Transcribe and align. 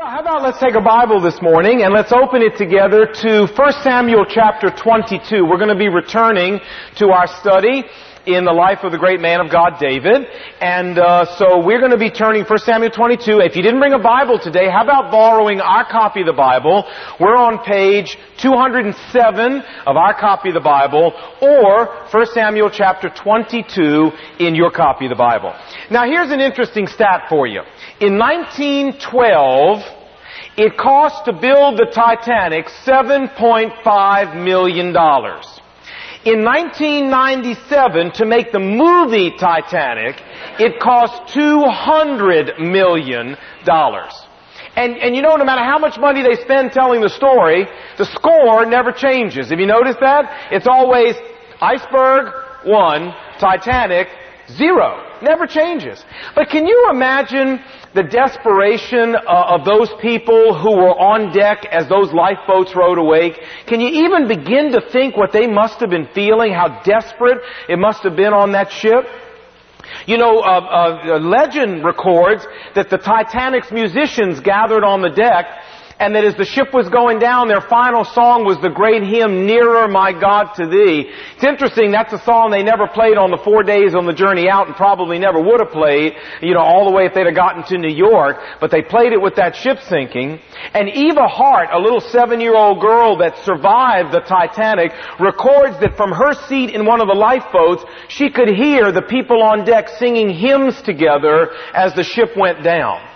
Well, 0.00 0.08
how 0.08 0.20
about 0.20 0.42
let's 0.42 0.58
take 0.58 0.76
a 0.76 0.80
Bible 0.80 1.20
this 1.20 1.42
morning 1.42 1.82
and 1.82 1.92
let's 1.92 2.10
open 2.10 2.40
it 2.40 2.56
together 2.56 3.04
to 3.04 3.46
1 3.54 3.72
Samuel 3.82 4.24
chapter 4.26 4.70
22. 4.70 5.44
We're 5.44 5.58
going 5.58 5.68
to 5.68 5.76
be 5.76 5.90
returning 5.90 6.58
to 6.96 7.10
our 7.10 7.26
study 7.26 7.84
in 8.26 8.44
the 8.44 8.52
life 8.52 8.78
of 8.82 8.92
the 8.92 8.98
great 8.98 9.20
man 9.20 9.40
of 9.40 9.50
God, 9.50 9.78
David. 9.80 10.26
And 10.60 10.98
uh, 10.98 11.24
so 11.36 11.64
we're 11.64 11.78
going 11.78 11.92
to 11.92 11.98
be 11.98 12.10
turning 12.10 12.44
1 12.44 12.58
Samuel 12.58 12.90
22. 12.90 13.40
If 13.40 13.56
you 13.56 13.62
didn't 13.62 13.80
bring 13.80 13.92
a 13.92 13.98
Bible 13.98 14.38
today, 14.38 14.68
how 14.70 14.82
about 14.84 15.10
borrowing 15.10 15.60
our 15.60 15.88
copy 15.90 16.20
of 16.20 16.26
the 16.26 16.32
Bible? 16.32 16.84
We're 17.18 17.36
on 17.36 17.64
page 17.64 18.16
207 18.38 19.62
of 19.86 19.96
our 19.96 20.18
copy 20.18 20.48
of 20.48 20.54
the 20.54 20.60
Bible, 20.60 21.12
or 21.40 22.06
1 22.10 22.26
Samuel 22.34 22.70
chapter 22.70 23.08
22 23.08 24.10
in 24.38 24.54
your 24.54 24.70
copy 24.70 25.06
of 25.06 25.10
the 25.10 25.16
Bible. 25.16 25.54
Now 25.90 26.04
here's 26.04 26.30
an 26.30 26.40
interesting 26.40 26.86
stat 26.86 27.26
for 27.28 27.46
you. 27.46 27.62
In 28.00 28.18
1912, 28.18 30.00
it 30.56 30.76
cost 30.76 31.24
to 31.24 31.32
build 31.32 31.78
the 31.78 31.86
Titanic 31.92 32.66
$7.5 32.84 34.44
million. 34.44 34.94
In 36.22 36.44
1997, 36.44 38.12
to 38.12 38.26
make 38.26 38.52
the 38.52 38.58
movie 38.58 39.30
Titanic, 39.38 40.20
it 40.58 40.78
cost 40.78 41.34
$200 41.34 42.58
million. 42.60 43.36
And, 44.76 44.96
and 44.98 45.16
you 45.16 45.22
know, 45.22 45.36
no 45.36 45.44
matter 45.46 45.64
how 45.64 45.78
much 45.78 45.98
money 45.98 46.22
they 46.22 46.40
spend 46.42 46.72
telling 46.72 47.00
the 47.00 47.08
story, 47.08 47.66
the 47.96 48.04
score 48.04 48.66
never 48.66 48.92
changes. 48.92 49.48
Have 49.48 49.58
you 49.58 49.66
noticed 49.66 50.00
that? 50.00 50.52
It's 50.52 50.66
always 50.66 51.14
iceberg, 51.62 52.34
one, 52.64 53.14
Titanic, 53.38 54.08
zero. 54.50 55.02
Never 55.22 55.46
changes. 55.46 56.04
But 56.34 56.50
can 56.50 56.66
you 56.66 56.88
imagine 56.90 57.60
the 57.94 58.02
desperation 58.02 59.16
uh, 59.16 59.54
of 59.54 59.64
those 59.64 59.90
people 60.00 60.54
who 60.54 60.76
were 60.76 60.96
on 60.98 61.32
deck 61.32 61.66
as 61.70 61.88
those 61.88 62.12
lifeboats 62.12 62.74
rode 62.76 62.98
away? 62.98 63.34
Can 63.66 63.80
you 63.80 64.06
even 64.06 64.28
begin 64.28 64.72
to 64.72 64.80
think 64.92 65.16
what 65.16 65.32
they 65.32 65.46
must 65.46 65.80
have 65.80 65.90
been 65.90 66.08
feeling, 66.14 66.52
how 66.52 66.82
desperate 66.82 67.38
it 67.68 67.78
must 67.78 68.02
have 68.04 68.16
been 68.16 68.32
on 68.32 68.52
that 68.52 68.70
ship? 68.70 69.04
You 70.06 70.18
know, 70.18 70.40
uh, 70.40 71.16
uh, 71.16 71.18
legend 71.18 71.84
records 71.84 72.46
that 72.74 72.90
the 72.90 72.98
Titanic's 72.98 73.72
musicians 73.72 74.40
gathered 74.40 74.84
on 74.84 75.02
the 75.02 75.10
deck 75.10 75.46
and 76.00 76.16
that 76.16 76.24
as 76.24 76.34
the 76.34 76.46
ship 76.46 76.72
was 76.72 76.88
going 76.88 77.18
down, 77.18 77.46
their 77.46 77.60
final 77.60 78.04
song 78.04 78.46
was 78.46 78.56
the 78.64 78.72
great 78.72 79.04
hymn, 79.04 79.44
Nearer 79.44 79.86
My 79.86 80.16
God 80.16 80.54
to 80.56 80.66
Thee. 80.66 81.12
It's 81.36 81.44
interesting, 81.44 81.92
that's 81.92 82.12
a 82.14 82.24
song 82.24 82.50
they 82.50 82.62
never 82.62 82.88
played 82.88 83.18
on 83.18 83.30
the 83.30 83.36
four 83.36 83.62
days 83.62 83.94
on 83.94 84.06
the 84.06 84.16
journey 84.16 84.48
out 84.48 84.66
and 84.66 84.74
probably 84.74 85.18
never 85.18 85.38
would 85.38 85.60
have 85.60 85.70
played, 85.70 86.14
you 86.40 86.54
know, 86.54 86.64
all 86.64 86.88
the 86.88 86.96
way 86.96 87.04
if 87.04 87.12
they'd 87.12 87.26
have 87.26 87.36
gotten 87.36 87.64
to 87.64 87.76
New 87.76 87.92
York, 87.92 88.40
but 88.60 88.70
they 88.70 88.80
played 88.80 89.12
it 89.12 89.20
with 89.20 89.36
that 89.36 89.54
ship 89.54 89.76
sinking. 89.92 90.40
And 90.72 90.88
Eva 90.88 91.28
Hart, 91.28 91.68
a 91.70 91.78
little 91.78 92.00
seven-year-old 92.00 92.80
girl 92.80 93.18
that 93.18 93.36
survived 93.44 94.12
the 94.12 94.24
Titanic, 94.24 94.92
records 95.20 95.78
that 95.80 95.98
from 95.98 96.12
her 96.12 96.32
seat 96.48 96.70
in 96.70 96.86
one 96.86 97.02
of 97.02 97.08
the 97.08 97.14
lifeboats, 97.14 97.84
she 98.08 98.30
could 98.30 98.48
hear 98.48 98.90
the 98.90 99.02
people 99.02 99.42
on 99.42 99.66
deck 99.66 99.88
singing 99.98 100.30
hymns 100.30 100.80
together 100.80 101.52
as 101.74 101.92
the 101.92 102.04
ship 102.04 102.30
went 102.38 102.64
down. 102.64 103.09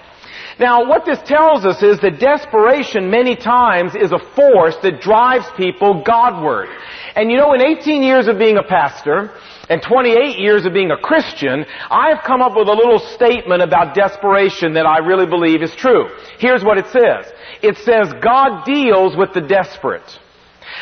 Now, 0.58 0.86
what 0.88 1.04
this 1.04 1.18
tells 1.24 1.64
us 1.64 1.82
is 1.82 2.00
that 2.00 2.20
desperation 2.20 3.10
many 3.10 3.34
times 3.34 3.94
is 3.94 4.12
a 4.12 4.18
force 4.36 4.76
that 4.82 5.00
drives 5.00 5.46
people 5.56 6.02
Godward. 6.04 6.68
And 7.16 7.30
you 7.30 7.36
know, 7.36 7.54
in 7.54 7.60
18 7.60 8.02
years 8.02 8.28
of 8.28 8.38
being 8.38 8.56
a 8.56 8.62
pastor, 8.62 9.32
and 9.68 9.80
28 9.82 10.38
years 10.38 10.66
of 10.66 10.72
being 10.72 10.90
a 10.90 10.96
Christian, 10.96 11.64
I've 11.90 12.22
come 12.24 12.42
up 12.42 12.52
with 12.56 12.68
a 12.68 12.72
little 12.72 12.98
statement 12.98 13.62
about 13.62 13.94
desperation 13.94 14.74
that 14.74 14.86
I 14.86 14.98
really 14.98 15.26
believe 15.26 15.62
is 15.62 15.74
true. 15.74 16.08
Here's 16.38 16.62
what 16.62 16.78
it 16.78 16.86
says. 16.86 17.32
It 17.62 17.78
says, 17.78 18.12
God 18.22 18.64
deals 18.64 19.16
with 19.16 19.32
the 19.32 19.40
desperate. 19.40 20.20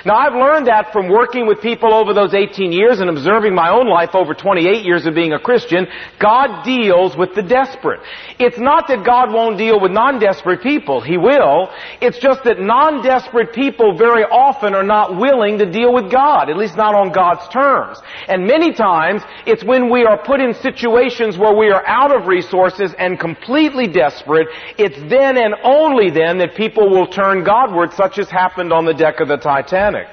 Now 0.05 0.17
I've 0.17 0.35
learned 0.35 0.67
that 0.67 0.93
from 0.93 1.09
working 1.09 1.47
with 1.47 1.61
people 1.61 1.93
over 1.93 2.15
those 2.15 2.35
18 2.35 2.73
years 2.73 3.01
and 3.01 3.11
observing 3.11 3.55
my 3.55 3.71
own 3.71 3.89
life 3.89 4.15
over 4.15 4.35
28 4.35 4.85
years 4.85 5.07
of 5.07 5.15
being 5.15 5.33
a 5.33 5.39
Christian. 5.39 5.87
God 6.19 6.65
deals 6.65 7.17
with 7.17 7.35
the 7.35 7.43
desperate. 7.43 8.01
It's 8.39 8.59
not 8.59 8.89
that 8.89 9.05
God 9.05 9.33
won't 9.33 9.59
deal 9.59 9.81
with 9.81 9.93
non-desperate 9.93 10.63
people. 10.63 11.01
He 11.01 11.19
will. 11.19 11.69
It's 12.01 12.19
just 12.19 12.45
that 12.45 12.59
non-desperate 12.59 13.53
people 13.53 13.97
very 13.97 14.25
often 14.25 14.75
are 14.75 14.83
not 14.83 15.17
willing 15.17 15.59
to 15.59 15.71
deal 15.71 15.93
with 15.93 16.11
God, 16.11 16.49
at 16.49 16.57
least 16.57 16.77
not 16.77 16.95
on 16.95 17.13
God's 17.13 17.47
terms. 17.49 18.01
And 18.29 18.47
many 18.47 18.73
times 18.73 19.23
it's 19.47 19.65
when 19.65 19.91
we 19.91 20.05
are 20.05 20.19
put 20.23 20.41
in 20.41 20.55
situations 20.55 21.37
where 21.37 21.55
we 21.55 21.71
are 21.71 21.87
out 21.87 22.15
of 22.15 22.27
resources 22.27 22.95
and 22.99 23.21
completely 23.21 23.87
desperate, 23.87 24.49
it's 24.79 24.99
then 25.11 25.37
and 25.37 25.55
only 25.63 26.11
then 26.11 26.39
that 26.39 26.55
people 26.57 26.89
will 26.89 27.07
turn 27.07 27.45
Godward, 27.45 27.93
such 27.93 28.19
as 28.19 28.31
happened 28.31 28.73
on 28.73 28.85
the 28.85 28.95
deck 28.95 29.21
of 29.21 29.29
the 29.29 29.37
Titanic. 29.37 29.82
Titanic. 29.83 30.07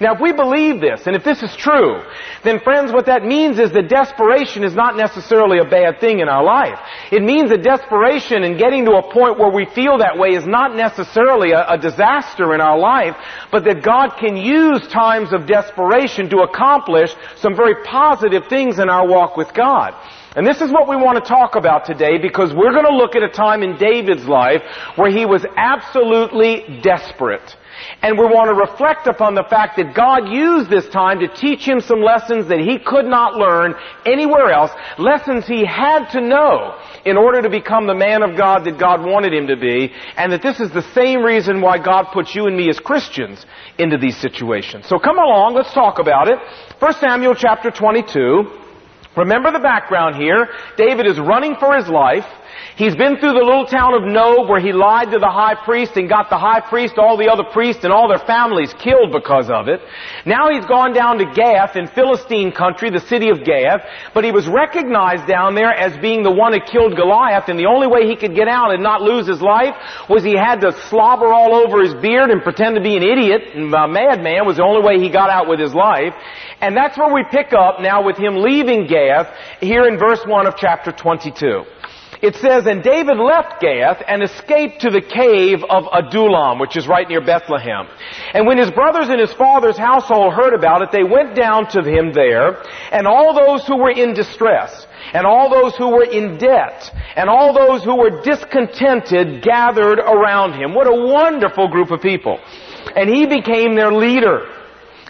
Now 0.00 0.14
if 0.14 0.20
we 0.20 0.32
believe 0.32 0.80
this, 0.80 1.08
and 1.08 1.16
if 1.16 1.24
this 1.24 1.42
is 1.42 1.56
true, 1.56 2.04
then 2.44 2.60
friends, 2.60 2.92
what 2.92 3.06
that 3.06 3.24
means 3.24 3.58
is 3.58 3.72
that 3.72 3.88
desperation 3.88 4.62
is 4.62 4.72
not 4.72 4.96
necessarily 4.96 5.58
a 5.58 5.64
bad 5.64 5.98
thing 5.98 6.20
in 6.20 6.28
our 6.28 6.44
life. 6.44 6.78
It 7.10 7.20
means 7.20 7.50
that 7.50 7.64
desperation 7.64 8.44
and 8.44 8.56
getting 8.56 8.84
to 8.84 8.92
a 8.92 9.12
point 9.12 9.40
where 9.40 9.50
we 9.50 9.64
feel 9.74 9.98
that 9.98 10.16
way 10.16 10.36
is 10.36 10.46
not 10.46 10.76
necessarily 10.76 11.50
a, 11.50 11.66
a 11.70 11.78
disaster 11.78 12.54
in 12.54 12.60
our 12.60 12.78
life, 12.78 13.16
but 13.50 13.64
that 13.64 13.82
God 13.82 14.10
can 14.20 14.36
use 14.36 14.86
times 14.86 15.32
of 15.32 15.48
desperation 15.48 16.30
to 16.30 16.42
accomplish 16.42 17.12
some 17.38 17.56
very 17.56 17.82
positive 17.82 18.46
things 18.46 18.78
in 18.78 18.88
our 18.88 19.08
walk 19.08 19.36
with 19.36 19.52
God. 19.52 19.94
And 20.36 20.46
this 20.46 20.60
is 20.60 20.70
what 20.70 20.88
we 20.88 20.94
want 20.94 21.18
to 21.18 21.28
talk 21.28 21.56
about 21.56 21.84
today 21.84 22.18
because 22.18 22.54
we're 22.54 22.70
going 22.70 22.86
to 22.86 22.96
look 22.96 23.16
at 23.16 23.24
a 23.24 23.28
time 23.28 23.64
in 23.64 23.76
David's 23.78 24.28
life 24.28 24.62
where 24.94 25.10
he 25.10 25.26
was 25.26 25.44
absolutely 25.56 26.78
desperate. 26.82 27.56
And 28.00 28.16
we 28.16 28.26
want 28.26 28.48
to 28.48 28.54
reflect 28.54 29.08
upon 29.08 29.34
the 29.34 29.42
fact 29.42 29.76
that 29.76 29.92
God 29.92 30.28
used 30.28 30.70
this 30.70 30.88
time 30.90 31.18
to 31.18 31.26
teach 31.26 31.66
him 31.66 31.80
some 31.80 32.00
lessons 32.00 32.46
that 32.46 32.60
he 32.60 32.78
could 32.78 33.06
not 33.06 33.34
learn 33.34 33.74
anywhere 34.06 34.52
else, 34.52 34.70
lessons 34.98 35.46
he 35.46 35.64
had 35.64 36.08
to 36.10 36.20
know 36.20 36.78
in 37.04 37.16
order 37.16 37.42
to 37.42 37.50
become 37.50 37.88
the 37.88 37.94
man 37.94 38.22
of 38.22 38.36
God 38.36 38.64
that 38.64 38.78
God 38.78 39.04
wanted 39.04 39.34
him 39.34 39.48
to 39.48 39.56
be, 39.56 39.92
and 40.16 40.32
that 40.32 40.42
this 40.42 40.60
is 40.60 40.70
the 40.70 40.86
same 40.94 41.22
reason 41.22 41.60
why 41.60 41.78
God 41.78 42.06
puts 42.12 42.36
you 42.36 42.46
and 42.46 42.56
me 42.56 42.68
as 42.70 42.78
Christians 42.78 43.44
into 43.78 43.98
these 43.98 44.16
situations. 44.16 44.86
So 44.86 45.00
come 45.00 45.18
along, 45.18 45.54
let's 45.54 45.72
talk 45.72 45.98
about 45.98 46.28
it. 46.28 46.38
1 46.78 46.92
Samuel 46.94 47.34
chapter 47.34 47.72
22. 47.72 48.48
Remember 49.16 49.50
the 49.50 49.58
background 49.58 50.14
here. 50.14 50.48
David 50.76 51.06
is 51.06 51.18
running 51.18 51.56
for 51.56 51.76
his 51.76 51.88
life. 51.88 52.26
He's 52.76 52.94
been 52.94 53.18
through 53.18 53.34
the 53.34 53.44
little 53.44 53.66
town 53.66 53.94
of 53.94 54.04
Nob 54.04 54.48
where 54.48 54.60
he 54.60 54.72
lied 54.72 55.10
to 55.10 55.18
the 55.18 55.30
high 55.30 55.54
priest 55.54 55.96
and 55.96 56.08
got 56.08 56.30
the 56.30 56.38
high 56.38 56.60
priest, 56.60 56.94
all 56.96 57.16
the 57.16 57.28
other 57.28 57.42
priests, 57.42 57.82
and 57.82 57.92
all 57.92 58.08
their 58.08 58.22
families 58.22 58.72
killed 58.74 59.10
because 59.10 59.50
of 59.50 59.66
it. 59.66 59.80
Now 60.24 60.48
he's 60.50 60.64
gone 60.64 60.92
down 60.92 61.18
to 61.18 61.26
Gath 61.26 61.74
in 61.74 61.88
Philistine 61.88 62.52
country, 62.52 62.90
the 62.90 63.00
city 63.00 63.30
of 63.30 63.44
Gath, 63.44 63.82
but 64.14 64.22
he 64.22 64.30
was 64.30 64.46
recognized 64.46 65.26
down 65.26 65.54
there 65.54 65.72
as 65.72 65.98
being 65.98 66.22
the 66.22 66.30
one 66.30 66.52
who 66.52 66.60
killed 66.60 66.94
Goliath, 66.94 67.48
and 67.48 67.58
the 67.58 67.66
only 67.66 67.86
way 67.86 68.06
he 68.06 68.14
could 68.14 68.34
get 68.34 68.48
out 68.48 68.72
and 68.72 68.82
not 68.82 69.02
lose 69.02 69.26
his 69.26 69.42
life 69.42 69.74
was 70.08 70.22
he 70.22 70.36
had 70.36 70.60
to 70.60 70.72
slobber 70.88 71.32
all 71.32 71.54
over 71.54 71.82
his 71.82 71.94
beard 71.94 72.30
and 72.30 72.42
pretend 72.42 72.76
to 72.76 72.82
be 72.82 72.96
an 72.96 73.02
idiot, 73.02 73.54
and 73.54 73.74
a 73.74 73.88
madman 73.88 74.46
was 74.46 74.56
the 74.56 74.64
only 74.64 74.86
way 74.86 74.98
he 74.98 75.10
got 75.10 75.30
out 75.30 75.48
with 75.48 75.58
his 75.58 75.74
life. 75.74 76.14
And 76.60 76.76
that's 76.76 76.96
where 76.98 77.12
we 77.12 77.24
pick 77.30 77.52
up 77.52 77.80
now 77.80 78.04
with 78.04 78.16
him 78.16 78.36
leaving 78.36 78.86
Gath 78.86 79.28
here 79.60 79.86
in 79.86 79.98
verse 79.98 80.24
1 80.26 80.46
of 80.46 80.54
chapter 80.56 80.92
22. 80.92 81.64
It 82.20 82.34
says, 82.36 82.66
And 82.66 82.82
David 82.82 83.16
left 83.18 83.60
Gath 83.60 84.02
and 84.06 84.22
escaped 84.22 84.80
to 84.80 84.90
the 84.90 85.00
cave 85.00 85.62
of 85.68 85.84
Adullam, 85.92 86.58
which 86.58 86.76
is 86.76 86.88
right 86.88 87.08
near 87.08 87.20
Bethlehem. 87.20 87.86
And 88.34 88.46
when 88.46 88.58
his 88.58 88.70
brothers 88.72 89.08
and 89.08 89.20
his 89.20 89.32
father's 89.34 89.78
household 89.78 90.34
heard 90.34 90.52
about 90.52 90.82
it, 90.82 90.90
they 90.90 91.04
went 91.04 91.36
down 91.36 91.68
to 91.70 91.82
him 91.82 92.12
there, 92.12 92.62
and 92.90 93.06
all 93.06 93.34
those 93.34 93.66
who 93.66 93.76
were 93.76 93.92
in 93.92 94.14
distress, 94.14 94.86
and 95.14 95.26
all 95.26 95.48
those 95.48 95.76
who 95.76 95.90
were 95.90 96.04
in 96.04 96.38
debt, 96.38 96.90
and 97.14 97.30
all 97.30 97.54
those 97.54 97.84
who 97.84 97.96
were 97.96 98.20
discontented 98.22 99.42
gathered 99.42 100.00
around 100.00 100.54
him. 100.54 100.74
What 100.74 100.88
a 100.88 101.06
wonderful 101.06 101.68
group 101.68 101.92
of 101.92 102.00
people. 102.00 102.40
And 102.96 103.08
he 103.08 103.26
became 103.26 103.76
their 103.76 103.92
leader. 103.92 104.46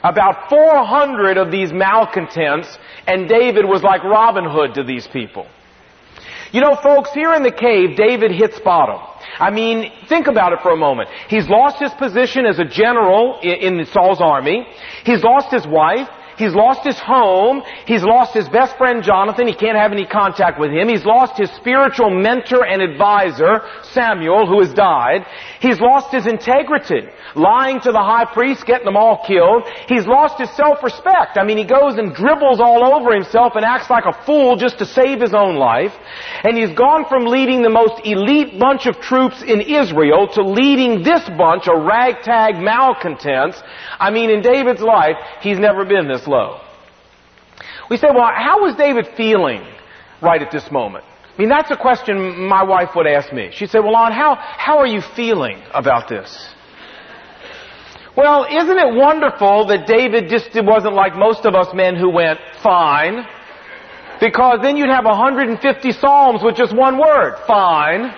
About 0.05 0.49
400 0.49 1.39
of 1.39 1.51
these 1.51 1.73
malcontents, 1.73 2.79
and 3.07 3.29
David 3.29 3.65
was 3.65 3.83
like 3.83 4.05
Robin 4.05 4.45
Hood 4.45 4.75
to 4.75 4.85
these 4.85 5.09
people. 5.09 5.47
You 6.53 6.61
know, 6.61 6.77
folks, 6.83 7.11
here 7.13 7.35
in 7.35 7.43
the 7.43 7.53
cave, 7.53 7.97
David 7.97 8.31
hits 8.31 8.59
bottom. 8.61 9.01
I 9.39 9.51
mean, 9.51 9.93
think 10.09 10.27
about 10.27 10.53
it 10.53 10.61
for 10.63 10.73
a 10.73 10.77
moment. 10.77 11.11
He's 11.29 11.49
lost 11.49 11.79
his 11.79 11.93
position 11.93 12.47
as 12.47 12.59
a 12.59 12.65
general 12.65 13.39
in, 13.43 13.85
Saul's 13.93 14.21
army. 14.21 14.67
He's 15.05 15.23
lost 15.23 15.53
his 15.53 15.67
wife. 15.67 16.09
He's 16.39 16.55
lost 16.55 16.87
his 16.87 16.99
home. 16.99 17.63
He's 17.85 18.05
lost 18.05 18.33
his 18.33 18.49
best 18.49 18.77
friend 18.79 19.03
Jonathan. 19.03 19.49
He 19.49 19.55
can't 19.55 19.77
have 19.77 19.91
any 19.91 20.07
contact 20.07 20.59
with 20.59 20.71
him. 20.71 20.89
He's 20.89 21.05
lost 21.05 21.37
his 21.37 21.51
spiritual 21.51 22.11
mentor 22.11 22.65
and 22.65 22.81
advisor, 22.81 23.63
Samuel, 23.93 24.47
who 24.47 24.61
has 24.61 24.73
died. 24.73 25.27
He's 25.61 25.81
lost 25.81 26.13
his 26.13 26.27
integrity, 26.27 27.09
lying 27.35 27.81
to 27.81 27.91
the 27.91 27.99
high 27.99 28.25
priest, 28.33 28.65
getting 28.67 28.85
them 28.85 28.97
all 28.97 29.25
killed. 29.27 29.65
He's 29.89 30.07
lost 30.07 30.39
his 30.39 30.51
self-respect. 30.55 31.37
I 31.37 31.45
mean, 31.45 31.59
he 31.59 31.65
goes 31.65 31.99
and 31.99 32.15
dribbles 32.15 32.61
all 32.61 32.95
over 32.95 33.13
himself 33.13 33.55
and 33.57 33.65
acts 33.65 33.91
like 33.91 34.05
a 34.07 34.13
fool 34.25 34.55
just 34.55 34.79
to 34.79 34.87
save 34.87 35.21
his 35.21 35.35
own 35.35 35.57
life. 35.57 35.93
And 36.45 36.57
he's 36.57 36.71
gone 36.71 37.05
from 37.09 37.27
leading 37.27 37.63
the 37.63 37.71
most 37.71 38.01
elite 38.05 38.59
bunch 38.61 38.87
of 38.87 39.01
troops 39.01 39.43
in 39.43 39.61
Israel 39.61 40.29
to 40.35 40.43
leading 40.43 41.03
this 41.03 41.29
bunch 41.37 41.67
of 41.67 41.83
ragtag 41.83 42.63
malcontents. 42.63 43.61
I 43.99 44.11
mean, 44.11 44.31
in 44.31 44.41
David's 44.41 44.83
life, 44.83 45.17
he's 45.41 45.59
never 45.59 45.85
been 45.85 46.07
this 46.07 46.28
We 47.91 47.97
say, 47.97 48.09
well, 48.15 48.31
how 48.35 48.61
was 48.61 48.77
David 48.77 49.09
feeling 49.17 49.63
right 50.23 50.41
at 50.43 50.51
this 50.51 50.71
moment? 50.71 51.05
I 51.05 51.41
mean, 51.41 51.49
that's 51.49 51.71
a 51.71 51.77
question 51.77 52.49
my 52.49 52.65
wife 52.65 52.91
would 52.97 53.07
ask 53.07 53.33
me. 53.33 53.51
She'd 53.53 53.71
say, 53.71 53.79
well, 53.79 53.93
Lon, 53.93 54.13
how, 54.13 54.35
how 54.37 54.79
are 54.79 54.87
you 54.87 55.01
feeling 55.01 55.63
about 55.73 56.09
this? 56.09 56.53
Well, 58.17 58.45
isn't 58.51 58.77
it 58.77 58.95
wonderful 58.97 59.67
that 59.69 59.87
David 59.87 60.29
just 60.29 60.51
wasn't 60.55 60.95
like 60.95 61.15
most 61.15 61.47
of 61.47 61.55
us 61.55 61.69
men 61.73 61.95
who 61.95 62.11
went, 62.11 62.41
fine. 62.61 63.25
Because 64.21 64.59
then 64.61 64.77
you'd 64.77 64.91
have 64.91 65.05
150 65.05 65.93
Psalms 65.93 66.43
with 66.43 66.57
just 66.57 66.75
one 66.75 66.99
word, 66.99 67.37
fine. 67.47 68.13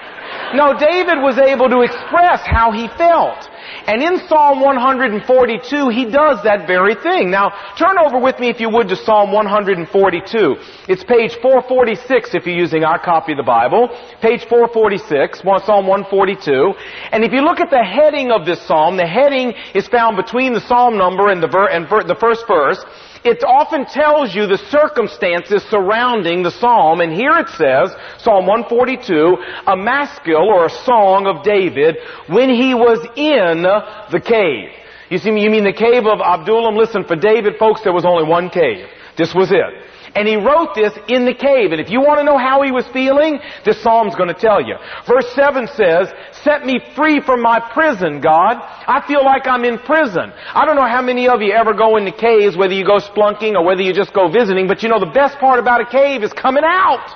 No, 0.55 0.73
David 0.73 1.21
was 1.21 1.37
able 1.37 1.69
to 1.69 1.83
express 1.83 2.41
how 2.47 2.73
he 2.73 2.89
felt. 2.97 3.50
And 3.87 4.03
in 4.03 4.27
Psalm 4.29 4.61
142, 4.61 5.89
he 5.89 6.05
does 6.05 6.43
that 6.45 6.67
very 6.67 6.95
thing. 6.95 7.31
Now, 7.31 7.53
turn 7.77 7.99
over 7.99 8.19
with 8.19 8.39
me, 8.39 8.49
if 8.49 8.61
you 8.61 8.71
would, 8.71 8.89
to 8.89 8.97
Psalm 8.97 9.33
142. 9.33 10.57
It's 10.89 11.05
page 11.05 11.37
446 11.43 12.35
if 12.35 12.47
you're 12.47 12.57
using 12.57 12.85
our 12.85 12.99
copy 12.99 13.33
of 13.33 13.39
the 13.39 13.45
Bible. 13.45 13.89
Page 14.21 14.47
446, 14.49 15.41
Psalm 15.43 15.87
142. 15.87 16.75
And 17.13 17.25
if 17.25 17.33
you 17.33 17.43
look 17.43 17.61
at 17.61 17.71
the 17.71 17.83
heading 17.85 18.31
of 18.31 18.47
this 18.47 18.61
psalm, 18.67 18.97
the 18.97 19.07
heading 19.07 19.53
is 19.75 19.89
found 19.89 20.17
between 20.17 20.53
the 20.53 20.61
psalm 20.61 20.97
number 20.97 21.31
and 21.31 21.43
the, 21.43 21.49
ver- 21.49 21.69
and 21.69 21.89
ver- 21.89 22.05
the 22.05 22.17
first 22.17 22.45
verse. 22.47 22.85
It 23.23 23.45
often 23.45 23.85
tells 23.85 24.35
you 24.35 24.47
the 24.47 24.57
circumstances 24.71 25.63
surrounding 25.71 26.43
the 26.43 26.51
psalm, 26.51 27.01
and 27.01 27.13
here 27.13 27.37
it 27.37 27.49
says, 27.51 27.91
Psalm 28.19 28.47
142, 28.47 29.37
a 29.67 29.77
maskil 29.77 30.49
or 30.49 30.67
a 30.67 30.71
song 30.71 31.27
of 31.27 31.45
David 31.45 31.97
when 32.29 32.49
he 32.49 32.73
was 32.73 32.99
in 33.17 33.63
the 33.63 34.21
cave. 34.21 34.71
You 35.11 35.19
see, 35.19 35.29
you 35.31 35.51
mean 35.51 35.65
the 35.65 35.73
cave 35.73 36.07
of 36.07 36.21
Adullam? 36.21 36.77
Listen, 36.77 37.05
for 37.05 37.17
David, 37.17 37.57
folks, 37.59 37.83
there 37.83 37.93
was 37.93 38.07
only 38.07 38.25
one 38.25 38.49
cave. 38.49 38.87
This 39.19 39.35
was 39.35 39.51
it. 39.53 39.85
And 40.15 40.27
he 40.27 40.37
wrote 40.37 40.75
this 40.75 40.93
in 41.09 41.25
the 41.25 41.35
cave. 41.35 41.73
And 41.73 41.81
if 41.81 41.91
you 41.91 42.01
want 42.01 42.19
to 42.19 42.25
know 42.25 42.39
how 42.39 42.63
he 42.63 42.73
was 42.73 42.87
feeling, 42.89 43.39
this 43.65 43.81
psalm's 43.83 44.15
going 44.17 44.29
to 44.29 44.35
tell 44.35 44.61
you. 44.61 44.75
Verse 45.07 45.27
7 45.35 45.69
says, 45.69 46.13
Set 46.43 46.67
me 46.67 46.81
free 46.97 47.21
from 47.21 47.43
my 47.43 47.61
prison, 47.73 48.21
God. 48.21 48.57
I 48.59 49.05
feel 49.07 49.25
like 49.25 49.47
I'm 49.47 49.65
in 49.65 49.79
prison. 49.79 50.33
I 50.55 50.65
don't 50.67 50.77
know 50.77 50.89
how 50.89 51.03
many 51.03 51.29
of 51.29 51.43
you 51.43 51.53
ever 51.53 51.75
go 51.75 51.97
into 51.97 52.13
caves, 52.13 52.57
whether 52.57 52.75
you 52.75 52.85
go 52.85 52.99
splunking 52.99 53.55
or 53.55 53.65
whether 53.65 53.83
you 53.83 53.93
just 53.93 54.13
go 54.13 54.29
visiting, 54.31 54.67
but 54.67 54.83
you 54.83 54.89
know 54.89 54.99
the 54.99 55.15
best 55.15 55.39
part 55.39 55.59
about 55.59 55.81
a 55.81 55.87
cave 55.87 56.23
is 56.23 56.33
coming 56.33 56.65
out 56.65 57.07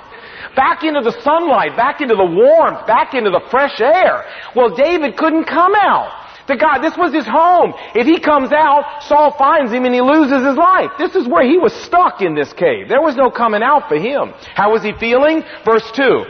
back 0.55 0.83
into 0.83 1.01
the 1.01 1.11
sunlight, 1.21 1.75
back 1.75 1.99
into 1.99 2.15
the 2.15 2.25
warmth, 2.25 2.87
back 2.87 3.13
into 3.13 3.29
the 3.29 3.41
fresh 3.51 3.79
air. 3.81 4.23
Well, 4.55 4.73
David 4.73 5.17
couldn't 5.17 5.45
come 5.45 5.75
out. 5.75 6.24
The 6.47 6.55
God, 6.55 6.79
this 6.79 6.95
was 6.95 7.13
his 7.13 7.25
home. 7.25 7.73
If 7.95 8.05
he 8.05 8.19
comes 8.19 8.51
out, 8.51 9.03
Saul 9.03 9.31
finds 9.37 9.71
him 9.71 9.85
and 9.85 9.93
he 9.93 10.01
loses 10.01 10.45
his 10.45 10.55
life. 10.55 10.91
This 10.97 11.15
is 11.15 11.27
where 11.27 11.43
he 11.43 11.57
was 11.57 11.73
stuck 11.73 12.21
in 12.21 12.35
this 12.35 12.53
cave. 12.53 12.87
There 12.87 13.01
was 13.01 13.15
no 13.15 13.31
coming 13.31 13.63
out 13.63 13.89
for 13.89 13.97
him. 13.97 14.33
How 14.53 14.71
was 14.71 14.83
he 14.83 14.93
feeling? 14.93 15.43
Verse 15.65 15.89
2. 15.95 16.25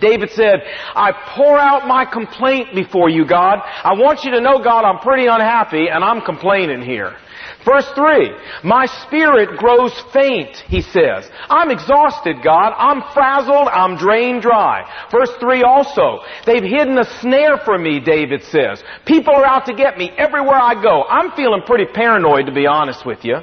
David 0.00 0.30
said, 0.30 0.62
I 0.94 1.12
pour 1.34 1.58
out 1.58 1.86
my 1.86 2.04
complaint 2.04 2.74
before 2.74 3.10
you, 3.10 3.26
God. 3.26 3.58
I 3.62 3.92
want 3.92 4.24
you 4.24 4.30
to 4.30 4.40
know, 4.40 4.62
God, 4.62 4.84
I'm 4.84 5.00
pretty 5.00 5.26
unhappy 5.26 5.88
and 5.88 6.02
I'm 6.02 6.22
complaining 6.22 6.80
here. 6.82 7.16
Verse 7.64 7.88
3, 7.94 8.30
my 8.64 8.86
spirit 8.86 9.56
grows 9.58 9.92
faint, 10.12 10.56
he 10.66 10.80
says. 10.80 11.28
I'm 11.48 11.70
exhausted, 11.70 12.36
God. 12.42 12.72
I'm 12.76 13.02
frazzled. 13.12 13.68
I'm 13.68 13.96
drained 13.96 14.42
dry. 14.42 14.84
Verse 15.10 15.30
3 15.40 15.62
also, 15.62 16.20
they've 16.46 16.62
hidden 16.62 16.98
a 16.98 17.04
snare 17.20 17.58
for 17.64 17.78
me, 17.78 18.00
David 18.00 18.42
says. 18.44 18.82
People 19.06 19.34
are 19.34 19.46
out 19.46 19.66
to 19.66 19.74
get 19.74 19.98
me 19.98 20.10
everywhere 20.18 20.60
I 20.60 20.80
go. 20.80 21.04
I'm 21.04 21.32
feeling 21.32 21.62
pretty 21.66 21.86
paranoid, 21.92 22.46
to 22.46 22.52
be 22.52 22.66
honest 22.66 23.06
with 23.06 23.24
you. 23.24 23.36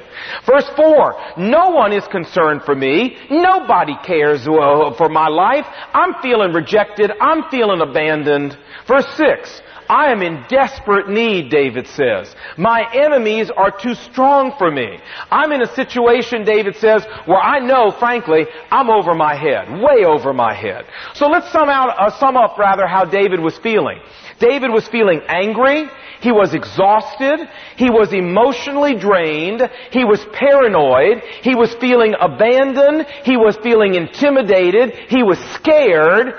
Verse 0.46 0.68
4, 0.76 1.38
no 1.38 1.70
one 1.70 1.92
is 1.92 2.06
concerned 2.08 2.62
for 2.64 2.74
me. 2.74 3.16
Nobody 3.30 3.94
cares 4.04 4.46
uh, 4.46 4.94
for 4.96 5.08
my 5.08 5.28
life. 5.28 5.66
I'm 5.94 6.14
feeling 6.22 6.52
rejected. 6.52 7.10
I'm 7.20 7.50
feeling 7.50 7.80
abandoned. 7.80 8.56
Verse 8.86 9.06
6, 9.16 9.62
I 9.90 10.12
am 10.12 10.22
in 10.22 10.44
desperate 10.48 11.08
need, 11.08 11.50
David 11.50 11.88
says. 11.88 12.32
My 12.56 12.88
enemies 12.94 13.50
are 13.50 13.76
too 13.76 13.94
strong 13.94 14.54
for 14.56 14.70
me. 14.70 15.00
I'm 15.32 15.50
in 15.50 15.62
a 15.62 15.74
situation, 15.74 16.44
David 16.44 16.76
says, 16.76 17.04
where 17.26 17.40
I 17.40 17.58
know, 17.58 17.90
frankly, 17.90 18.46
I'm 18.70 18.88
over 18.88 19.14
my 19.14 19.34
head, 19.34 19.68
way 19.82 20.04
over 20.04 20.32
my 20.32 20.54
head. 20.54 20.84
So 21.14 21.26
let's 21.26 21.50
sum, 21.50 21.68
out, 21.68 21.88
uh, 21.98 22.16
sum 22.20 22.36
up 22.36 22.56
rather 22.56 22.86
how 22.86 23.04
David 23.04 23.40
was 23.40 23.58
feeling. 23.58 23.98
David 24.38 24.70
was 24.70 24.86
feeling 24.86 25.22
angry. 25.26 25.90
He 26.20 26.30
was 26.30 26.54
exhausted. 26.54 27.40
He 27.76 27.90
was 27.90 28.12
emotionally 28.12 28.94
drained. 28.94 29.68
He 29.90 30.04
was 30.04 30.24
paranoid. 30.32 31.20
He 31.42 31.56
was 31.56 31.74
feeling 31.80 32.14
abandoned. 32.20 33.06
He 33.24 33.36
was 33.36 33.56
feeling 33.60 33.96
intimidated. 33.96 34.94
He 35.08 35.24
was 35.24 35.38
scared. 35.54 36.32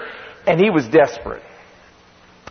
And 0.48 0.58
he 0.58 0.70
was 0.70 0.88
desperate. 0.88 1.44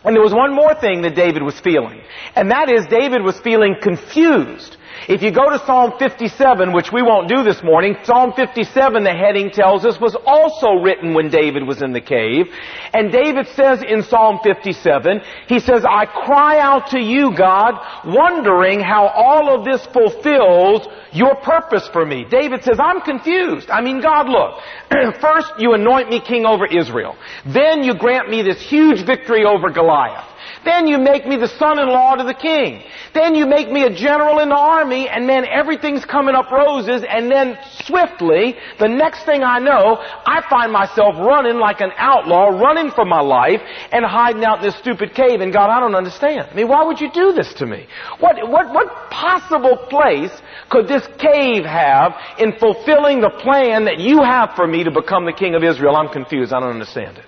And 0.03 0.15
there 0.15 0.23
was 0.23 0.33
one 0.33 0.53
more 0.53 0.73
thing 0.73 1.03
that 1.03 1.15
David 1.15 1.43
was 1.43 1.59
feeling. 1.59 2.01
And 2.35 2.49
that 2.51 2.69
is 2.71 2.87
David 2.87 3.21
was 3.21 3.39
feeling 3.39 3.75
confused. 3.81 4.77
If 5.07 5.23
you 5.23 5.31
go 5.31 5.49
to 5.49 5.57
Psalm 5.65 5.93
57, 5.97 6.73
which 6.73 6.91
we 6.91 7.01
won't 7.01 7.27
do 7.27 7.43
this 7.43 7.63
morning, 7.63 7.95
Psalm 8.03 8.33
57, 8.33 9.03
the 9.03 9.09
heading 9.09 9.49
tells 9.49 9.83
us, 9.83 9.99
was 9.99 10.15
also 10.27 10.73
written 10.73 11.15
when 11.15 11.29
David 11.29 11.65
was 11.65 11.81
in 11.81 11.91
the 11.91 12.01
cave. 12.01 12.45
And 12.93 13.11
David 13.11 13.47
says 13.55 13.81
in 13.81 14.03
Psalm 14.03 14.39
57, 14.43 15.21
he 15.47 15.59
says, 15.59 15.83
I 15.89 16.05
cry 16.05 16.59
out 16.59 16.91
to 16.91 16.99
you, 16.99 17.35
God, 17.35 17.81
wondering 18.05 18.79
how 18.79 19.07
all 19.07 19.57
of 19.57 19.65
this 19.65 19.83
fulfills 19.87 20.87
your 21.11 21.35
purpose 21.35 21.87
for 21.91 22.05
me. 22.05 22.23
David 22.29 22.63
says, 22.63 22.77
I'm 22.79 23.01
confused. 23.01 23.71
I 23.71 23.81
mean, 23.81 24.01
God, 24.01 24.29
look, 24.29 24.61
first 25.19 25.53
you 25.57 25.73
anoint 25.73 26.09
me 26.09 26.21
king 26.21 26.45
over 26.45 26.67
Israel. 26.67 27.15
Then 27.45 27.83
you 27.83 27.95
grant 27.95 28.29
me 28.29 28.43
this 28.43 28.61
huge 28.61 29.03
victory 29.03 29.45
over 29.45 29.71
Goliath. 29.71 30.30
Then 30.63 30.87
you 30.87 30.97
make 30.99 31.25
me 31.25 31.37
the 31.37 31.47
son-in-law 31.47 32.15
to 32.15 32.23
the 32.23 32.33
king. 32.33 32.83
Then 33.13 33.35
you 33.35 33.47
make 33.47 33.71
me 33.71 33.83
a 33.83 33.93
general 33.93 34.39
in 34.39 34.49
the 34.49 34.55
army, 34.55 35.09
and 35.09 35.27
then 35.27 35.45
everything's 35.45 36.05
coming 36.05 36.35
up 36.35 36.51
roses, 36.51 37.03
and 37.07 37.31
then 37.31 37.57
swiftly, 37.85 38.55
the 38.79 38.87
next 38.87 39.25
thing 39.25 39.43
I 39.43 39.59
know, 39.59 39.97
I 39.99 40.41
find 40.49 40.71
myself 40.71 41.15
running 41.17 41.57
like 41.57 41.81
an 41.81 41.91
outlaw, 41.97 42.49
running 42.49 42.91
for 42.91 43.05
my 43.05 43.21
life, 43.21 43.61
and 43.91 44.05
hiding 44.05 44.45
out 44.45 44.59
in 44.59 44.65
this 44.65 44.77
stupid 44.77 45.15
cave, 45.15 45.41
and 45.41 45.51
God, 45.51 45.69
I 45.69 45.79
don't 45.79 45.95
understand. 45.95 46.49
I 46.51 46.55
mean, 46.55 46.67
why 46.67 46.83
would 46.83 47.01
you 47.01 47.11
do 47.11 47.33
this 47.33 47.53
to 47.55 47.65
me? 47.65 47.87
What, 48.19 48.37
what, 48.47 48.71
what 48.71 49.09
possible 49.09 49.77
place 49.89 50.31
could 50.69 50.87
this 50.87 51.07
cave 51.17 51.65
have 51.65 52.13
in 52.39 52.53
fulfilling 52.59 53.21
the 53.21 53.29
plan 53.29 53.85
that 53.85 53.99
you 53.99 54.21
have 54.21 54.51
for 54.55 54.67
me 54.67 54.83
to 54.83 54.91
become 54.91 55.25
the 55.25 55.33
king 55.33 55.55
of 55.55 55.63
Israel? 55.63 55.95
I'm 55.95 56.09
confused. 56.09 56.53
I 56.53 56.59
don't 56.59 56.69
understand 56.69 57.17
it. 57.17 57.25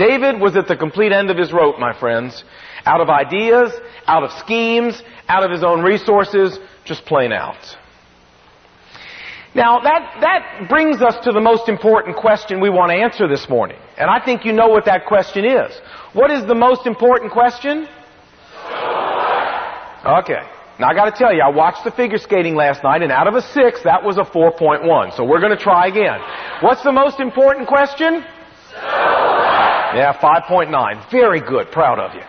David 0.00 0.40
was 0.40 0.56
at 0.56 0.66
the 0.66 0.76
complete 0.76 1.12
end 1.12 1.30
of 1.30 1.36
his 1.36 1.52
rope, 1.52 1.78
my 1.78 1.92
friends. 1.92 2.42
Out 2.86 3.02
of 3.02 3.10
ideas, 3.10 3.70
out 4.06 4.22
of 4.22 4.32
schemes, 4.38 5.02
out 5.28 5.44
of 5.44 5.50
his 5.50 5.62
own 5.62 5.82
resources, 5.82 6.58
just 6.86 7.04
plain 7.04 7.32
out. 7.32 7.76
Now, 9.54 9.80
that, 9.80 10.16
that 10.22 10.70
brings 10.70 11.02
us 11.02 11.22
to 11.24 11.32
the 11.32 11.40
most 11.40 11.68
important 11.68 12.16
question 12.16 12.62
we 12.62 12.70
want 12.70 12.90
to 12.92 12.96
answer 12.96 13.28
this 13.28 13.46
morning. 13.50 13.76
And 13.98 14.08
I 14.08 14.24
think 14.24 14.46
you 14.46 14.54
know 14.54 14.68
what 14.68 14.86
that 14.86 15.04
question 15.04 15.44
is. 15.44 15.70
What 16.14 16.30
is 16.30 16.46
the 16.46 16.54
most 16.54 16.86
important 16.86 17.30
question? 17.30 17.86
Okay. 20.00 20.40
Now 20.78 20.88
I 20.88 20.94
gotta 20.94 21.12
tell 21.12 21.34
you, 21.34 21.42
I 21.42 21.50
watched 21.50 21.84
the 21.84 21.90
figure 21.90 22.16
skating 22.16 22.54
last 22.54 22.82
night 22.82 23.02
and 23.02 23.12
out 23.12 23.28
of 23.28 23.34
a 23.34 23.42
six, 23.42 23.82
that 23.82 24.02
was 24.02 24.16
a 24.16 24.22
4.1. 24.22 25.14
So 25.14 25.24
we're 25.24 25.42
gonna 25.42 25.58
try 25.58 25.88
again. 25.88 26.20
What's 26.62 26.82
the 26.82 26.92
most 26.92 27.20
important 27.20 27.68
question? 27.68 28.24
Yeah, 29.94 30.18
5.9. 30.20 31.10
Very 31.10 31.40
good. 31.40 31.70
Proud 31.70 31.98
of 31.98 32.14
you. 32.14 32.22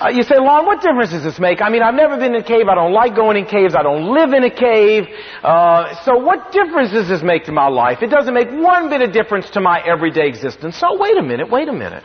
Uh, 0.00 0.08
you 0.08 0.24
say, 0.24 0.36
Lon, 0.38 0.66
what 0.66 0.82
difference 0.82 1.10
does 1.10 1.22
this 1.22 1.38
make? 1.38 1.62
I 1.62 1.70
mean, 1.70 1.82
I've 1.82 1.94
never 1.94 2.16
been 2.16 2.34
in 2.34 2.42
a 2.42 2.44
cave. 2.44 2.66
I 2.66 2.74
don't 2.74 2.92
like 2.92 3.14
going 3.14 3.36
in 3.36 3.46
caves. 3.46 3.74
I 3.76 3.82
don't 3.82 4.12
live 4.12 4.32
in 4.32 4.42
a 4.42 4.50
cave. 4.50 5.04
Uh, 5.42 5.94
so 6.04 6.18
what 6.18 6.50
difference 6.50 6.90
does 6.90 7.08
this 7.08 7.22
make 7.22 7.44
to 7.44 7.52
my 7.52 7.68
life? 7.68 8.02
It 8.02 8.10
doesn't 8.10 8.34
make 8.34 8.50
one 8.50 8.90
bit 8.90 9.02
of 9.02 9.12
difference 9.12 9.48
to 9.50 9.60
my 9.60 9.80
everyday 9.86 10.26
existence. 10.26 10.78
So 10.78 10.98
wait 10.98 11.16
a 11.16 11.22
minute, 11.22 11.48
wait 11.48 11.68
a 11.68 11.72
minute. 11.72 12.02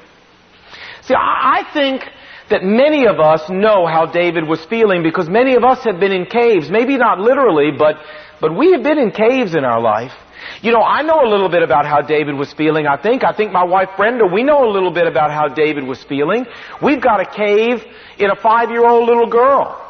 See, 1.02 1.16
I, 1.16 1.66
I 1.66 1.74
think 1.74 2.04
that 2.52 2.64
many 2.64 3.08
of 3.08 3.20
us 3.20 3.42
know 3.50 3.88
how 3.88 4.06
David 4.06 4.48
was 4.48 4.64
feeling 4.66 5.02
because 5.02 5.28
many 5.28 5.56
of 5.56 5.64
us 5.64 5.84
have 5.84 6.00
been 6.00 6.12
in 6.12 6.26
caves. 6.26 6.70
Maybe 6.70 6.96
not 6.96 7.20
literally, 7.20 7.72
but, 7.78 7.96
but 8.40 8.56
we 8.56 8.72
have 8.74 8.84
been 8.84 9.00
in 9.00 9.12
caves 9.12 9.56
in 9.56 9.64
our 9.64 9.82
life. 9.82 10.14
You 10.62 10.72
know, 10.72 10.82
I 10.82 11.02
know 11.02 11.22
a 11.24 11.30
little 11.30 11.50
bit 11.50 11.64
about 11.64 11.86
how 11.86 12.02
David 12.02 12.36
was 12.36 12.54
feeling, 12.54 12.88
I 12.88 12.98
think. 13.02 13.24
I 13.24 13.34
think 13.34 13.52
my 13.52 13.64
wife 13.64 13.90
Brenda, 13.98 14.26
we 14.26 14.44
know 14.44 14.70
a 14.70 14.72
little 14.72 14.92
bit 14.92 15.08
about 15.08 15.32
how 15.32 15.48
David 15.48 15.86
was 15.86 16.04
feeling. 16.04 16.46
We've 16.82 17.02
got 17.02 17.20
a 17.22 17.26
cave 17.26 17.84
in 18.18 18.30
a 18.30 18.36
five-year-old 18.36 19.08
little 19.08 19.28
girl 19.28 19.89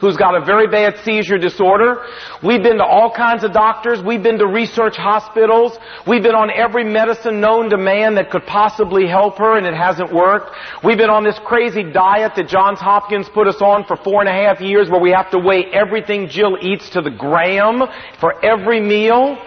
who's 0.00 0.16
got 0.16 0.40
a 0.40 0.44
very 0.44 0.68
bad 0.68 0.96
seizure 1.04 1.38
disorder. 1.38 2.04
We've 2.42 2.62
been 2.62 2.78
to 2.78 2.84
all 2.84 3.12
kinds 3.14 3.44
of 3.44 3.52
doctors. 3.52 4.02
We've 4.02 4.22
been 4.22 4.38
to 4.38 4.46
research 4.46 4.96
hospitals. 4.96 5.76
We've 6.06 6.22
been 6.22 6.34
on 6.34 6.50
every 6.50 6.84
medicine 6.84 7.40
known 7.40 7.70
to 7.70 7.76
man 7.76 8.14
that 8.14 8.30
could 8.30 8.46
possibly 8.46 9.06
help 9.08 9.38
her 9.38 9.56
and 9.56 9.66
it 9.66 9.74
hasn't 9.74 10.12
worked. 10.12 10.50
We've 10.84 10.98
been 10.98 11.10
on 11.10 11.24
this 11.24 11.38
crazy 11.44 11.82
diet 11.82 12.32
that 12.36 12.48
Johns 12.48 12.78
Hopkins 12.78 13.28
put 13.28 13.48
us 13.48 13.60
on 13.60 13.84
for 13.84 13.96
four 13.96 14.20
and 14.20 14.28
a 14.28 14.32
half 14.32 14.60
years 14.60 14.88
where 14.88 15.00
we 15.00 15.10
have 15.10 15.30
to 15.32 15.38
weigh 15.38 15.64
everything 15.72 16.28
Jill 16.28 16.56
eats 16.60 16.90
to 16.90 17.00
the 17.00 17.10
gram 17.10 17.82
for 18.20 18.44
every 18.44 18.80
meal. 18.80 19.38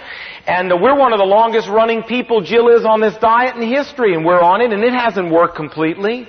And 0.47 0.71
uh, 0.71 0.77
we're 0.81 0.97
one 0.97 1.13
of 1.13 1.19
the 1.19 1.25
longest 1.25 1.67
running 1.69 2.03
people 2.03 2.41
Jill 2.41 2.67
is 2.69 2.83
on 2.83 2.99
this 2.99 3.15
diet 3.17 3.55
in 3.55 3.61
history 3.67 4.15
and 4.15 4.25
we're 4.25 4.41
on 4.41 4.61
it 4.61 4.73
and 4.73 4.83
it 4.83 4.93
hasn't 4.93 5.31
worked 5.31 5.55
completely. 5.55 6.27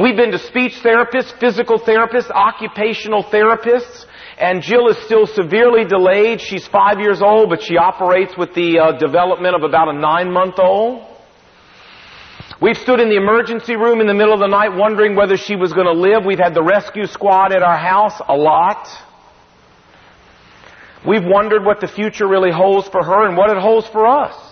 We've 0.00 0.16
been 0.16 0.30
to 0.30 0.38
speech 0.38 0.80
therapists, 0.82 1.38
physical 1.38 1.78
therapists, 1.78 2.30
occupational 2.30 3.24
therapists, 3.24 4.06
and 4.38 4.62
Jill 4.62 4.88
is 4.88 4.96
still 5.04 5.26
severely 5.26 5.84
delayed. 5.84 6.40
She's 6.40 6.66
five 6.66 6.98
years 6.98 7.20
old, 7.20 7.50
but 7.50 7.62
she 7.62 7.76
operates 7.76 8.34
with 8.36 8.54
the 8.54 8.78
uh, 8.78 8.92
development 8.92 9.54
of 9.54 9.62
about 9.62 9.88
a 9.88 9.92
nine 9.92 10.32
month 10.32 10.54
old. 10.58 11.06
We've 12.62 12.76
stood 12.76 13.00
in 13.00 13.10
the 13.10 13.16
emergency 13.16 13.76
room 13.76 14.00
in 14.00 14.06
the 14.06 14.14
middle 14.14 14.32
of 14.32 14.40
the 14.40 14.46
night 14.46 14.74
wondering 14.74 15.14
whether 15.14 15.36
she 15.36 15.56
was 15.56 15.74
going 15.74 15.86
to 15.86 15.92
live. 15.92 16.24
We've 16.24 16.38
had 16.38 16.54
the 16.54 16.62
rescue 16.62 17.06
squad 17.06 17.52
at 17.52 17.62
our 17.62 17.76
house 17.76 18.18
a 18.26 18.34
lot. 18.34 18.88
We've 21.06 21.24
wondered 21.24 21.64
what 21.64 21.80
the 21.80 21.88
future 21.88 22.26
really 22.26 22.52
holds 22.52 22.88
for 22.88 23.04
her 23.04 23.28
and 23.28 23.36
what 23.36 23.50
it 23.50 23.58
holds 23.60 23.88
for 23.88 24.06
us. 24.06 24.51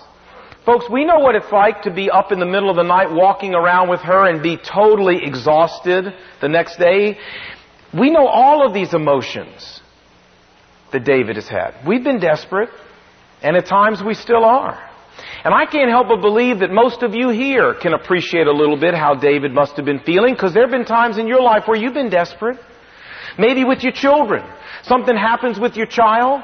Folks, 0.67 0.85
we 0.91 1.07
know 1.07 1.19
what 1.21 1.35
it's 1.35 1.51
like 1.51 1.83
to 1.83 1.91
be 1.91 2.11
up 2.11 2.33
in 2.33 2.39
the 2.39 2.47
middle 2.47 2.69
of 2.69 2.77
the 2.77 2.83
night 2.83 3.11
walking 3.11 3.55
around 3.55 3.89
with 3.89 4.01
her 4.01 4.29
and 4.29 4.43
be 4.43 4.59
totally 4.59 5.21
exhausted 5.23 6.13
the 6.43 6.49
next 6.49 6.77
day. 6.79 7.19
We 7.95 8.11
know 8.11 8.27
all 8.27 8.67
of 8.67 8.75
these 8.75 8.93
emotions 8.93 9.81
that 10.93 11.05
David 11.05 11.37
has 11.37 11.49
had. 11.49 11.75
We've 11.87 12.05
been 12.05 12.21
desperate, 12.21 12.69
and 13.43 13.57
at 13.57 13.67
times 13.67 14.03
we 14.03 14.13
still 14.13 14.45
are. 14.45 14.87
And 15.45 15.55
I 15.55 15.65
can't 15.65 15.91
help 15.91 16.09
but 16.09 16.21
believe 16.21 16.59
that 16.59 16.71
most 16.71 17.03
of 17.03 17.15
you 17.15 17.31
here 17.31 17.75
can 17.75 17.95
appreciate 17.95 18.47
a 18.47 18.53
little 18.53 18.79
bit 18.79 18.95
how 18.95 19.15
David 19.15 19.53
must 19.53 19.77
have 19.77 19.87
been 19.87 20.01
feeling, 20.01 20.35
because 20.35 20.53
there 20.53 20.63
have 20.63 20.71
been 20.71 20.85
times 20.85 21.17
in 21.17 21.27
your 21.27 21.41
life 21.41 21.63
where 21.67 21.77
you've 21.79 21.95
been 21.95 22.11
desperate. 22.11 22.59
Maybe 23.39 23.65
with 23.65 23.83
your 23.83 23.93
children. 23.93 24.45
Something 24.83 25.17
happens 25.17 25.59
with 25.59 25.77
your 25.77 25.87
child, 25.87 26.43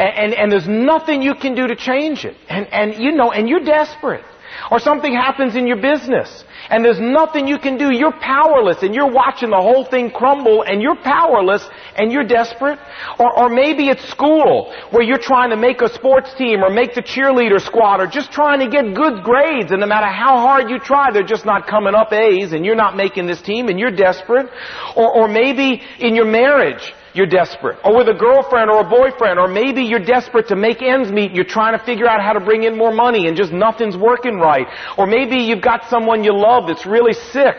and, 0.00 0.32
and, 0.32 0.34
and, 0.34 0.52
there's 0.52 0.68
nothing 0.68 1.22
you 1.22 1.34
can 1.34 1.54
do 1.54 1.66
to 1.66 1.76
change 1.76 2.24
it. 2.24 2.36
And, 2.48 2.66
and 2.72 3.02
you 3.02 3.12
know, 3.12 3.32
and 3.32 3.48
you're 3.48 3.64
desperate. 3.64 4.24
Or 4.70 4.78
something 4.78 5.14
happens 5.14 5.54
in 5.54 5.66
your 5.66 5.80
business, 5.80 6.44
and 6.68 6.84
there's 6.84 7.00
nothing 7.00 7.46
you 7.46 7.58
can 7.58 7.78
do. 7.78 7.94
You're 7.94 8.12
powerless, 8.12 8.82
and 8.82 8.94
you're 8.94 9.10
watching 9.10 9.50
the 9.50 9.60
whole 9.60 9.84
thing 9.84 10.10
crumble, 10.10 10.62
and 10.62 10.82
you're 10.82 10.96
powerless, 10.96 11.66
and 11.96 12.12
you're 12.12 12.26
desperate. 12.26 12.78
Or, 13.18 13.38
or 13.38 13.48
maybe 13.48 13.88
it's 13.88 14.06
school, 14.08 14.74
where 14.90 15.02
you're 15.02 15.18
trying 15.18 15.50
to 15.50 15.56
make 15.56 15.80
a 15.82 15.88
sports 15.88 16.34
team, 16.34 16.62
or 16.62 16.70
make 16.70 16.94
the 16.94 17.02
cheerleader 17.02 17.60
squad, 17.60 18.00
or 18.00 18.06
just 18.06 18.32
trying 18.32 18.60
to 18.60 18.68
get 18.68 18.94
good 18.94 19.22
grades, 19.22 19.70
and 19.70 19.80
no 19.80 19.86
matter 19.86 20.08
how 20.08 20.38
hard 20.38 20.68
you 20.68 20.78
try, 20.78 21.10
they're 21.12 21.22
just 21.22 21.46
not 21.46 21.66
coming 21.66 21.94
up 21.94 22.12
A's, 22.12 22.52
and 22.52 22.64
you're 22.64 22.76
not 22.76 22.96
making 22.96 23.26
this 23.26 23.40
team, 23.40 23.68
and 23.68 23.78
you're 23.78 23.90
desperate. 23.94 24.48
Or, 24.96 25.22
or 25.22 25.28
maybe 25.28 25.82
in 26.00 26.14
your 26.14 26.26
marriage, 26.26 26.92
you're 27.12 27.26
desperate. 27.26 27.78
Or 27.84 27.96
with 27.96 28.08
a 28.08 28.14
girlfriend 28.14 28.70
or 28.70 28.80
a 28.80 28.88
boyfriend, 28.88 29.38
or 29.38 29.48
maybe 29.48 29.82
you're 29.82 30.04
desperate 30.04 30.48
to 30.48 30.56
make 30.56 30.82
ends 30.82 31.10
meet 31.10 31.32
you're 31.32 31.44
trying 31.44 31.78
to 31.78 31.84
figure 31.84 32.08
out 32.08 32.22
how 32.22 32.32
to 32.32 32.40
bring 32.40 32.62
in 32.64 32.76
more 32.76 32.92
money 32.92 33.26
and 33.26 33.36
just 33.36 33.52
nothing's 33.52 33.96
working 33.96 34.38
right. 34.38 34.66
Or 34.96 35.06
maybe 35.06 35.36
you've 35.36 35.62
got 35.62 35.88
someone 35.88 36.24
you 36.24 36.36
love 36.36 36.68
that's 36.68 36.86
really 36.86 37.14
sick 37.14 37.56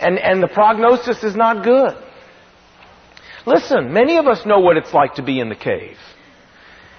and, 0.00 0.18
and 0.18 0.42
the 0.42 0.48
prognosis 0.48 1.24
is 1.24 1.34
not 1.34 1.64
good. 1.64 1.96
Listen, 3.46 3.92
many 3.92 4.18
of 4.18 4.26
us 4.26 4.44
know 4.44 4.58
what 4.58 4.76
it's 4.76 4.92
like 4.92 5.14
to 5.14 5.22
be 5.22 5.40
in 5.40 5.48
the 5.48 5.56
cave 5.56 5.96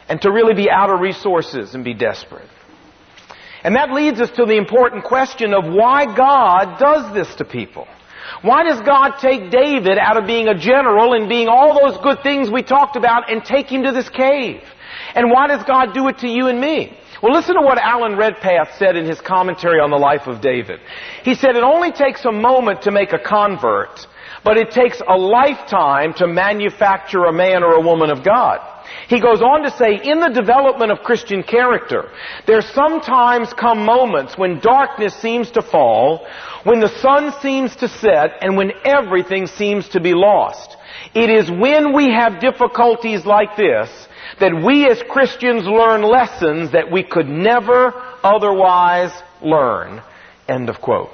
and 0.09 0.19
to 0.21 0.31
really 0.31 0.55
be 0.55 0.69
out 0.69 0.89
of 0.89 0.99
resources 0.99 1.75
and 1.75 1.83
be 1.83 1.93
desperate. 1.93 2.49
And 3.63 3.75
that 3.75 3.91
leads 3.91 4.19
us 4.19 4.31
to 4.31 4.45
the 4.45 4.57
important 4.57 5.03
question 5.03 5.53
of 5.53 5.71
why 5.71 6.05
God 6.05 6.79
does 6.79 7.13
this 7.13 7.33
to 7.35 7.45
people. 7.45 7.87
Why 8.41 8.63
does 8.63 8.81
God 8.81 9.17
take 9.19 9.51
David 9.51 9.97
out 9.97 10.17
of 10.17 10.25
being 10.25 10.47
a 10.47 10.57
general 10.57 11.13
and 11.13 11.29
being 11.29 11.47
all 11.47 11.79
those 11.79 11.97
good 12.01 12.21
things 12.23 12.49
we 12.49 12.63
talked 12.63 12.95
about 12.95 13.31
and 13.31 13.43
take 13.43 13.67
him 13.67 13.83
to 13.83 13.91
this 13.91 14.09
cave? 14.09 14.61
And 15.15 15.31
why 15.31 15.47
does 15.47 15.63
God 15.63 15.93
do 15.93 16.07
it 16.07 16.19
to 16.19 16.27
you 16.27 16.47
and 16.47 16.59
me? 16.59 16.97
Well, 17.21 17.33
listen 17.33 17.55
to 17.55 17.61
what 17.61 17.77
Alan 17.77 18.17
Redpath 18.17 18.77
said 18.77 18.95
in 18.95 19.05
his 19.05 19.21
commentary 19.21 19.79
on 19.79 19.91
the 19.91 19.97
life 19.97 20.25
of 20.25 20.41
David. 20.41 20.79
He 21.23 21.35
said, 21.35 21.55
it 21.55 21.63
only 21.63 21.91
takes 21.91 22.25
a 22.25 22.31
moment 22.31 22.81
to 22.83 22.91
make 22.91 23.13
a 23.13 23.19
convert, 23.19 24.07
but 24.43 24.57
it 24.57 24.71
takes 24.71 24.99
a 25.07 25.15
lifetime 25.15 26.13
to 26.15 26.27
manufacture 26.27 27.25
a 27.25 27.33
man 27.33 27.63
or 27.63 27.73
a 27.73 27.81
woman 27.81 28.09
of 28.09 28.23
God. 28.23 28.59
He 29.07 29.19
goes 29.19 29.41
on 29.41 29.63
to 29.63 29.71
say, 29.77 29.99
in 30.03 30.19
the 30.19 30.29
development 30.29 30.91
of 30.91 30.99
Christian 30.99 31.43
character, 31.43 32.09
there 32.47 32.61
sometimes 32.61 33.53
come 33.53 33.85
moments 33.85 34.37
when 34.37 34.59
darkness 34.59 35.13
seems 35.15 35.51
to 35.51 35.61
fall, 35.61 36.27
when 36.63 36.79
the 36.79 36.99
sun 36.99 37.33
seems 37.41 37.75
to 37.77 37.87
set, 37.87 38.31
and 38.41 38.55
when 38.55 38.71
everything 38.85 39.47
seems 39.47 39.89
to 39.89 39.99
be 39.99 40.13
lost. 40.13 40.77
It 41.13 41.29
is 41.29 41.49
when 41.49 41.93
we 41.93 42.11
have 42.11 42.39
difficulties 42.39 43.25
like 43.25 43.57
this 43.57 43.89
that 44.39 44.63
we 44.65 44.89
as 44.89 45.01
Christians 45.09 45.63
learn 45.65 46.01
lessons 46.01 46.71
that 46.71 46.91
we 46.91 47.03
could 47.03 47.27
never 47.27 47.93
otherwise 48.23 49.11
learn. 49.41 50.01
End 50.47 50.69
of 50.69 50.81
quote. 50.81 51.09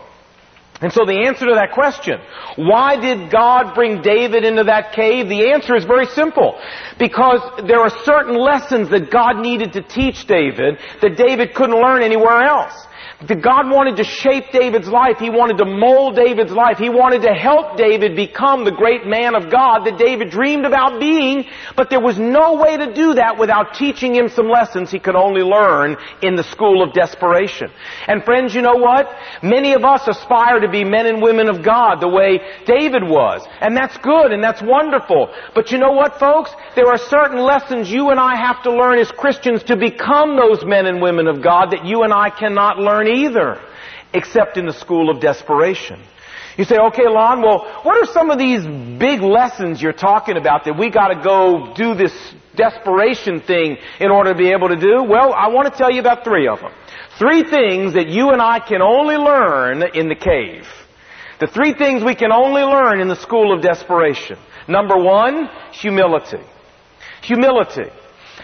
And 0.80 0.94
so 0.94 1.06
the 1.06 1.26
answer 1.26 1.48
to 1.48 1.56
that 1.56 1.72
question, 1.72 2.20
why 2.56 3.00
did 3.00 3.32
God 3.32 3.74
bring 3.74 4.02
David 4.02 4.44
into 4.44 4.64
that 4.66 4.94
cave? 4.94 5.28
The 5.28 5.52
answer 5.52 5.76
is 5.76 5.86
very 5.86 6.06
simple. 6.06 6.60
Because 7.00 7.42
there 7.68 7.80
are 7.80 7.90
certain 8.04 8.36
lessons 8.38 8.90
that 8.90 9.10
God 9.10 9.38
needed 9.38 9.74
to 9.74 9.82
teach 9.82 10.28
David 10.28 10.78
that 11.02 11.18
David 11.18 11.56
couldn't 11.56 11.76
learn 11.76 12.04
anywhere 12.04 12.44
else. 12.44 12.87
God 13.26 13.72
wanted 13.72 13.98
to 13.98 14.04
shape 14.04 14.52
David's 14.54 14.88
life. 14.88 15.18
He 15.18 15.32
wanted 15.32 15.58
to 15.58 15.66
mold 15.66 16.16
David's 16.16 16.52
life. 16.52 16.78
He 16.78 16.90
wanted 16.90 17.24
to 17.24 17.34
help 17.34 17.76
David 17.76 18.16
become 18.16 18.64
the 18.64 18.72
great 18.72 19.08
man 19.08 19.34
of 19.34 19.50
God 19.50 19.86
that 19.86 19.98
David 19.98 20.30
dreamed 20.30 20.66
about 20.66 21.00
being, 21.00 21.46
but 21.76 21.90
there 21.90 22.00
was 22.00 22.20
no 22.20 22.62
way 22.62 22.78
to 22.78 22.94
do 22.94 23.16
that 23.16 23.40
without 23.40 23.74
teaching 23.74 24.14
him 24.14 24.30
some 24.30 24.48
lessons 24.48 24.92
he 24.92 25.00
could 25.00 25.16
only 25.16 25.42
learn 25.42 25.98
in 26.22 26.36
the 26.36 26.44
school 26.44 26.84
of 26.84 26.94
desperation. 26.94 27.72
And 28.06 28.24
friends, 28.24 28.54
you 28.54 28.62
know 28.62 28.76
what? 28.76 29.10
Many 29.42 29.74
of 29.74 29.84
us 29.84 30.08
aspire 30.08 30.60
to 30.60 30.70
be 30.70 30.84
men 30.84 31.08
and 31.08 31.20
women 31.20 31.50
of 31.50 31.66
God 31.66 32.00
the 32.00 32.08
way 32.08 32.40
David 32.68 33.02
was. 33.02 33.42
And 33.62 33.76
that's 33.76 33.98
good 33.98 34.32
and 34.32 34.44
that's 34.44 34.62
wonderful. 34.62 35.34
But 35.56 35.72
you 35.72 35.80
know 35.80 35.92
what, 35.92 36.20
folks? 36.20 36.52
There 36.76 36.86
are 36.86 37.00
certain 37.00 37.40
lessons 37.40 37.90
you 37.90 38.12
and 38.12 38.20
I 38.20 38.36
have 38.36 38.62
to 38.62 38.72
learn 38.72 39.00
as 39.00 39.10
Christians 39.10 39.64
to 39.64 39.76
become 39.76 40.38
those 40.38 40.64
men 40.64 40.86
and 40.86 41.02
women 41.02 41.26
of 41.26 41.42
God 41.42 41.72
that 41.72 41.84
you 41.84 42.04
and 42.04 42.14
I 42.14 42.30
cannot 42.30 42.78
learn 42.78 43.07
either, 43.08 43.60
except 44.14 44.58
in 44.58 44.66
the 44.66 44.74
school 44.74 45.10
of 45.10 45.22
desperation. 45.22 46.02
You 46.58 46.64
say, 46.64 46.78
okay, 46.78 47.08
Lon, 47.08 47.42
well, 47.42 47.82
what 47.84 47.98
are 47.98 48.12
some 48.12 48.32
of 48.32 48.40
these 48.40 48.66
big 48.66 49.22
lessons 49.22 49.82
you're 49.82 49.94
talking 49.94 50.38
about 50.38 50.66
that 50.66 50.78
we 50.78 50.90
gotta 50.90 51.22
go 51.22 51.74
do 51.76 51.94
this 51.94 52.14
desperation 52.56 53.42
thing 53.42 53.78
in 54.00 54.10
order 54.10 54.34
to 54.34 54.38
be 54.38 54.52
able 54.52 54.70
to 54.70 54.76
do? 54.76 55.04
Well, 55.04 55.34
I 55.34 55.50
want 55.50 55.72
to 55.72 55.78
tell 55.78 55.92
you 55.92 56.00
about 56.00 56.24
three 56.24 56.48
of 56.48 56.60
them. 56.60 56.72
Three 57.20 57.44
things 57.44 57.94
that 57.94 58.08
you 58.08 58.32
and 58.32 58.42
I 58.42 58.60
can 58.60 58.82
only 58.82 59.16
learn 59.16 59.84
in 59.94 60.10
the 60.10 60.16
cave. 60.16 60.68
The 61.40 61.48
three 61.48 61.74
things 61.74 62.04
we 62.04 62.16
can 62.16 62.32
only 62.32 62.64
learn 62.64 63.00
in 63.00 63.08
the 63.08 63.16
school 63.16 63.56
of 63.56 63.62
desperation. 63.62 64.40
Number 64.68 64.98
one, 64.98 65.50
humility. 65.72 66.44
Humility. 67.22 67.92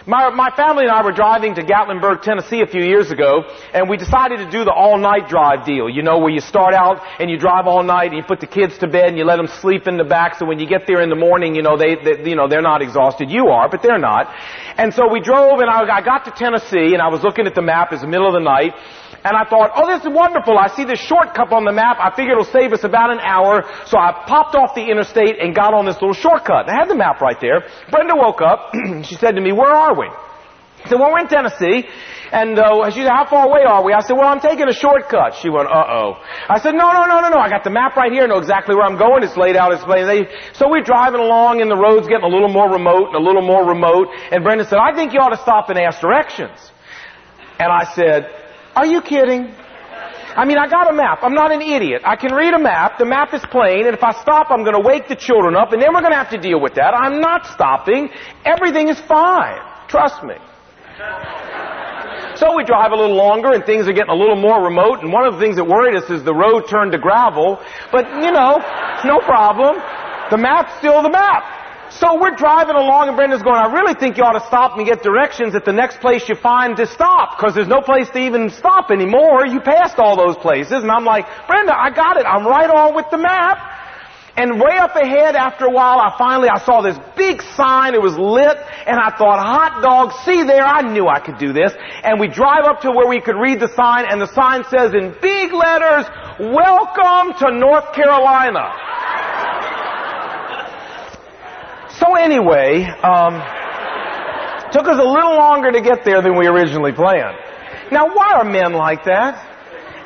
My, 0.06 0.28
my 0.28 0.50
family 0.54 0.84
and 0.84 0.92
I 0.92 1.02
were 1.02 1.12
driving 1.12 1.54
to 1.54 1.62
Gatlinburg, 1.62 2.20
Tennessee 2.20 2.60
a 2.60 2.66
few 2.66 2.84
years 2.84 3.10
ago, 3.10 3.44
and 3.72 3.88
we 3.88 3.96
decided 3.96 4.36
to 4.36 4.50
do 4.50 4.62
the 4.62 4.70
all-night 4.72 5.30
drive 5.30 5.64
deal. 5.64 5.88
You 5.88 6.02
know, 6.02 6.18
where 6.18 6.28
you 6.28 6.40
start 6.40 6.74
out 6.74 7.00
and 7.18 7.30
you 7.30 7.38
drive 7.38 7.66
all 7.66 7.82
night 7.82 8.08
and 8.12 8.16
you 8.18 8.22
put 8.22 8.40
the 8.40 8.46
kids 8.46 8.76
to 8.78 8.86
bed 8.86 9.08
and 9.08 9.16
you 9.16 9.24
let 9.24 9.36
them 9.36 9.46
sleep 9.46 9.86
in 9.86 9.96
the 9.96 10.04
back 10.04 10.38
so 10.38 10.44
when 10.44 10.58
you 10.58 10.68
get 10.68 10.86
there 10.86 11.00
in 11.00 11.08
the 11.08 11.16
morning, 11.16 11.54
you 11.54 11.62
know, 11.62 11.78
they, 11.78 11.96
they 11.96 12.28
you 12.28 12.36
know, 12.36 12.48
they're 12.48 12.60
not 12.60 12.82
exhausted. 12.82 13.30
You 13.30 13.48
are, 13.48 13.70
but 13.70 13.80
they're 13.80 13.98
not. 13.98 14.28
And 14.76 14.92
so 14.92 15.10
we 15.10 15.20
drove 15.20 15.60
and 15.60 15.70
I, 15.70 15.88
I 15.88 16.02
got 16.04 16.26
to 16.26 16.32
Tennessee 16.32 16.92
and 16.92 17.00
I 17.00 17.08
was 17.08 17.22
looking 17.22 17.46
at 17.46 17.54
the 17.54 17.62
map. 17.62 17.88
It's 17.92 18.02
the 18.02 18.08
middle 18.08 18.26
of 18.26 18.34
the 18.34 18.44
night 18.44 18.74
and 19.24 19.32
I 19.32 19.48
thought, 19.48 19.72
oh, 19.74 19.88
this 19.88 20.04
is 20.04 20.12
wonderful. 20.12 20.58
I 20.58 20.68
see 20.68 20.84
this 20.84 21.00
shortcut 21.00 21.48
on 21.50 21.64
the 21.64 21.72
map. 21.72 21.96
I 21.98 22.14
figure 22.14 22.32
it'll 22.32 22.44
save 22.44 22.76
us 22.76 22.84
about 22.84 23.10
an 23.10 23.20
hour. 23.24 23.64
So 23.88 23.96
I 23.96 24.12
popped 24.28 24.54
off 24.54 24.74
the 24.76 24.84
interstate 24.84 25.40
and 25.40 25.56
got 25.56 25.72
on 25.72 25.86
this 25.88 25.96
little 25.96 26.12
shortcut. 26.12 26.68
I 26.68 26.76
had 26.76 26.92
the 26.92 26.94
map 26.94 27.24
right 27.24 27.40
there. 27.40 27.64
Brenda 27.88 28.12
woke 28.16 28.44
up. 28.44 28.76
she 29.08 29.16
said 29.16 29.32
to 29.36 29.40
me, 29.40 29.52
where 29.52 29.72
are 29.72 29.96
we? 29.96 30.12
I 30.84 30.88
said, 30.92 31.00
well, 31.00 31.08
we're 31.08 31.24
in 31.24 31.32
Tennessee. 31.32 31.88
And 32.28 32.58
uh, 32.60 32.90
she 32.92 33.00
said, 33.00 33.08
how 33.08 33.24
far 33.24 33.48
away 33.48 33.64
are 33.64 33.80
we? 33.80 33.96
I 33.96 34.04
said, 34.04 34.12
well, 34.12 34.28
I'm 34.28 34.40
taking 34.44 34.68
a 34.68 34.76
shortcut. 34.76 35.40
She 35.40 35.48
went, 35.48 35.72
uh-oh. 35.72 36.20
I 36.52 36.60
said, 36.60 36.76
no, 36.76 36.92
no, 36.92 37.08
no, 37.08 37.24
no, 37.24 37.32
no. 37.32 37.40
I 37.40 37.48
got 37.48 37.64
the 37.64 37.72
map 37.72 37.96
right 37.96 38.12
here. 38.12 38.24
I 38.24 38.26
know 38.26 38.36
exactly 38.36 38.76
where 38.76 38.84
I'm 38.84 38.98
going. 39.00 39.24
It's 39.24 39.38
laid 39.40 39.56
out. 39.56 39.72
It's. 39.72 39.84
They, 39.88 40.28
so 40.52 40.68
we're 40.68 40.84
driving 40.84 41.20
along 41.24 41.62
and 41.62 41.70
the 41.70 41.80
road's 41.80 42.08
getting 42.08 42.28
a 42.28 42.32
little 42.32 42.52
more 42.52 42.68
remote 42.68 43.08
and 43.08 43.16
a 43.16 43.24
little 43.24 43.46
more 43.46 43.64
remote. 43.64 44.12
And 44.28 44.44
Brenda 44.44 44.68
said, 44.68 44.76
I 44.76 44.92
think 44.92 45.14
you 45.14 45.20
ought 45.20 45.32
to 45.32 45.40
stop 45.40 45.70
and 45.70 45.78
ask 45.78 46.00
directions. 46.04 46.60
And 47.56 47.72
I 47.72 47.88
said, 47.94 48.43
are 48.76 48.86
you 48.86 49.00
kidding? 49.02 49.54
I 50.36 50.44
mean, 50.44 50.58
I 50.58 50.66
got 50.68 50.90
a 50.90 50.94
map. 50.94 51.20
I'm 51.22 51.34
not 51.34 51.52
an 51.52 51.62
idiot. 51.62 52.02
I 52.04 52.16
can 52.16 52.34
read 52.34 52.54
a 52.54 52.58
map. 52.58 52.98
The 52.98 53.04
map 53.04 53.32
is 53.34 53.42
plain, 53.50 53.86
and 53.86 53.94
if 53.94 54.02
I 54.02 54.12
stop, 54.20 54.48
I'm 54.50 54.64
going 54.64 54.74
to 54.74 54.82
wake 54.82 55.06
the 55.06 55.14
children 55.14 55.54
up, 55.54 55.72
and 55.72 55.80
then 55.80 55.94
we're 55.94 56.00
going 56.00 56.12
to 56.12 56.18
have 56.18 56.30
to 56.30 56.38
deal 56.38 56.60
with 56.60 56.74
that. 56.74 56.92
I'm 56.92 57.20
not 57.20 57.46
stopping. 57.46 58.10
Everything 58.44 58.88
is 58.88 58.98
fine. 59.00 59.60
Trust 59.86 60.24
me. 60.24 60.34
So 62.36 62.56
we 62.56 62.64
drive 62.64 62.90
a 62.90 62.96
little 62.96 63.14
longer 63.14 63.52
and 63.52 63.64
things 63.64 63.86
are 63.86 63.92
getting 63.92 64.10
a 64.10 64.14
little 64.14 64.34
more 64.34 64.64
remote 64.64 65.02
and 65.02 65.12
one 65.12 65.24
of 65.24 65.34
the 65.34 65.40
things 65.40 65.54
that 65.54 65.64
worried 65.64 65.94
us 65.94 66.10
is 66.10 66.24
the 66.24 66.34
road 66.34 66.66
turned 66.68 66.90
to 66.90 66.98
gravel. 66.98 67.62
But 67.92 68.10
you 68.22 68.32
know, 68.32 68.58
it's 68.58 69.04
no 69.04 69.20
problem. 69.20 69.78
The 70.30 70.38
map's 70.38 70.76
still 70.78 71.02
the 71.02 71.10
map. 71.10 71.63
So 72.00 72.18
we're 72.20 72.34
driving 72.34 72.74
along 72.74 73.06
and 73.06 73.16
Brenda's 73.16 73.42
going, 73.42 73.54
I 73.54 73.70
really 73.70 73.94
think 73.94 74.16
you 74.16 74.24
ought 74.24 74.34
to 74.34 74.46
stop 74.46 74.76
and 74.76 74.84
get 74.84 75.02
directions 75.02 75.54
at 75.54 75.64
the 75.64 75.72
next 75.72 76.00
place 76.00 76.28
you 76.28 76.34
find 76.34 76.76
to 76.76 76.86
stop 76.86 77.38
because 77.38 77.54
there's 77.54 77.68
no 77.70 77.82
place 77.82 78.10
to 78.10 78.18
even 78.18 78.50
stop 78.50 78.90
anymore. 78.90 79.46
You 79.46 79.60
passed 79.60 79.98
all 79.98 80.16
those 80.16 80.36
places. 80.36 80.82
And 80.82 80.90
I'm 80.90 81.04
like, 81.04 81.24
Brenda, 81.46 81.70
I 81.70 81.94
got 81.94 82.16
it. 82.16 82.26
I'm 82.26 82.46
right 82.46 82.68
on 82.68 82.96
with 82.96 83.06
the 83.10 83.18
map. 83.18 83.58
And 84.36 84.58
way 84.58 84.76
up 84.76 84.96
ahead, 84.96 85.36
after 85.36 85.66
a 85.66 85.70
while, 85.70 86.00
I 86.00 86.16
finally, 86.18 86.48
I 86.48 86.58
saw 86.58 86.82
this 86.82 86.98
big 87.16 87.40
sign. 87.54 87.94
It 87.94 88.02
was 88.02 88.18
lit, 88.18 88.58
and 88.84 88.98
I 88.98 89.14
thought, 89.16 89.38
hot 89.38 89.80
dog, 89.80 90.10
see 90.26 90.42
there, 90.42 90.66
I 90.66 90.82
knew 90.82 91.06
I 91.06 91.20
could 91.20 91.38
do 91.38 91.52
this. 91.52 91.72
And 92.02 92.18
we 92.18 92.26
drive 92.26 92.64
up 92.64 92.80
to 92.80 92.90
where 92.90 93.06
we 93.06 93.20
could 93.20 93.36
read 93.36 93.60
the 93.60 93.70
sign, 93.76 94.06
and 94.10 94.20
the 94.20 94.26
sign 94.34 94.64
says 94.64 94.90
in 94.92 95.14
big 95.22 95.52
letters, 95.52 96.10
Welcome 96.40 97.38
to 97.46 97.54
North 97.54 97.94
Carolina. 97.94 98.74
So 101.98 102.14
anyway, 102.16 102.84
um, 103.02 103.40
took 104.72 104.86
us 104.86 104.98
a 104.98 105.08
little 105.08 105.36
longer 105.36 105.70
to 105.70 105.80
get 105.80 106.04
there 106.04 106.22
than 106.22 106.36
we 106.38 106.46
originally 106.46 106.92
planned. 106.92 107.36
Now, 107.92 108.06
why 108.14 108.34
are 108.34 108.44
men 108.44 108.72
like 108.72 109.04
that? 109.04 109.52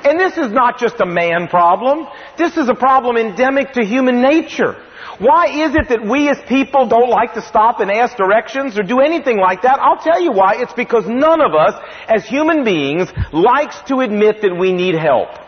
And 0.04 0.18
this 0.18 0.37
is 0.37 0.52
not 0.52 0.78
just 0.78 1.00
a 1.00 1.07
man 1.07 1.49
problem. 1.49 2.07
This 2.37 2.57
is 2.57 2.68
a 2.68 2.75
problem 2.75 3.16
endemic 3.16 3.73
to 3.73 3.85
human 3.85 4.21
nature. 4.21 4.76
Why 5.18 5.47
is 5.49 5.75
it 5.75 5.88
that 5.88 6.07
we 6.07 6.28
as 6.28 6.38
people 6.47 6.87
don't 6.87 7.11
like 7.11 7.35
to 7.35 7.42
stop 7.42 7.80
and 7.80 7.90
ask 7.90 8.16
directions 8.16 8.78
or 8.78 8.83
do 8.83 9.00
anything 9.00 9.38
like 9.38 9.62
that? 9.62 9.80
I'll 9.80 9.99
tell 9.99 10.21
you 10.21 10.30
why. 10.30 10.54
It's 10.59 10.73
because 10.75 11.07
none 11.09 11.40
of 11.40 11.54
us 11.54 11.75
as 12.07 12.25
human 12.25 12.62
beings 12.62 13.09
likes 13.33 13.80
to 13.88 14.00
admit 14.00 14.42
that 14.42 14.57
we 14.57 14.73
need 14.73 14.95
help. 14.95 15.47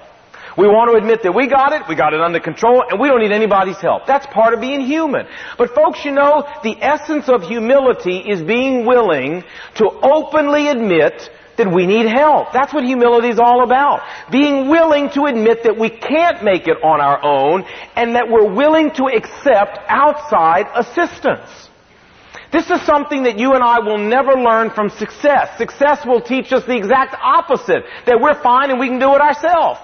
We 0.57 0.67
want 0.67 0.91
to 0.91 0.97
admit 0.97 1.23
that 1.23 1.35
we 1.35 1.47
got 1.47 1.73
it, 1.73 1.83
we 1.89 1.95
got 1.95 2.15
it 2.15 2.21
under 2.21 2.41
control, 2.41 2.83
and 2.89 3.01
we 3.01 3.09
don't 3.09 3.21
need 3.21 3.33
anybody's 3.33 3.79
help. 3.79 4.07
That's 4.07 4.27
part 4.27 4.55
of 4.55 4.61
being 4.61 4.81
human. 4.81 5.27
But 5.57 5.75
folks, 5.75 6.05
you 6.05 6.13
know, 6.13 6.47
the 6.63 6.77
essence 6.81 7.29
of 7.29 7.43
humility 7.43 8.19
is 8.19 8.43
being 8.43 8.85
willing 8.85 9.45
to 9.77 9.89
openly 9.89 10.69
admit 10.69 11.31
that 11.57 11.73
we 11.73 11.87
need 11.87 12.07
help. 12.07 12.53
That's 12.53 12.73
what 12.73 12.85
humility 12.85 13.29
is 13.29 13.39
all 13.39 13.63
about. 13.63 14.01
Being 14.31 14.69
willing 14.69 15.11
to 15.11 15.25
admit 15.25 15.65
that 15.65 15.79
we 15.79 15.91
can't 15.91 16.43
make 16.43 16.67
it 16.67 16.79
on 16.83 17.01
our 17.01 17.23
own 17.23 17.65
and 17.97 18.15
that 18.17 18.29
we're 18.31 18.51
willing 18.53 18.91
to 18.93 19.05
accept 19.09 19.79
outside 19.87 20.67
assistance. 20.75 21.69
This 22.51 22.69
is 22.71 22.83
something 22.83 23.25
that 23.25 23.39
you 23.39 23.53
and 23.53 23.63
I 23.63 23.79
will 23.79 23.99
never 23.99 24.33
learn 24.33 24.71
from 24.71 24.91
success. 24.91 25.57
Success 25.57 26.05
will 26.05 26.21
teach 26.21 26.53
us 26.53 26.65
the 26.65 26.77
exact 26.77 27.15
opposite, 27.23 27.85
that 28.07 28.21
we're 28.21 28.41
fine 28.43 28.71
and 28.71 28.81
we 28.81 28.89
can 28.89 28.99
do 28.99 29.15
it 29.15 29.21
ourselves. 29.21 29.79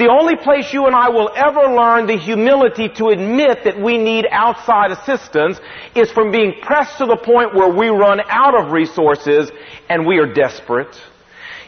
The 0.00 0.08
only 0.08 0.34
place 0.34 0.72
you 0.72 0.86
and 0.86 0.96
I 0.96 1.10
will 1.10 1.28
ever 1.36 1.76
learn 1.76 2.06
the 2.06 2.16
humility 2.16 2.88
to 2.96 3.08
admit 3.08 3.64
that 3.64 3.78
we 3.78 3.98
need 3.98 4.24
outside 4.30 4.92
assistance 4.92 5.60
is 5.94 6.10
from 6.10 6.32
being 6.32 6.54
pressed 6.62 6.96
to 6.96 7.04
the 7.04 7.18
point 7.18 7.54
where 7.54 7.68
we 7.68 7.88
run 7.88 8.18
out 8.26 8.58
of 8.58 8.72
resources 8.72 9.50
and 9.90 10.06
we 10.06 10.16
are 10.16 10.32
desperate. 10.32 10.98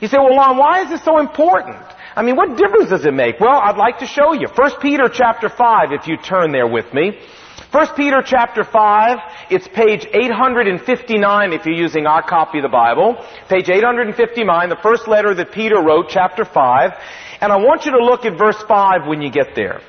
You 0.01 0.09
say, 0.09 0.17
well, 0.17 0.35
Lon, 0.35 0.57
why 0.57 0.81
is 0.81 0.89
this 0.89 1.05
so 1.05 1.19
important? 1.19 1.77
I 2.17 2.23
mean, 2.23 2.35
what 2.35 2.57
difference 2.57 2.89
does 2.89 3.05
it 3.05 3.13
make? 3.13 3.39
Well, 3.39 3.61
I'd 3.61 3.77
like 3.77 3.99
to 3.99 4.07
show 4.07 4.33
you. 4.33 4.49
1 4.49 4.81
Peter 4.81 5.11
chapter 5.13 5.51
5, 5.51 5.93
if 5.93 6.09
you 6.09 6.17
turn 6.17 6.53
there 6.53 6.67
with 6.67 6.95
me. 6.95 7.21
1 7.73 7.95
Peter 7.97 8.21
chapter 8.23 8.65
5, 8.65 9.19
it's 9.49 9.67
page 9.67 10.07
859 10.13 11.53
if 11.55 11.65
you're 11.65 11.75
using 11.75 12.05
our 12.05 12.23
copy 12.23 12.59
of 12.59 12.65
the 12.65 12.69
Bible. 12.69 13.17
Page 13.49 13.71
859, 13.71 14.69
the 14.69 14.77
first 14.83 15.09
letter 15.09 15.35
that 15.35 15.53
Peter 15.53 15.81
wrote, 15.81 16.11
chapter 16.11 16.45
5. 16.45 16.91
And 17.41 17.51
I 17.51 17.57
want 17.57 17.87
you 17.87 17.93
to 17.93 18.05
look 18.05 18.27
at 18.27 18.37
verse 18.37 18.63
5 18.69 19.07
when 19.07 19.23
you 19.23 19.31
get 19.31 19.55
there. 19.57 19.81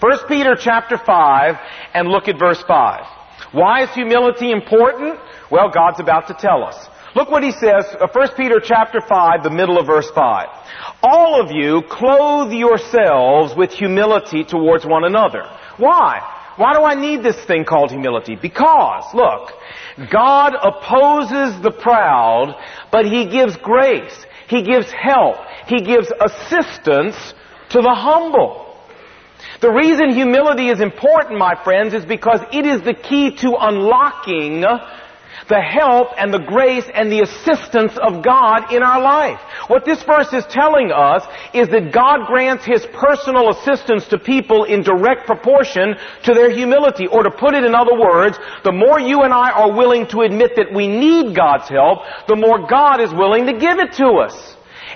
1 0.00 0.12
Peter 0.28 0.56
chapter 0.58 0.96
5, 0.96 1.56
and 1.92 2.08
look 2.08 2.26
at 2.26 2.38
verse 2.38 2.64
5. 2.66 3.04
Why 3.52 3.82
is 3.82 3.90
humility 3.90 4.50
important? 4.50 5.20
Well, 5.50 5.68
God's 5.68 6.00
about 6.00 6.28
to 6.28 6.34
tell 6.34 6.64
us. 6.64 6.88
Look 7.14 7.30
what 7.30 7.42
he 7.42 7.50
says, 7.50 7.84
1 8.00 8.00
uh, 8.00 8.34
Peter 8.34 8.60
chapter 8.64 9.02
5, 9.06 9.42
the 9.42 9.50
middle 9.50 9.78
of 9.78 9.86
verse 9.86 10.10
5. 10.14 10.48
All 11.02 11.38
of 11.38 11.50
you 11.52 11.82
clothe 11.86 12.50
yourselves 12.50 13.52
with 13.54 13.72
humility 13.72 14.42
towards 14.42 14.86
one 14.86 15.04
another. 15.04 15.42
Why? 15.76 16.33
Why 16.56 16.72
do 16.74 16.82
I 16.82 16.94
need 16.94 17.22
this 17.22 17.42
thing 17.46 17.64
called 17.64 17.90
humility? 17.90 18.36
Because, 18.36 19.04
look, 19.12 19.50
God 20.10 20.54
opposes 20.54 21.60
the 21.62 21.72
proud, 21.72 22.54
but 22.92 23.06
He 23.06 23.28
gives 23.28 23.56
grace. 23.56 24.14
He 24.48 24.62
gives 24.62 24.90
help. 24.92 25.36
He 25.66 25.80
gives 25.80 26.12
assistance 26.20 27.16
to 27.70 27.80
the 27.80 27.94
humble. 27.94 28.64
The 29.60 29.70
reason 29.70 30.10
humility 30.10 30.68
is 30.68 30.80
important, 30.80 31.38
my 31.38 31.54
friends, 31.64 31.94
is 31.94 32.04
because 32.04 32.40
it 32.52 32.66
is 32.66 32.82
the 32.82 32.94
key 32.94 33.36
to 33.36 33.56
unlocking 33.58 34.64
the 35.48 35.60
help 35.60 36.08
and 36.16 36.32
the 36.32 36.38
grace 36.38 36.84
and 36.92 37.10
the 37.10 37.20
assistance 37.20 37.92
of 38.00 38.22
God 38.22 38.72
in 38.72 38.82
our 38.82 39.00
life. 39.00 39.40
What 39.68 39.84
this 39.84 40.02
verse 40.02 40.32
is 40.32 40.44
telling 40.46 40.90
us 40.92 41.22
is 41.52 41.68
that 41.68 41.92
God 41.92 42.26
grants 42.26 42.64
His 42.64 42.86
personal 42.92 43.50
assistance 43.50 44.06
to 44.08 44.18
people 44.18 44.64
in 44.64 44.82
direct 44.82 45.26
proportion 45.26 45.96
to 46.24 46.34
their 46.34 46.50
humility. 46.50 47.06
Or 47.06 47.22
to 47.22 47.30
put 47.30 47.54
it 47.54 47.64
in 47.64 47.74
other 47.74 47.98
words, 47.98 48.38
the 48.64 48.72
more 48.72 49.00
you 49.00 49.22
and 49.22 49.32
I 49.32 49.50
are 49.50 49.72
willing 49.72 50.06
to 50.08 50.20
admit 50.22 50.52
that 50.56 50.72
we 50.72 50.88
need 50.88 51.34
God's 51.36 51.68
help, 51.68 52.00
the 52.28 52.36
more 52.36 52.66
God 52.68 53.00
is 53.00 53.12
willing 53.12 53.46
to 53.46 53.52
give 53.52 53.78
it 53.78 53.92
to 53.94 54.06
us. 54.24 54.53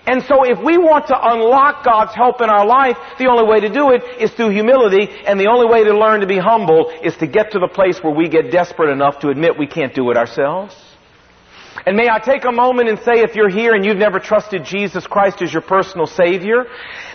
And 0.08 0.22
so 0.24 0.42
if 0.42 0.58
we 0.64 0.78
want 0.78 1.08
to 1.08 1.16
unlock 1.20 1.84
God's 1.84 2.14
help 2.14 2.40
in 2.40 2.48
our 2.48 2.64
life, 2.64 2.96
the 3.18 3.26
only 3.26 3.44
way 3.44 3.60
to 3.60 3.68
do 3.68 3.90
it 3.90 4.02
is 4.18 4.30
through 4.30 4.50
humility, 4.50 5.06
and 5.26 5.38
the 5.38 5.48
only 5.48 5.66
way 5.68 5.84
to 5.84 5.92
learn 5.92 6.20
to 6.20 6.26
be 6.26 6.38
humble 6.38 6.88
is 7.04 7.14
to 7.18 7.26
get 7.26 7.50
to 7.52 7.58
the 7.58 7.68
place 7.68 8.02
where 8.02 8.14
we 8.14 8.30
get 8.30 8.50
desperate 8.50 8.90
enough 8.90 9.18
to 9.18 9.28
admit 9.28 9.58
we 9.58 9.66
can't 9.66 9.94
do 9.94 10.10
it 10.10 10.16
ourselves. 10.16 10.74
And 11.86 11.96
may 11.96 12.08
I 12.08 12.18
take 12.18 12.44
a 12.44 12.52
moment 12.52 12.88
and 12.88 12.98
say 12.98 13.20
if 13.20 13.34
you're 13.34 13.48
here 13.48 13.74
and 13.74 13.84
you've 13.84 13.96
never 13.96 14.18
trusted 14.18 14.64
Jesus 14.64 15.06
Christ 15.06 15.42
as 15.42 15.52
your 15.52 15.62
personal 15.62 16.06
Savior, 16.06 16.66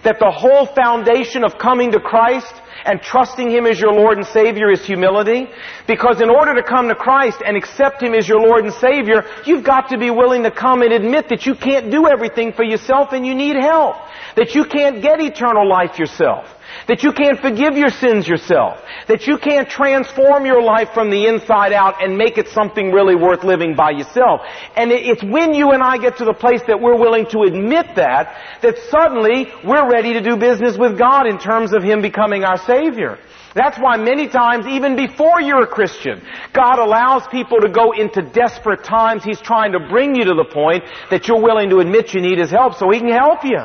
that 0.04 0.20
the 0.20 0.32
whole 0.32 0.66
foundation 0.66 1.44
of 1.44 1.58
coming 1.58 1.92
to 1.92 2.00
Christ 2.00 2.54
and 2.86 3.02
trusting 3.02 3.50
Him 3.50 3.66
as 3.66 3.80
your 3.80 3.94
Lord 3.94 4.18
and 4.18 4.28
Savior 4.28 4.72
is 4.72 4.86
humility. 4.86 5.48
Because 5.88 6.22
in 6.22 6.30
order 6.30 6.56
to 6.56 6.64
come 6.64 6.88
to 6.90 6.96
Christ 6.96 7.42
and 7.46 7.56
accept 7.56 8.02
Him 8.02 8.14
as 8.14 8.28
your 8.28 8.40
Lord 8.40 8.66
and 8.66 8.74
Savior, 8.74 9.26
you've 9.46 9.64
got 9.64 9.90
to 9.90 9.98
be 9.98 10.10
willing 10.10 10.44
to 10.44 10.52
come 10.52 10.82
and 10.82 10.92
admit 10.92 11.30
that 11.30 11.46
you 11.46 11.56
can't 11.56 11.92
do 11.92 12.08
everything 12.08 12.54
for 12.54 12.64
yourself 12.64 13.14
and 13.14 13.26
you 13.26 13.36
need 13.36 13.56
help. 13.56 13.96
That 14.36 14.56
you 14.56 14.66
can't 14.66 15.02
get 15.02 15.22
eternal 15.22 15.68
life 15.68 16.00
yourself. 16.00 16.48
That 16.88 17.04
you 17.04 17.12
can't 17.12 17.40
forgive 17.40 17.78
your 17.78 17.90
sins 17.90 18.28
yourself. 18.28 18.80
That 19.08 19.28
you 19.28 19.38
can't 19.38 19.70
transform 19.70 20.46
your 20.46 20.62
life 20.62 20.90
from 20.94 21.12
the 21.12 21.28
inside 21.28 21.72
out 21.72 22.04
and 22.04 22.18
make 22.18 22.38
it 22.38 22.48
something 22.50 22.92
really 22.92 23.16
worth 23.16 23.44
living 23.44 23.76
by 23.76 23.92
yourself. 23.92 24.42
And 24.76 24.92
it's 24.92 25.24
when 25.24 25.54
you 25.54 25.72
and 25.72 25.84
I 25.84 25.98
get 25.98 26.18
to 26.18 26.26
the 26.26 26.34
place 26.34 26.62
that 26.68 26.82
we're 26.82 26.98
willing 26.98 27.28
to 27.28 27.44
admit 27.44 27.96
that, 27.96 28.36
that 28.62 28.78
suddenly 28.90 29.52
we're 29.64 29.90
ready 29.90 30.14
to 30.14 30.22
do 30.22 30.36
business 30.36 30.78
with 30.78 30.98
God 30.98 31.28
in 31.28 31.38
terms 31.38 31.74
of 31.74 31.84
Him 31.84 32.02
becoming 32.02 32.44
our 32.44 32.58
Savior. 32.58 33.20
That's 33.56 33.78
why 33.78 33.98
many 33.98 34.28
times, 34.28 34.66
even 34.66 34.96
before 34.96 35.40
you're 35.40 35.62
a 35.62 35.68
Christian, 35.68 36.22
God 36.54 36.80
allows 36.80 37.28
people 37.28 37.60
to 37.62 37.70
go 37.70 37.92
into 37.92 38.24
desperate 38.24 38.84
times. 38.84 39.24
He's 39.24 39.40
trying 39.40 39.74
to 39.74 39.80
bring 39.80 40.16
you 40.16 40.26
to 40.26 40.34
the 40.34 40.50
point 40.52 40.84
that 41.12 41.28
you're 41.28 41.42
willing 41.42 41.70
to 41.70 41.80
admit 41.80 42.16
you 42.16 42.22
need 42.22 42.40
His 42.40 42.50
help 42.50 42.74
so 42.74 42.90
He 42.90 43.00
can 43.00 43.12
help 43.12 43.44
you. 43.44 43.60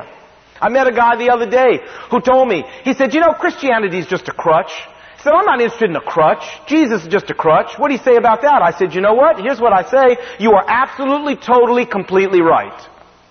I 0.61 0.69
met 0.69 0.87
a 0.87 0.93
guy 0.93 1.17
the 1.17 1.31
other 1.31 1.49
day 1.49 1.81
who 2.11 2.21
told 2.21 2.49
me, 2.49 2.65
he 2.85 2.95
said, 2.95 3.15
you 3.15 3.21
know, 3.21 3.33
Christianity 3.33 3.99
is 3.99 4.07
just 4.07 4.29
a 4.29 4.33
crutch. 4.33 4.73
He 5.17 5.23
said, 5.23 5.33
I'm 5.33 5.47
not 5.47 5.61
interested 5.61 5.91
in 5.91 5.97
a 5.97 6.01
crutch. 6.01 6.45
Jesus 6.67 7.03
is 7.03 7.09
just 7.09 7.31
a 7.31 7.35
crutch. 7.35 7.79
What 7.79 7.89
do 7.89 7.95
you 7.95 8.03
say 8.03 8.17
about 8.17 8.43
that? 8.43 8.63
I 8.63 8.71
said, 8.71 8.95
you 8.95 9.01
know 9.01 9.15
what? 9.15 9.41
Here's 9.41 9.61
what 9.61 9.73
I 9.73 9.83
say. 9.83 10.17
You 10.39 10.53
are 10.53 10.65
absolutely, 10.67 11.37
totally, 11.37 11.87
completely 11.87 12.41
right. 12.41 12.79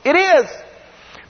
It 0.03 0.15
is. 0.15 0.47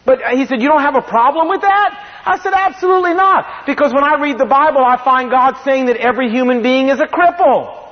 But 0.06 0.24
uh, 0.24 0.36
he 0.36 0.46
said, 0.46 0.62
you 0.62 0.70
don't 0.70 0.82
have 0.82 0.96
a 0.96 1.02
problem 1.02 1.50
with 1.50 1.62
that? 1.62 2.22
I 2.26 2.40
said, 2.40 2.54
absolutely 2.54 3.14
not. 3.14 3.66
Because 3.68 3.94
when 3.94 4.04
I 4.04 4.20
read 4.22 4.38
the 4.40 4.46
Bible, 4.46 4.84
I 4.84 4.98
find 5.04 5.30
God 5.30 5.58
saying 5.64 5.88
that 5.88 5.98
every 5.98 6.30
human 6.30 6.64
being 6.64 6.90
is 6.90 7.00
a 7.00 7.08
cripple. 7.08 7.86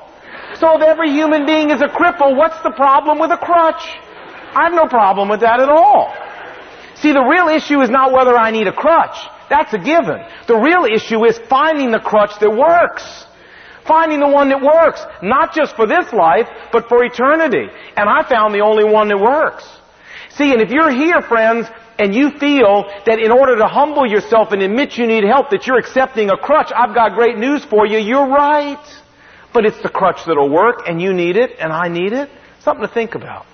So 0.58 0.78
if 0.78 0.82
every 0.82 1.12
human 1.12 1.46
being 1.46 1.72
is 1.72 1.82
a 1.82 1.88
cripple, 1.92 2.36
what's 2.36 2.62
the 2.64 2.72
problem 2.72 3.20
with 3.20 3.32
a 3.32 3.38
crutch? 3.38 3.84
I 4.56 4.64
have 4.64 4.74
no 4.74 4.88
problem 4.88 5.28
with 5.28 5.42
that 5.42 5.60
at 5.60 5.70
all. 5.70 6.14
See, 6.96 7.12
the 7.12 7.24
real 7.24 7.50
issue 7.50 7.82
is 7.82 7.90
not 7.90 8.12
whether 8.12 8.38
I 8.38 8.52
need 8.52 8.68
a 8.68 8.74
crutch. 8.74 9.18
That's 9.50 9.74
a 9.74 9.78
given. 9.78 10.24
The 10.48 10.58
real 10.58 10.86
issue 10.86 11.24
is 11.26 11.38
finding 11.50 11.92
the 11.92 12.00
crutch 12.00 12.40
that 12.40 12.50
works. 12.50 13.26
Finding 13.86 14.20
the 14.20 14.28
one 14.28 14.50
that 14.50 14.62
works. 14.62 15.04
Not 15.22 15.54
just 15.54 15.76
for 15.76 15.86
this 15.86 16.12
life, 16.12 16.48
but 16.72 16.90
for 16.90 17.04
eternity. 17.04 17.68
And 17.96 18.10
I 18.10 18.28
found 18.28 18.56
the 18.56 18.62
only 18.62 18.84
one 18.84 19.10
that 19.10 19.20
works. 19.20 19.68
See, 20.32 20.52
and 20.52 20.62
if 20.62 20.72
you're 20.72 20.90
here, 20.90 21.22
friends, 21.22 21.68
and 22.00 22.14
you 22.14 22.32
feel 22.32 22.86
that 23.06 23.20
in 23.20 23.32
order 23.32 23.58
to 23.58 23.68
humble 23.68 24.06
yourself 24.06 24.52
and 24.52 24.62
admit 24.62 24.98
you 24.98 25.06
need 25.08 25.24
help, 25.24 25.50
that 25.52 25.68
you're 25.68 25.78
accepting 25.78 26.30
a 26.30 26.38
crutch, 26.38 26.72
I've 26.76 26.96
got 26.96 27.14
great 27.14 27.38
news 27.38 27.64
for 27.64 27.86
you. 27.86 28.00
You're 28.00 28.28
right. 28.28 28.84
But 29.54 29.66
it's 29.66 29.82
the 29.82 29.90
crutch 29.90 30.26
that'll 30.26 30.50
work, 30.50 30.88
and 30.88 31.02
you 31.02 31.14
need 31.14 31.38
it, 31.38 31.52
and 31.60 31.72
I 31.72 31.88
need 31.88 32.12
it. 32.14 32.30
Something 32.60 32.88
to 32.88 32.94
think 32.94 33.16
about. 33.16 33.46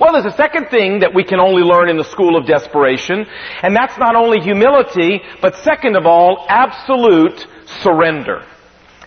Well, 0.00 0.12
there's 0.12 0.32
a 0.32 0.36
second 0.36 0.70
thing 0.70 1.00
that 1.00 1.14
we 1.14 1.22
can 1.22 1.38
only 1.38 1.62
learn 1.62 1.88
in 1.88 1.96
the 1.96 2.04
school 2.04 2.36
of 2.36 2.46
desperation, 2.46 3.26
and 3.62 3.76
that's 3.76 3.96
not 3.98 4.16
only 4.16 4.40
humility, 4.40 5.22
but 5.40 5.54
second 5.56 5.96
of 5.96 6.04
all, 6.04 6.46
absolute 6.48 7.46
surrender. 7.82 8.44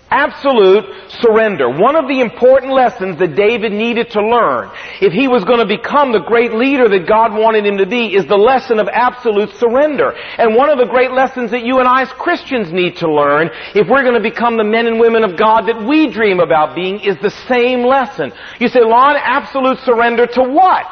Absolute 0.09 0.85
surrender. 1.19 1.69
One 1.69 1.97
of 1.97 2.07
the 2.07 2.21
important 2.21 2.71
lessons 2.71 3.19
that 3.19 3.35
David 3.35 3.73
needed 3.73 4.09
to 4.11 4.21
learn 4.23 4.71
if 5.01 5.11
he 5.11 5.27
was 5.27 5.43
going 5.43 5.59
to 5.59 5.67
become 5.67 6.13
the 6.13 6.23
great 6.23 6.53
leader 6.53 6.87
that 6.87 7.07
God 7.07 7.33
wanted 7.33 7.65
him 7.65 7.77
to 7.79 7.85
be 7.85 8.15
is 8.15 8.25
the 8.25 8.37
lesson 8.37 8.79
of 8.79 8.87
absolute 8.87 9.49
surrender. 9.59 10.15
And 10.37 10.55
one 10.55 10.69
of 10.69 10.77
the 10.77 10.85
great 10.85 11.11
lessons 11.11 11.51
that 11.51 11.65
you 11.65 11.79
and 11.79 11.89
I 11.89 12.03
as 12.03 12.09
Christians 12.13 12.71
need 12.71 12.95
to 12.97 13.11
learn 13.11 13.49
if 13.75 13.89
we're 13.89 14.03
going 14.03 14.15
to 14.15 14.23
become 14.23 14.55
the 14.55 14.63
men 14.63 14.87
and 14.87 14.97
women 14.97 15.25
of 15.25 15.35
God 15.35 15.67
that 15.67 15.85
we 15.85 16.07
dream 16.07 16.39
about 16.39 16.73
being 16.73 17.01
is 17.01 17.17
the 17.21 17.35
same 17.51 17.83
lesson. 17.83 18.31
You 18.59 18.69
say, 18.69 18.79
Lon, 18.79 19.17
absolute 19.17 19.79
surrender 19.79 20.25
to 20.25 20.43
what? 20.43 20.87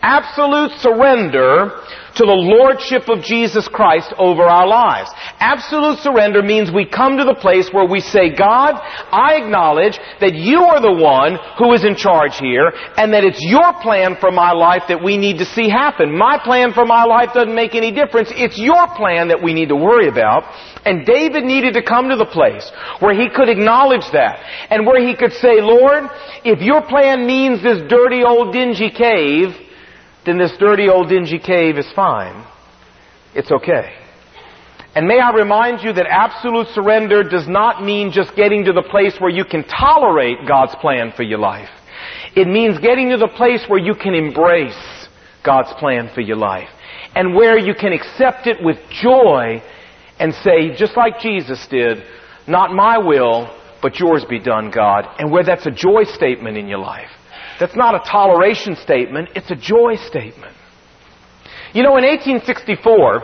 Absolute 0.00 0.72
surrender 0.80 1.82
to 2.16 2.24
the 2.24 2.32
Lordship 2.32 3.08
of 3.08 3.22
Jesus 3.22 3.68
Christ 3.68 4.12
over 4.18 4.42
our 4.42 4.66
lives. 4.66 5.10
Absolute 5.38 5.98
surrender 5.98 6.42
means 6.42 6.72
we 6.72 6.88
come 6.88 7.18
to 7.18 7.24
the 7.24 7.36
place 7.40 7.68
where 7.72 7.86
we 7.86 8.00
say, 8.00 8.34
God, 8.34 8.80
I 9.12 9.36
acknowledge 9.36 9.98
that 10.20 10.34
you 10.34 10.64
are 10.64 10.80
the 10.80 10.96
one 10.96 11.38
who 11.58 11.72
is 11.74 11.84
in 11.84 11.94
charge 11.94 12.38
here 12.38 12.72
and 12.96 13.12
that 13.12 13.24
it's 13.24 13.44
your 13.44 13.72
plan 13.80 14.16
for 14.16 14.30
my 14.30 14.52
life 14.52 14.84
that 14.88 15.02
we 15.02 15.16
need 15.16 15.38
to 15.38 15.44
see 15.44 15.68
happen. 15.68 16.16
My 16.16 16.38
plan 16.42 16.72
for 16.72 16.86
my 16.86 17.04
life 17.04 17.34
doesn't 17.34 17.54
make 17.54 17.74
any 17.74 17.92
difference. 17.92 18.32
It's 18.32 18.58
your 18.58 18.88
plan 18.96 19.28
that 19.28 19.42
we 19.42 19.52
need 19.52 19.68
to 19.68 19.76
worry 19.76 20.08
about. 20.08 20.44
And 20.86 21.04
David 21.04 21.44
needed 21.44 21.74
to 21.74 21.82
come 21.82 22.08
to 22.08 22.16
the 22.16 22.24
place 22.24 22.70
where 23.00 23.14
he 23.14 23.28
could 23.28 23.48
acknowledge 23.48 24.08
that 24.12 24.40
and 24.70 24.86
where 24.86 25.06
he 25.06 25.14
could 25.14 25.32
say, 25.32 25.60
Lord, 25.60 26.04
if 26.44 26.62
your 26.62 26.80
plan 26.80 27.26
means 27.26 27.62
this 27.62 27.82
dirty 27.90 28.22
old 28.24 28.52
dingy 28.52 28.90
cave, 28.90 29.65
then 30.26 30.38
this 30.38 30.52
dirty 30.58 30.88
old 30.88 31.08
dingy 31.08 31.38
cave 31.38 31.78
is 31.78 31.86
fine. 31.94 32.44
It's 33.34 33.50
okay. 33.50 33.94
And 34.94 35.06
may 35.06 35.20
I 35.20 35.30
remind 35.30 35.82
you 35.82 35.92
that 35.92 36.06
absolute 36.06 36.68
surrender 36.68 37.22
does 37.22 37.46
not 37.46 37.84
mean 37.84 38.12
just 38.12 38.34
getting 38.34 38.64
to 38.64 38.72
the 38.72 38.82
place 38.82 39.14
where 39.18 39.30
you 39.30 39.44
can 39.44 39.62
tolerate 39.64 40.38
God's 40.48 40.74
plan 40.80 41.12
for 41.14 41.22
your 41.22 41.38
life. 41.38 41.68
It 42.34 42.48
means 42.48 42.78
getting 42.78 43.10
to 43.10 43.18
the 43.18 43.28
place 43.28 43.62
where 43.68 43.78
you 43.78 43.94
can 43.94 44.14
embrace 44.14 44.74
God's 45.44 45.72
plan 45.78 46.10
for 46.14 46.22
your 46.22 46.36
life. 46.36 46.68
And 47.14 47.34
where 47.34 47.58
you 47.58 47.74
can 47.74 47.92
accept 47.92 48.46
it 48.46 48.62
with 48.62 48.78
joy 48.90 49.62
and 50.18 50.34
say, 50.34 50.74
just 50.76 50.96
like 50.96 51.20
Jesus 51.20 51.66
did, 51.70 52.02
not 52.48 52.72
my 52.72 52.98
will, 52.98 53.54
but 53.82 53.98
yours 53.98 54.24
be 54.28 54.38
done, 54.38 54.70
God. 54.70 55.06
And 55.18 55.30
where 55.30 55.44
that's 55.44 55.66
a 55.66 55.70
joy 55.70 56.04
statement 56.04 56.56
in 56.56 56.68
your 56.68 56.78
life. 56.78 57.10
That's 57.58 57.76
not 57.76 57.94
a 57.94 58.10
toleration 58.10 58.76
statement, 58.76 59.30
it's 59.34 59.50
a 59.50 59.56
joy 59.56 59.96
statement. 59.96 60.54
You 61.72 61.82
know, 61.82 61.96
in 61.96 62.04
1864, 62.04 63.22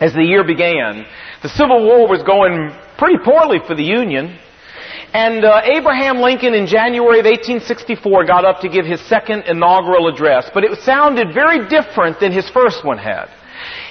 as 0.00 0.12
the 0.12 0.22
year 0.22 0.44
began, 0.44 1.06
the 1.42 1.48
Civil 1.48 1.84
War 1.84 2.08
was 2.08 2.22
going 2.22 2.74
pretty 2.98 3.18
poorly 3.24 3.58
for 3.66 3.74
the 3.74 3.84
Union. 3.84 4.38
And 5.12 5.44
uh, 5.44 5.62
Abraham 5.64 6.18
Lincoln 6.18 6.54
in 6.54 6.66
January 6.66 7.18
of 7.18 7.26
1864 7.26 8.26
got 8.26 8.44
up 8.44 8.60
to 8.60 8.68
give 8.68 8.86
his 8.86 9.00
second 9.08 9.44
inaugural 9.46 10.08
address, 10.08 10.50
but 10.54 10.62
it 10.62 10.78
sounded 10.80 11.34
very 11.34 11.68
different 11.68 12.20
than 12.20 12.32
his 12.32 12.48
first 12.50 12.84
one 12.84 12.98
had. 12.98 13.28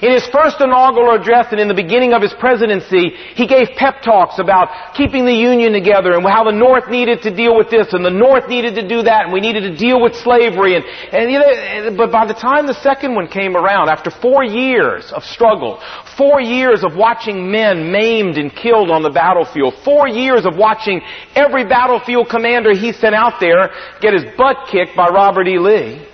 In 0.02 0.12
his 0.12 0.26
first 0.28 0.62
inaugural 0.62 1.20
address 1.20 1.48
and 1.52 1.60
in 1.60 1.68
the 1.68 1.74
beginning 1.74 2.14
of 2.14 2.22
his 2.22 2.34
presidency, 2.34 3.12
he 3.36 3.48
gave 3.48 3.70
pep 3.76 4.02
talks 4.02 4.40
about 4.40 4.96
keeping 4.96 5.26
the 5.26 5.34
Union 5.34 5.74
together 5.74 6.14
and 6.14 6.26
how 6.26 6.44
the 6.44 6.52
North 6.52 6.90
needed 6.90 7.22
to 7.24 7.36
deal 7.36 7.56
with 7.56 7.70
this 7.70 7.94
and 7.94 8.04
the 8.04 8.10
North 8.10 8.48
needed 8.48 8.76
to 8.76 8.88
do 8.88 9.04
that 9.04 9.26
and 9.26 9.34
we 9.34 9.40
needed 9.40 9.62
to 9.62 9.76
deal 9.76 10.02
with 10.02 10.16
slavery. 10.16 10.76
And, 10.76 10.86
and 11.12 11.98
but 11.98 12.12
by 12.12 12.26
the 12.26 12.34
time 12.34 12.68
the 12.68 12.80
second 12.82 13.16
one 13.16 13.28
came 13.28 13.56
around, 13.56 13.90
after 13.90 14.12
four 14.12 14.44
years 14.44 15.12
of 15.12 15.24
struggle, 15.24 15.82
four 16.18 16.42
years 16.42 16.84
of 16.84 16.96
watching 16.96 17.52
men 17.52 17.92
maimed 17.92 18.38
and 18.38 18.54
killed 18.56 18.90
on 18.90 19.04
the 19.04 19.10
battlefield, 19.10 19.76
four 19.84 20.08
years 20.08 20.46
of 20.46 20.56
watching 20.56 21.02
every 21.36 21.66
battlefield 21.66 22.30
commander 22.30 22.74
he 22.74 22.92
sent 22.92 23.16
out 23.16 23.40
there 23.40 23.70
get 24.02 24.14
his 24.14 24.24
butt 24.38 24.68
kicked 24.70 24.96
by 24.96 25.08
Robert 25.08 25.48
E. 25.48 25.60
Lee, 25.60 26.09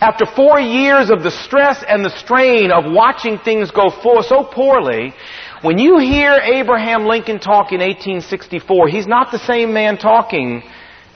after 0.00 0.26
four 0.26 0.60
years 0.60 1.10
of 1.10 1.22
the 1.22 1.30
stress 1.30 1.82
and 1.86 2.04
the 2.04 2.16
strain 2.18 2.70
of 2.70 2.84
watching 2.92 3.38
things 3.38 3.70
go 3.70 3.88
so 4.22 4.44
poorly, 4.44 5.14
when 5.62 5.78
you 5.78 5.98
hear 5.98 6.32
Abraham 6.32 7.06
Lincoln 7.06 7.38
talk 7.38 7.72
in 7.72 7.80
1864, 7.80 8.88
he's 8.88 9.06
not 9.06 9.32
the 9.32 9.38
same 9.38 9.72
man 9.72 9.96
talking 9.96 10.62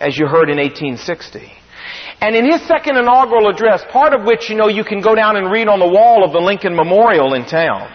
as 0.00 0.16
you 0.18 0.26
heard 0.26 0.48
in 0.48 0.56
1860. 0.56 1.52
And 2.22 2.34
in 2.34 2.50
his 2.50 2.66
second 2.66 2.96
inaugural 2.96 3.48
address, 3.48 3.82
part 3.90 4.14
of 4.14 4.24
which, 4.24 4.48
you 4.48 4.56
know, 4.56 4.68
you 4.68 4.84
can 4.84 5.00
go 5.00 5.14
down 5.14 5.36
and 5.36 5.50
read 5.50 5.68
on 5.68 5.78
the 5.78 5.88
wall 5.88 6.24
of 6.24 6.32
the 6.32 6.38
Lincoln 6.38 6.74
Memorial 6.74 7.34
in 7.34 7.44
town, 7.44 7.94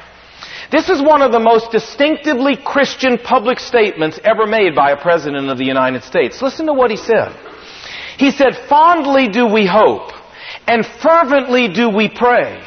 this 0.71 0.89
is 0.89 1.01
one 1.01 1.21
of 1.21 1.31
the 1.31 1.39
most 1.39 1.71
distinctively 1.71 2.57
Christian 2.57 3.17
public 3.17 3.59
statements 3.59 4.19
ever 4.23 4.47
made 4.47 4.75
by 4.75 4.91
a 4.91 4.97
president 4.97 5.49
of 5.49 5.57
the 5.57 5.65
United 5.65 6.03
States. 6.03 6.41
Listen 6.41 6.65
to 6.67 6.73
what 6.73 6.89
he 6.89 6.97
said. 6.97 7.35
He 8.17 8.31
said, 8.31 8.55
fondly 8.67 9.27
do 9.27 9.45
we 9.45 9.67
hope 9.67 10.14
and 10.67 10.85
fervently 11.01 11.67
do 11.67 11.89
we 11.89 12.09
pray 12.09 12.61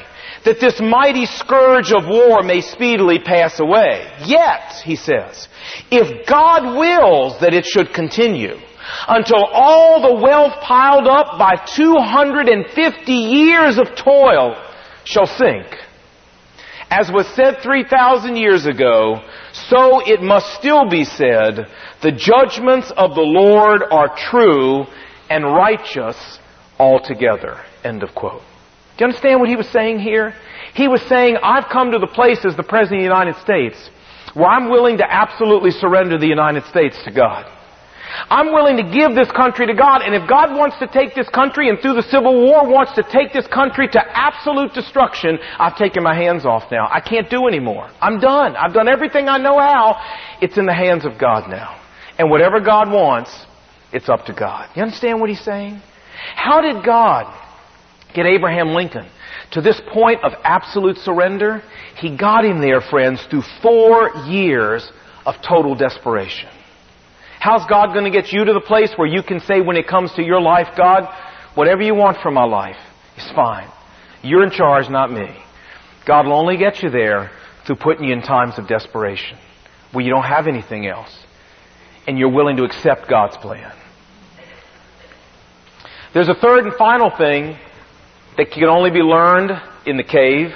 that 0.44 0.60
this 0.60 0.80
mighty 0.80 1.26
scourge 1.26 1.92
of 1.92 2.06
war 2.06 2.42
may 2.42 2.60
speedily 2.60 3.18
pass 3.18 3.60
away. 3.60 4.10
Yet, 4.24 4.80
he 4.84 4.96
says, 4.96 5.48
if 5.90 6.26
God 6.26 6.78
wills 6.78 7.40
that 7.40 7.54
it 7.54 7.64
should 7.66 7.92
continue, 7.92 8.56
until 9.06 9.44
all 9.44 10.00
the 10.00 10.22
wealth 10.22 10.54
piled 10.62 11.06
up 11.06 11.38
by 11.38 11.56
250 11.76 13.12
years 13.12 13.78
of 13.78 13.94
toil 13.96 14.56
shall 15.04 15.26
sink. 15.26 15.66
As 16.90 17.10
was 17.12 17.26
said 17.34 17.58
3,000 17.62 18.36
years 18.36 18.64
ago, 18.64 19.22
so 19.52 20.00
it 20.00 20.22
must 20.22 20.54
still 20.54 20.88
be 20.88 21.04
said, 21.04 21.66
the 22.00 22.12
judgments 22.12 22.90
of 22.96 23.14
the 23.14 23.20
Lord 23.20 23.82
are 23.82 24.16
true 24.16 24.86
and 25.28 25.44
righteous 25.44 26.38
altogether. 26.78 27.60
End 27.88 28.02
of 28.02 28.14
quote. 28.14 28.42
Do 28.96 29.04
you 29.04 29.06
understand 29.06 29.40
what 29.40 29.48
he 29.48 29.56
was 29.56 29.68
saying 29.68 30.00
here? 30.00 30.34
He 30.74 30.88
was 30.88 31.00
saying, 31.02 31.38
I've 31.42 31.68
come 31.70 31.92
to 31.92 31.98
the 31.98 32.06
place 32.06 32.44
as 32.44 32.54
the 32.54 32.62
President 32.62 33.00
of 33.00 33.08
the 33.08 33.14
United 33.16 33.36
States 33.40 33.90
where 34.34 34.46
I'm 34.46 34.68
willing 34.68 34.98
to 34.98 35.10
absolutely 35.10 35.70
surrender 35.70 36.18
the 36.18 36.26
United 36.26 36.64
States 36.66 36.96
to 37.04 37.10
God. 37.10 37.46
I'm 38.30 38.52
willing 38.52 38.76
to 38.76 38.82
give 38.82 39.14
this 39.14 39.30
country 39.30 39.66
to 39.66 39.74
God, 39.74 40.02
and 40.02 40.14
if 40.14 40.28
God 40.28 40.56
wants 40.56 40.78
to 40.78 40.86
take 40.86 41.14
this 41.14 41.28
country 41.28 41.68
and 41.68 41.78
through 41.80 41.94
the 41.94 42.02
Civil 42.02 42.44
War 42.44 42.68
wants 42.68 42.92
to 42.94 43.02
take 43.02 43.32
this 43.32 43.46
country 43.46 43.88
to 43.88 44.00
absolute 44.00 44.74
destruction, 44.74 45.38
I've 45.58 45.76
taken 45.76 46.02
my 46.02 46.14
hands 46.14 46.44
off 46.44 46.70
now. 46.70 46.88
I 46.90 47.00
can't 47.00 47.28
do 47.30 47.46
anymore. 47.46 47.90
I'm 48.00 48.18
done. 48.18 48.56
I've 48.56 48.74
done 48.74 48.88
everything 48.88 49.28
I 49.28 49.38
know 49.38 49.58
how. 49.58 49.96
It's 50.40 50.58
in 50.58 50.66
the 50.66 50.74
hands 50.74 51.04
of 51.04 51.18
God 51.18 51.50
now. 51.50 51.80
And 52.18 52.30
whatever 52.30 52.60
God 52.60 52.90
wants, 52.90 53.30
it's 53.92 54.08
up 54.08 54.26
to 54.26 54.32
God. 54.32 54.68
You 54.74 54.82
understand 54.82 55.20
what 55.20 55.30
he's 55.30 55.40
saying? 55.40 55.80
How 56.34 56.60
did 56.60 56.84
God 56.84 57.32
get 58.14 58.26
Abraham 58.26 58.68
Lincoln 58.68 59.06
to 59.52 59.60
this 59.60 59.80
point 59.92 60.22
of 60.24 60.32
absolute 60.44 60.98
surrender? 60.98 61.62
He 61.96 62.16
got 62.16 62.44
him 62.44 62.60
there, 62.60 62.80
friends, 62.80 63.22
through 63.24 63.42
four 63.62 64.10
years 64.26 64.90
of 65.26 65.40
total 65.42 65.74
desperation. 65.74 66.48
How's 67.40 67.64
God 67.66 67.92
going 67.92 68.04
to 68.04 68.10
get 68.10 68.32
you 68.32 68.44
to 68.44 68.52
the 68.52 68.60
place 68.60 68.92
where 68.96 69.06
you 69.06 69.22
can 69.22 69.40
say 69.40 69.60
when 69.60 69.76
it 69.76 69.86
comes 69.86 70.12
to 70.14 70.22
your 70.22 70.40
life, 70.40 70.68
God, 70.76 71.08
whatever 71.54 71.82
you 71.82 71.94
want 71.94 72.18
from 72.18 72.34
my 72.34 72.44
life 72.44 72.78
is 73.16 73.30
fine. 73.32 73.68
You're 74.22 74.42
in 74.42 74.50
charge, 74.50 74.88
not 74.88 75.12
me. 75.12 75.28
God 76.04 76.26
will 76.26 76.34
only 76.34 76.56
get 76.56 76.82
you 76.82 76.90
there 76.90 77.30
through 77.64 77.76
putting 77.76 78.04
you 78.04 78.12
in 78.12 78.22
times 78.22 78.58
of 78.58 78.66
desperation 78.66 79.38
where 79.92 80.04
you 80.04 80.10
don't 80.10 80.24
have 80.24 80.46
anything 80.46 80.86
else 80.86 81.14
and 82.06 82.18
you're 82.18 82.32
willing 82.32 82.56
to 82.56 82.64
accept 82.64 83.08
God's 83.08 83.36
plan. 83.36 83.72
There's 86.14 86.28
a 86.28 86.34
third 86.34 86.64
and 86.64 86.74
final 86.74 87.10
thing 87.10 87.58
that 88.38 88.50
can 88.52 88.64
only 88.64 88.90
be 88.90 89.00
learned 89.00 89.50
in 89.84 89.98
the 89.98 90.04
cave. 90.04 90.52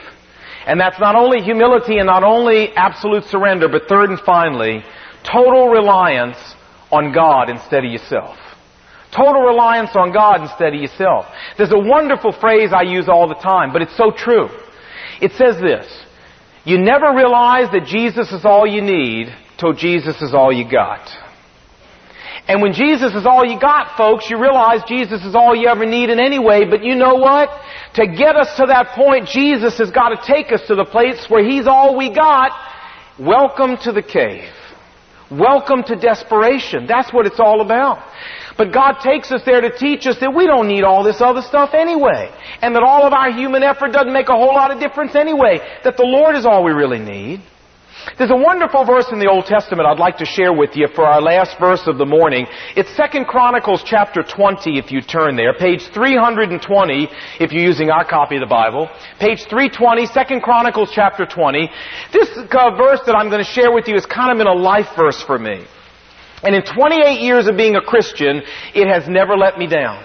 And 0.67 0.81
that's 0.81 0.99
not 1.01 1.17
only 1.17 1.43
humility 1.43 1.99
and 1.99 2.07
not 2.07 2.23
only 2.23 2.69
absolute 2.77 3.25
surrender, 3.25 3.69
but 3.69 3.89
third 3.89 4.11
and 4.11 4.21
finally, 4.21 4.83
total 5.25 5.69
reliance 5.69 6.39
on 6.91 7.13
God 7.13 7.51
instead 7.51 7.85
of 7.85 7.91
yourself. 7.91 8.39
Total 9.15 9.43
reliance 9.43 9.91
on 9.95 10.13
God 10.13 10.41
instead 10.41 10.75
of 10.75 10.81
yourself. 10.81 11.27
There's 11.59 11.73
a 11.73 11.79
wonderful 11.79 12.33
phrase 12.33 12.71
I 12.73 12.83
use 12.83 13.09
all 13.09 13.29
the 13.29 13.35
time, 13.35 13.73
but 13.73 13.83
it's 13.83 13.97
so 13.97 14.11
true. 14.11 14.49
It 15.21 15.33
says 15.33 15.61
this. 15.61 15.87
You 16.65 16.79
never 16.79 17.13
realize 17.15 17.71
that 17.73 17.87
Jesus 17.87 18.31
is 18.33 18.45
all 18.45 18.67
you 18.67 18.81
need 18.81 19.27
till 19.59 19.73
Jesus 19.73 20.23
is 20.23 20.33
all 20.33 20.53
you 20.53 20.71
got. 20.71 21.11
And 22.49 22.61
when 22.61 22.73
Jesus 22.73 23.15
is 23.15 23.25
all 23.25 23.45
you 23.45 23.59
got, 23.59 23.97
folks, 23.97 24.29
you 24.29 24.41
realize 24.41 24.81
Jesus 24.89 25.25
is 25.25 25.35
all 25.35 25.55
you 25.55 25.69
ever 25.69 25.87
need 25.87 26.11
in 26.11 26.19
any 26.19 26.41
way, 26.41 26.65
but 26.65 26.83
you 26.83 26.97
know 26.97 27.15
what? 27.15 27.49
To 27.95 28.07
get 28.07 28.35
us 28.35 28.57
to 28.57 28.67
that 28.67 28.89
point, 28.97 29.29
Jesus 29.29 29.79
has 29.79 29.91
got 29.91 30.09
to 30.09 30.27
take 30.27 30.53
us 30.53 30.61
to 30.67 30.75
the 30.75 30.85
place 30.85 31.25
where 31.29 31.45
He's 31.45 31.67
all 31.67 31.97
we 31.97 32.13
got. 32.13 32.51
Welcome 33.19 33.77
to 33.85 33.93
the 33.93 34.03
cave. 34.03 34.51
Welcome 35.31 35.85
to 35.85 35.97
desperation. 35.97 36.87
That's 36.87 37.13
what 37.13 37.27
it's 37.27 37.39
all 37.39 37.61
about. 37.61 38.03
But 38.59 38.73
God 38.73 38.99
takes 39.03 39.31
us 39.31 39.43
there 39.47 39.61
to 39.61 39.77
teach 39.77 40.07
us 40.07 40.19
that 40.21 40.35
we 40.35 40.47
don't 40.47 40.69
need 40.69 40.83
all 40.83 41.05
this 41.05 41.21
other 41.21 41.43
stuff 41.43 41.71
anyway. 41.75 42.31
And 42.61 42.75
that 42.75 42.83
all 42.83 43.07
of 43.07 43.13
our 43.13 43.31
human 43.31 43.63
effort 43.63 43.93
doesn't 43.93 44.13
make 44.13 44.29
a 44.29 44.37
whole 44.37 44.55
lot 44.55 44.71
of 44.71 44.81
difference 44.81 45.15
anyway. 45.15 45.61
That 45.85 45.97
the 45.97 46.05
Lord 46.05 46.37
is 46.37 46.45
all 46.45 46.65
we 46.65 46.73
really 46.73 46.99
need. 46.99 47.41
There's 48.19 48.31
a 48.31 48.37
wonderful 48.37 48.85
verse 48.85 49.07
in 49.13 49.19
the 49.19 49.29
Old 49.29 49.47
Testament 49.47 49.87
I'd 49.87 49.99
like 49.99 50.17
to 50.19 50.27
share 50.27 50.53
with 50.53 50.77
you 50.77 50.89
for 50.95 51.05
our 51.07 51.21
last 51.21 51.59
verse 51.59 51.87
of 51.87 51.99
the 51.99 52.07
morning. 52.07 52.47
It's 52.77 52.95
Second 52.97 53.27
Chronicles 53.27 53.83
chapter 53.85 54.23
20 54.23 54.79
if 54.79 54.91
you 54.91 55.01
turn 55.01 55.37
there. 55.37 55.55
Page 55.55 55.83
320 55.95 57.09
if 57.41 57.53
you're 57.53 57.65
using 57.65 57.91
our 57.91 58.05
copy 58.05 58.37
of 58.37 58.41
the 58.41 58.47
Bible. 58.47 58.89
Page 59.19 59.47
320, 59.49 60.07
2 60.07 60.41
Chronicles 60.41 60.91
chapter 60.93 61.27
20. 61.27 61.71
This 62.13 62.29
uh, 62.37 62.77
verse 62.77 63.01
that 63.07 63.15
I'm 63.17 63.31
going 63.31 63.45
to 63.45 63.51
share 63.51 63.73
with 63.73 63.89
you 63.89 63.97
is 63.97 64.07
kind 64.07 64.33
of 64.33 64.39
been 64.39 64.47
a 64.47 64.55
life 64.55 64.89
verse 64.97 65.23
for 65.23 65.39
me. 65.39 65.65
And 66.43 66.55
in 66.55 66.63
28 66.63 67.21
years 67.21 67.47
of 67.47 67.57
being 67.57 67.77
a 67.77 67.81
Christian, 67.81 68.43
it 68.75 68.89
has 68.89 69.09
never 69.09 69.37
let 69.37 69.59
me 69.59 69.67
down. 69.67 70.05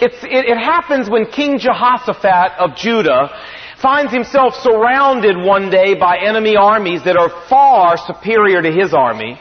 It, 0.00 0.12
it, 0.22 0.58
happens 0.58 1.08
when 1.08 1.26
King 1.26 1.58
Jehoshaphat 1.58 2.58
of 2.58 2.76
Judah 2.76 3.30
finds 3.82 4.12
himself 4.12 4.54
surrounded 4.54 5.36
one 5.36 5.68
day 5.68 5.94
by 5.94 6.16
enemy 6.18 6.56
armies 6.56 7.02
that 7.04 7.16
are 7.16 7.30
far 7.48 7.98
superior 7.98 8.62
to 8.62 8.70
his 8.70 8.94
army. 8.94 9.38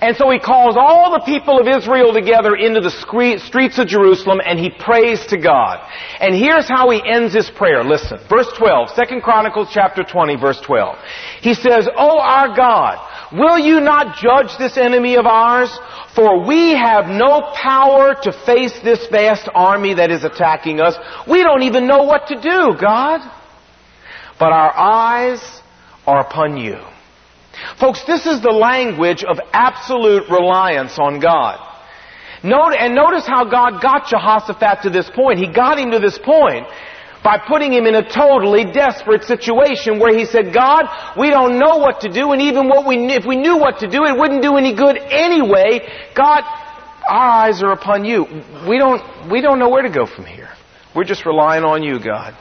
And 0.00 0.16
so 0.16 0.28
he 0.30 0.38
calls 0.38 0.76
all 0.76 1.12
the 1.12 1.24
people 1.24 1.58
of 1.58 1.68
Israel 1.68 2.12
together 2.12 2.56
into 2.56 2.80
the 2.80 2.90
streets 2.90 3.78
of 3.78 3.86
Jerusalem 3.86 4.40
and 4.44 4.58
he 4.58 4.70
prays 4.70 5.24
to 5.26 5.38
God. 5.38 5.80
And 6.20 6.34
here's 6.34 6.68
how 6.68 6.90
he 6.90 7.00
ends 7.06 7.32
his 7.32 7.48
prayer. 7.50 7.84
Listen. 7.84 8.18
Verse 8.28 8.48
12, 8.58 8.90
2 8.96 9.20
Chronicles 9.22 9.68
chapter 9.72 10.02
20, 10.02 10.36
verse 10.36 10.60
12. 10.60 10.98
He 11.40 11.54
says, 11.54 11.88
O 11.96 12.18
our 12.18 12.56
God, 12.56 12.98
will 13.32 13.58
you 13.58 13.80
not 13.80 14.16
judge 14.16 14.58
this 14.58 14.76
enemy 14.76 15.16
of 15.16 15.26
ours? 15.26 15.70
For 16.16 16.44
we 16.44 16.72
have 16.72 17.06
no 17.06 17.52
power 17.54 18.14
to 18.22 18.32
face 18.44 18.78
this 18.82 19.06
vast 19.06 19.48
army 19.54 19.94
that 19.94 20.10
is 20.10 20.24
attacking 20.24 20.80
us. 20.80 20.96
We 21.28 21.42
don't 21.42 21.62
even 21.62 21.86
know 21.86 22.02
what 22.02 22.26
to 22.28 22.40
do, 22.40 22.76
God 22.80 23.20
but 24.38 24.52
our 24.52 24.72
eyes 24.76 25.62
are 26.06 26.20
upon 26.20 26.56
you. 26.56 26.78
Folks, 27.78 28.04
this 28.04 28.26
is 28.26 28.40
the 28.40 28.50
language 28.50 29.24
of 29.24 29.38
absolute 29.52 30.28
reliance 30.28 30.98
on 30.98 31.20
God. 31.20 31.60
Note, 32.42 32.74
and 32.78 32.94
notice 32.94 33.26
how 33.26 33.44
God 33.44 33.80
got 33.80 34.08
Jehoshaphat 34.08 34.82
to 34.82 34.90
this 34.90 35.08
point. 35.08 35.38
He 35.38 35.48
got 35.48 35.78
him 35.78 35.92
to 35.92 35.98
this 35.98 36.18
point 36.18 36.66
by 37.22 37.38
putting 37.38 37.72
him 37.72 37.86
in 37.86 37.94
a 37.94 38.06
totally 38.06 38.64
desperate 38.70 39.24
situation 39.24 39.98
where 39.98 40.14
he 40.14 40.26
said, 40.26 40.52
God, 40.52 40.84
we 41.18 41.30
don't 41.30 41.58
know 41.58 41.78
what 41.78 42.00
to 42.00 42.12
do, 42.12 42.32
and 42.32 42.42
even 42.42 42.68
what 42.68 42.86
we, 42.86 42.96
if 43.14 43.24
we 43.24 43.36
knew 43.36 43.56
what 43.56 43.78
to 43.78 43.88
do, 43.88 44.04
it 44.04 44.18
wouldn't 44.18 44.42
do 44.42 44.56
any 44.56 44.74
good 44.74 44.98
anyway. 44.98 45.88
God, 46.14 46.44
our 47.08 47.30
eyes 47.30 47.62
are 47.62 47.72
upon 47.72 48.04
you. 48.04 48.26
We 48.68 48.76
don't, 48.76 49.30
we 49.30 49.40
don't 49.40 49.58
know 49.58 49.70
where 49.70 49.82
to 49.82 49.90
go 49.90 50.04
from 50.04 50.26
here. 50.26 50.50
We're 50.94 51.04
just 51.04 51.24
relying 51.24 51.64
on 51.64 51.82
you, 51.82 51.98
God. 51.98 52.36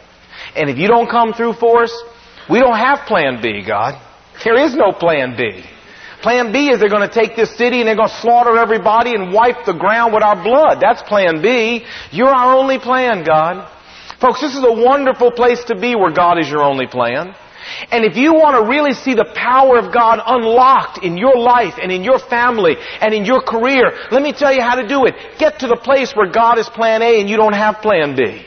And 0.55 0.69
if 0.69 0.77
you 0.77 0.87
don't 0.87 1.09
come 1.09 1.33
through 1.33 1.53
for 1.53 1.83
us, 1.83 2.03
we 2.49 2.59
don't 2.59 2.77
have 2.77 3.07
plan 3.07 3.41
B, 3.41 3.63
God. 3.65 3.99
There 4.43 4.57
is 4.57 4.75
no 4.75 4.91
plan 4.91 5.35
B. 5.37 5.63
Plan 6.21 6.53
B 6.53 6.69
is 6.69 6.79
they're 6.79 6.89
going 6.89 7.07
to 7.07 7.13
take 7.13 7.35
this 7.35 7.55
city 7.57 7.79
and 7.79 7.87
they're 7.87 7.97
going 7.97 8.09
to 8.09 8.21
slaughter 8.21 8.57
everybody 8.57 9.13
and 9.13 9.33
wipe 9.33 9.65
the 9.65 9.73
ground 9.73 10.13
with 10.13 10.23
our 10.23 10.41
blood. 10.41 10.79
That's 10.79 11.03
plan 11.03 11.41
B. 11.41 11.85
You're 12.11 12.33
our 12.33 12.57
only 12.57 12.79
plan, 12.79 13.23
God. 13.25 13.69
Folks, 14.21 14.39
this 14.39 14.55
is 14.55 14.63
a 14.63 14.71
wonderful 14.71 15.31
place 15.31 15.63
to 15.65 15.75
be 15.75 15.95
where 15.95 16.11
God 16.11 16.39
is 16.39 16.49
your 16.49 16.63
only 16.63 16.87
plan. 16.87 17.35
And 17.91 18.05
if 18.05 18.15
you 18.15 18.33
want 18.33 18.55
to 18.55 18.69
really 18.69 18.93
see 18.93 19.15
the 19.15 19.31
power 19.35 19.77
of 19.77 19.93
God 19.93 20.19
unlocked 20.25 21.03
in 21.03 21.17
your 21.17 21.37
life 21.37 21.75
and 21.81 21.91
in 21.91 22.03
your 22.03 22.19
family 22.19 22.75
and 23.01 23.13
in 23.13 23.25
your 23.25 23.41
career, 23.41 23.91
let 24.11 24.21
me 24.21 24.33
tell 24.33 24.53
you 24.53 24.61
how 24.61 24.75
to 24.75 24.87
do 24.87 25.05
it. 25.05 25.15
Get 25.39 25.59
to 25.59 25.67
the 25.67 25.75
place 25.75 26.13
where 26.15 26.29
God 26.31 26.57
is 26.57 26.69
plan 26.69 27.01
A 27.01 27.19
and 27.19 27.29
you 27.29 27.37
don't 27.37 27.53
have 27.53 27.81
plan 27.81 28.15
B. 28.15 28.45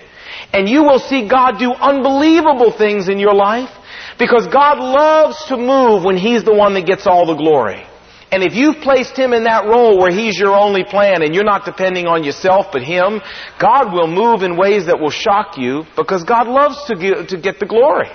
And 0.53 0.69
you 0.69 0.83
will 0.83 0.99
see 0.99 1.29
God 1.29 1.59
do 1.59 1.73
unbelievable 1.73 2.73
things 2.77 3.09
in 3.09 3.19
your 3.19 3.35
life 3.35 3.71
because 4.19 4.47
God 4.47 4.79
loves 4.79 5.45
to 5.47 5.57
move 5.57 6.05
when 6.05 6.17
He's 6.17 6.45
the 6.45 6.55
one 6.55 6.75
that 6.75 6.87
gets 6.87 7.07
all 7.07 7.27
the 7.27 7.35
glory. 7.35 7.85
And 8.33 8.43
if 8.43 8.55
you've 8.55 8.83
placed 8.83 9.17
Him 9.17 9.33
in 9.33 9.45
that 9.45 9.67
role 9.67 9.99
where 9.99 10.11
He's 10.11 10.39
your 10.39 10.55
only 10.55 10.85
plan 10.85 11.23
and 11.23 11.35
you're 11.35 11.45
not 11.45 11.65
depending 11.65 12.07
on 12.07 12.25
yourself 12.25 12.67
but 12.73 12.83
Him, 12.83 13.21
God 13.61 13.93
will 13.93 14.09
move 14.09 14.43
in 14.43 14.57
ways 14.57 14.87
that 14.87 14.99
will 14.99 15.11
shock 15.11 15.57
you 15.57 15.85
because 15.97 16.25
God 16.25 16.49
loves 16.49 16.85
to 16.87 16.97
get, 16.97 17.29
to 17.29 17.37
get 17.39 17.61
the 17.61 17.67
glory. 17.67 18.09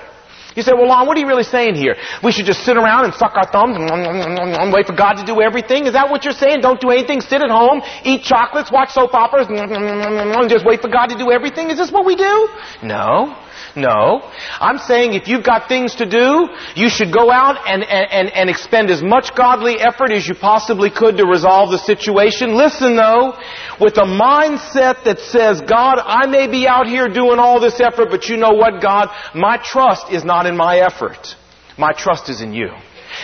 You 0.55 0.63
say, 0.63 0.73
well, 0.73 0.87
Lon, 0.87 1.07
what 1.07 1.15
are 1.17 1.19
you 1.19 1.27
really 1.27 1.43
saying 1.43 1.75
here? 1.75 1.95
We 2.23 2.31
should 2.31 2.45
just 2.45 2.63
sit 2.63 2.75
around 2.75 3.05
and 3.05 3.13
suck 3.13 3.33
our 3.35 3.47
thumbs 3.51 3.77
and 3.79 4.73
wait 4.73 4.85
for 4.87 4.95
God 4.95 5.13
to 5.13 5.25
do 5.25 5.41
everything? 5.41 5.85
Is 5.85 5.93
that 5.93 6.09
what 6.09 6.23
you're 6.25 6.33
saying? 6.33 6.61
Don't 6.61 6.79
do 6.81 6.89
anything, 6.89 7.21
sit 7.21 7.41
at 7.41 7.49
home, 7.49 7.81
eat 8.03 8.23
chocolates, 8.23 8.71
watch 8.71 8.91
soap 8.91 9.13
operas, 9.13 9.47
and 9.49 10.49
just 10.49 10.65
wait 10.65 10.81
for 10.81 10.89
God 10.89 11.07
to 11.07 11.17
do 11.17 11.31
everything? 11.31 11.69
Is 11.69 11.77
this 11.77 11.91
what 11.91 12.05
we 12.05 12.15
do? 12.15 12.49
No. 12.83 13.35
No. 13.75 14.21
I'm 14.59 14.77
saying 14.79 15.13
if 15.13 15.27
you've 15.27 15.45
got 15.45 15.69
things 15.69 15.95
to 15.95 16.05
do, 16.05 16.49
you 16.75 16.89
should 16.89 17.13
go 17.13 17.31
out 17.31 17.67
and, 17.67 17.83
and, 17.83 18.29
and 18.29 18.49
expend 18.49 18.91
as 18.91 19.01
much 19.01 19.33
godly 19.35 19.79
effort 19.79 20.11
as 20.11 20.27
you 20.27 20.35
possibly 20.35 20.89
could 20.89 21.17
to 21.17 21.25
resolve 21.25 21.71
the 21.71 21.77
situation. 21.77 22.55
Listen 22.55 22.95
though, 22.95 23.33
with 23.79 23.97
a 23.97 24.05
mindset 24.05 25.03
that 25.05 25.19
says, 25.19 25.61
God, 25.61 25.99
I 25.99 26.27
may 26.27 26.47
be 26.47 26.67
out 26.67 26.87
here 26.87 27.07
doing 27.07 27.39
all 27.39 27.59
this 27.59 27.79
effort, 27.79 28.09
but 28.09 28.27
you 28.27 28.37
know 28.37 28.53
what, 28.53 28.81
God? 28.81 29.09
My 29.33 29.57
trust 29.57 30.11
is 30.11 30.23
not 30.23 30.45
in 30.45 30.57
my 30.57 30.79
effort. 30.79 31.35
My 31.77 31.91
trust 31.93 32.29
is 32.29 32.41
in 32.41 32.53
you. 32.53 32.69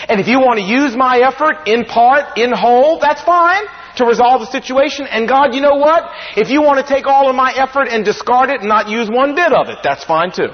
And 0.07 0.19
if 0.19 0.27
you 0.27 0.39
want 0.39 0.59
to 0.59 0.65
use 0.65 0.95
my 0.95 1.19
effort 1.19 1.67
in 1.67 1.85
part, 1.85 2.37
in 2.37 2.51
whole, 2.51 2.99
that's 2.99 3.21
fine 3.21 3.63
to 3.97 4.05
resolve 4.05 4.41
the 4.41 4.51
situation. 4.51 5.05
And 5.07 5.27
God, 5.27 5.53
you 5.53 5.61
know 5.61 5.75
what? 5.75 6.09
If 6.35 6.49
you 6.49 6.61
want 6.61 6.85
to 6.85 6.93
take 6.93 7.05
all 7.05 7.29
of 7.29 7.35
my 7.35 7.53
effort 7.53 7.87
and 7.89 8.03
discard 8.03 8.49
it 8.49 8.61
and 8.61 8.69
not 8.69 8.89
use 8.89 9.09
one 9.09 9.35
bit 9.35 9.51
of 9.53 9.69
it, 9.69 9.79
that's 9.83 10.03
fine 10.03 10.31
too. 10.31 10.49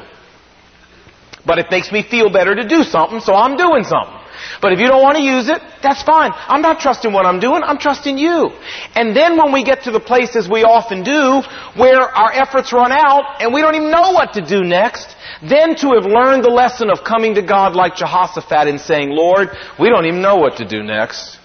But 1.46 1.60
it 1.60 1.68
makes 1.70 1.92
me 1.92 2.04
feel 2.04 2.32
better 2.32 2.56
to 2.56 2.68
do 2.68 2.84
something, 2.84 3.20
so 3.20 3.34
I'm 3.34 3.58
doing 3.58 3.84
something. 3.84 4.20
But 4.62 4.74
if 4.74 4.80
you 4.80 4.88
don't 4.88 5.02
want 5.02 5.18
to 5.18 5.24
use 5.24 5.48
it, 5.50 5.62
that's 5.82 6.04
fine. 6.04 6.32
I'm 6.34 6.62
not 6.62 6.80
trusting 6.80 7.12
what 7.12 7.26
I'm 7.26 7.40
doing, 7.40 7.62
I'm 7.64 7.78
trusting 7.78 8.18
you. 8.18 8.52
And 8.96 9.16
then 9.16 9.38
when 9.38 9.52
we 9.52 9.64
get 9.64 9.84
to 9.84 9.92
the 9.92 10.00
places 10.00 10.50
we 10.50 10.64
often 10.64 11.04
do, 11.04 11.44
where 11.80 12.02
our 12.02 12.32
efforts 12.32 12.74
run 12.74 12.92
out 12.92 13.42
and 13.42 13.54
we 13.54 13.62
don't 13.62 13.76
even 13.76 13.92
know 13.92 14.12
what 14.12 14.34
to 14.34 14.42
do 14.42 14.64
next, 14.64 15.16
then 15.42 15.76
to 15.76 15.92
have 15.94 16.06
learned 16.06 16.44
the 16.44 16.50
lesson 16.50 16.90
of 16.90 17.04
coming 17.04 17.36
to 17.36 17.42
God 17.42 17.76
like 17.76 17.96
Jehoshaphat 17.96 18.68
and 18.68 18.80
saying, 18.80 19.10
Lord, 19.10 19.50
we 19.80 19.90
don't 19.90 20.06
even 20.06 20.22
know 20.22 20.38
what 20.38 20.58
to 20.58 20.66
do 20.66 20.82
next. 20.84 21.40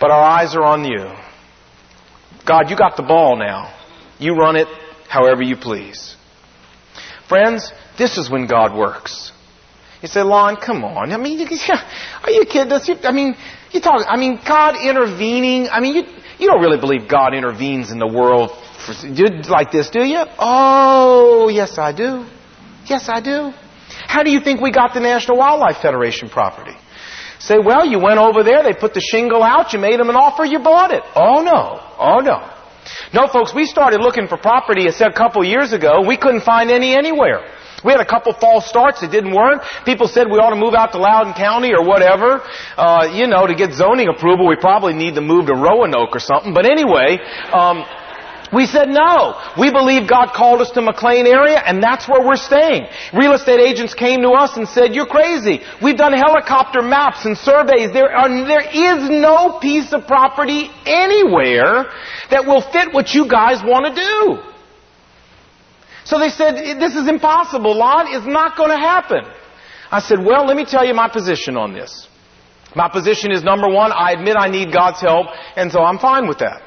But 0.00 0.10
our 0.10 0.22
eyes 0.22 0.54
are 0.54 0.62
on 0.62 0.84
you. 0.84 1.10
God, 2.46 2.70
you 2.70 2.76
got 2.76 2.96
the 2.96 3.02
ball 3.02 3.36
now. 3.36 3.74
You 4.18 4.34
run 4.34 4.56
it 4.56 4.68
however 5.08 5.42
you 5.42 5.56
please. 5.56 6.16
Friends, 7.28 7.72
this 7.98 8.18
is 8.18 8.30
when 8.30 8.46
God 8.46 8.76
works. 8.76 9.32
You 10.02 10.08
say, 10.08 10.22
Lon, 10.22 10.56
come 10.56 10.84
on. 10.84 11.12
I 11.12 11.16
mean, 11.16 11.40
are 12.22 12.30
you 12.30 12.44
kidding? 12.44 12.72
us? 12.72 12.88
I 13.02 13.12
mean, 13.12 13.34
you 13.72 13.80
talk. 13.80 14.04
I 14.06 14.16
mean, 14.16 14.38
God 14.46 14.76
intervening. 14.76 15.68
I 15.68 15.80
mean, 15.80 15.94
you 15.94 16.02
you 16.38 16.46
don't 16.46 16.60
really 16.60 16.78
believe 16.78 17.08
God 17.08 17.34
intervenes 17.34 17.90
in 17.90 17.98
the 17.98 18.06
world 18.06 18.50
for, 18.86 18.92
like 19.50 19.72
this, 19.72 19.90
do 19.90 20.04
you? 20.04 20.22
Oh, 20.38 21.48
yes, 21.48 21.78
I 21.78 21.92
do. 21.92 22.26
Yes, 22.86 23.08
I 23.08 23.20
do. 23.20 23.52
How 24.06 24.22
do 24.22 24.30
you 24.30 24.40
think 24.40 24.60
we 24.60 24.70
got 24.70 24.94
the 24.94 25.00
National 25.00 25.38
Wildlife 25.38 25.78
Federation 25.80 26.28
property? 26.28 26.76
Say, 27.38 27.58
well, 27.58 27.84
you 27.84 27.98
went 27.98 28.18
over 28.18 28.42
there, 28.42 28.62
they 28.62 28.72
put 28.72 28.94
the 28.94 29.00
shingle 29.00 29.42
out, 29.42 29.72
you 29.72 29.78
made 29.78 29.98
them 29.98 30.10
an 30.10 30.16
offer, 30.16 30.44
you 30.44 30.58
bought 30.58 30.90
it. 30.90 31.02
Oh 31.14 31.42
no. 31.42 31.80
Oh 31.98 32.20
no. 32.20 32.52
No, 33.12 33.26
folks, 33.26 33.54
we 33.54 33.66
started 33.66 34.00
looking 34.00 34.28
for 34.28 34.36
property 34.36 34.86
a 34.86 35.12
couple 35.12 35.44
years 35.44 35.72
ago. 35.72 36.02
We 36.06 36.16
couldn't 36.16 36.42
find 36.42 36.70
any 36.70 36.96
anywhere. 36.96 37.42
We 37.84 37.92
had 37.92 38.00
a 38.00 38.06
couple 38.06 38.32
false 38.32 38.66
starts. 38.66 39.02
It 39.02 39.10
didn't 39.10 39.34
work. 39.34 39.62
People 39.84 40.08
said 40.08 40.26
we 40.26 40.38
ought 40.38 40.50
to 40.50 40.58
move 40.58 40.74
out 40.74 40.92
to 40.92 40.98
Loudoun 40.98 41.34
County 41.34 41.72
or 41.74 41.84
whatever. 41.84 42.42
Uh, 42.76 43.10
you 43.12 43.26
know, 43.26 43.46
to 43.46 43.54
get 43.54 43.72
zoning 43.74 44.08
approval, 44.08 44.48
we 44.48 44.56
probably 44.56 44.94
need 44.94 45.14
to 45.14 45.20
move 45.20 45.46
to 45.46 45.54
Roanoke 45.54 46.10
or 46.10 46.18
something. 46.18 46.54
But 46.54 46.66
anyway, 46.66 47.18
um, 47.52 47.84
We 48.52 48.66
said 48.66 48.88
no. 48.88 49.40
We 49.58 49.70
believe 49.70 50.08
God 50.08 50.32
called 50.32 50.60
us 50.60 50.70
to 50.72 50.82
McLean 50.82 51.26
area 51.26 51.58
and 51.58 51.82
that's 51.82 52.08
where 52.08 52.24
we're 52.24 52.36
staying. 52.36 52.86
Real 53.12 53.32
estate 53.32 53.60
agents 53.60 53.94
came 53.94 54.22
to 54.22 54.30
us 54.30 54.56
and 54.56 54.68
said, 54.68 54.94
you're 54.94 55.06
crazy. 55.06 55.60
We've 55.82 55.96
done 55.96 56.12
helicopter 56.12 56.82
maps 56.82 57.24
and 57.24 57.36
surveys. 57.36 57.92
There, 57.92 58.14
are, 58.14 58.28
there 58.28 58.68
is 58.68 59.10
no 59.10 59.58
piece 59.58 59.92
of 59.92 60.06
property 60.06 60.70
anywhere 60.84 61.90
that 62.30 62.46
will 62.46 62.62
fit 62.62 62.94
what 62.94 63.14
you 63.14 63.28
guys 63.28 63.62
want 63.64 63.94
to 63.94 64.00
do. 64.00 64.52
So 66.04 66.20
they 66.20 66.28
said, 66.28 66.78
this 66.78 66.94
is 66.94 67.08
impossible, 67.08 67.76
Lon. 67.76 68.06
It's 68.08 68.26
not 68.26 68.56
going 68.56 68.70
to 68.70 68.78
happen. 68.78 69.24
I 69.90 70.00
said, 70.00 70.24
well, 70.24 70.46
let 70.46 70.56
me 70.56 70.64
tell 70.64 70.84
you 70.84 70.94
my 70.94 71.08
position 71.08 71.56
on 71.56 71.72
this. 71.72 72.08
My 72.76 72.88
position 72.88 73.32
is 73.32 73.42
number 73.42 73.68
one, 73.68 73.90
I 73.90 74.12
admit 74.12 74.36
I 74.38 74.48
need 74.48 74.72
God's 74.72 75.00
help, 75.00 75.26
and 75.56 75.72
so 75.72 75.80
I'm 75.80 75.98
fine 75.98 76.28
with 76.28 76.38
that. 76.38 76.62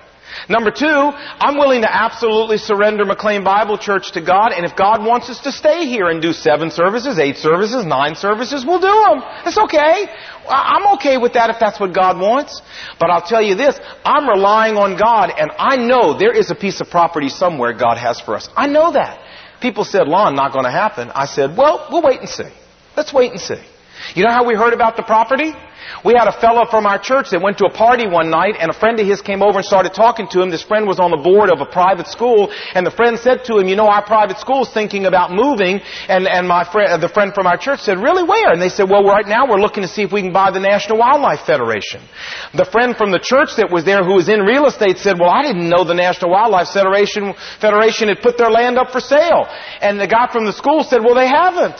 Number 0.47 0.71
two, 0.71 0.85
I'm 0.87 1.57
willing 1.57 1.81
to 1.81 1.93
absolutely 1.93 2.57
surrender 2.57 3.05
McLean 3.05 3.43
Bible 3.43 3.77
Church 3.77 4.11
to 4.13 4.21
God, 4.21 4.51
and 4.51 4.65
if 4.65 4.75
God 4.75 5.03
wants 5.05 5.29
us 5.29 5.39
to 5.41 5.51
stay 5.51 5.85
here 5.85 6.07
and 6.07 6.21
do 6.21 6.33
seven 6.33 6.71
services, 6.71 7.19
eight 7.19 7.37
services, 7.37 7.85
nine 7.85 8.15
services, 8.15 8.65
we'll 8.65 8.79
do 8.79 8.87
them. 8.87 9.23
It's 9.45 9.57
okay. 9.57 10.07
I'm 10.47 10.95
okay 10.97 11.17
with 11.17 11.33
that 11.33 11.49
if 11.49 11.57
that's 11.59 11.79
what 11.79 11.93
God 11.93 12.19
wants. 12.19 12.61
But 12.99 13.09
I'll 13.09 13.25
tell 13.25 13.41
you 13.41 13.55
this, 13.55 13.79
I'm 14.03 14.27
relying 14.27 14.75
on 14.75 14.97
God, 14.97 15.31
and 15.37 15.51
I 15.57 15.77
know 15.77 16.17
there 16.17 16.35
is 16.35 16.51
a 16.51 16.55
piece 16.55 16.81
of 16.81 16.89
property 16.89 17.29
somewhere 17.29 17.73
God 17.73 17.97
has 17.97 18.19
for 18.19 18.35
us. 18.35 18.49
I 18.55 18.67
know 18.67 18.91
that. 18.93 19.19
People 19.61 19.83
said, 19.83 20.07
Lon, 20.07 20.35
not 20.35 20.53
going 20.53 20.65
to 20.65 20.71
happen. 20.71 21.11
I 21.11 21.25
said, 21.25 21.57
well, 21.57 21.87
we'll 21.91 22.01
wait 22.01 22.21
and 22.21 22.29
see. 22.29 22.49
Let's 22.95 23.13
wait 23.13 23.31
and 23.31 23.41
see. 23.41 23.61
You 24.15 24.23
know 24.23 24.31
how 24.31 24.47
we 24.47 24.55
heard 24.55 24.73
about 24.73 24.95
the 24.95 25.03
property? 25.03 25.53
We 26.03 26.13
had 26.13 26.27
a 26.27 26.39
fellow 26.39 26.65
from 26.69 26.85
our 26.85 26.99
church 26.99 27.29
that 27.31 27.41
went 27.41 27.57
to 27.59 27.65
a 27.65 27.73
party 27.73 28.07
one 28.07 28.29
night 28.29 28.55
and 28.59 28.69
a 28.69 28.73
friend 28.73 28.99
of 28.99 29.05
his 29.05 29.21
came 29.21 29.41
over 29.41 29.59
and 29.59 29.65
started 29.65 29.93
talking 29.93 30.27
to 30.31 30.41
him. 30.41 30.49
This 30.49 30.63
friend 30.63 30.87
was 30.87 30.99
on 30.99 31.11
the 31.11 31.17
board 31.21 31.49
of 31.49 31.61
a 31.61 31.65
private 31.65 32.07
school 32.07 32.51
and 32.73 32.85
the 32.85 32.91
friend 32.91 33.17
said 33.19 33.43
to 33.45 33.57
him, 33.57 33.67
you 33.67 33.75
know, 33.75 33.87
our 33.87 34.05
private 34.05 34.39
school 34.39 34.63
is 34.63 34.71
thinking 34.73 35.05
about 35.05 35.31
moving 35.31 35.81
and, 36.07 36.27
and 36.27 36.47
my 36.47 36.63
friend, 36.63 36.91
uh, 36.91 36.97
the 36.97 37.09
friend 37.09 37.33
from 37.33 37.47
our 37.47 37.57
church 37.57 37.81
said, 37.81 37.97
really 37.97 38.23
where? 38.23 38.51
And 38.51 38.61
they 38.61 38.69
said, 38.69 38.89
well, 38.89 39.03
right 39.03 39.27
now 39.27 39.47
we're 39.49 39.61
looking 39.61 39.83
to 39.83 39.89
see 39.89 40.03
if 40.03 40.11
we 40.11 40.21
can 40.21 40.33
buy 40.33 40.51
the 40.51 40.59
National 40.59 40.97
Wildlife 40.97 41.45
Federation. 41.45 42.01
The 42.53 42.65
friend 42.65 42.95
from 42.95 43.11
the 43.11 43.19
church 43.19 43.55
that 43.57 43.71
was 43.71 43.85
there 43.85 44.03
who 44.03 44.15
was 44.15 44.29
in 44.29 44.41
real 44.41 44.65
estate 44.65 44.97
said, 44.97 45.19
well, 45.19 45.29
I 45.29 45.41
didn't 45.41 45.69
know 45.69 45.83
the 45.83 45.93
National 45.93 46.31
Wildlife 46.31 46.69
Federation, 46.69 47.33
Federation 47.59 48.07
had 48.07 48.21
put 48.21 48.37
their 48.37 48.49
land 48.49 48.77
up 48.77 48.91
for 48.91 48.99
sale. 48.99 49.45
And 49.81 49.99
the 49.99 50.07
guy 50.07 50.31
from 50.31 50.45
the 50.45 50.53
school 50.53 50.83
said, 50.83 51.01
well, 51.03 51.15
they 51.15 51.27
haven't. 51.27 51.79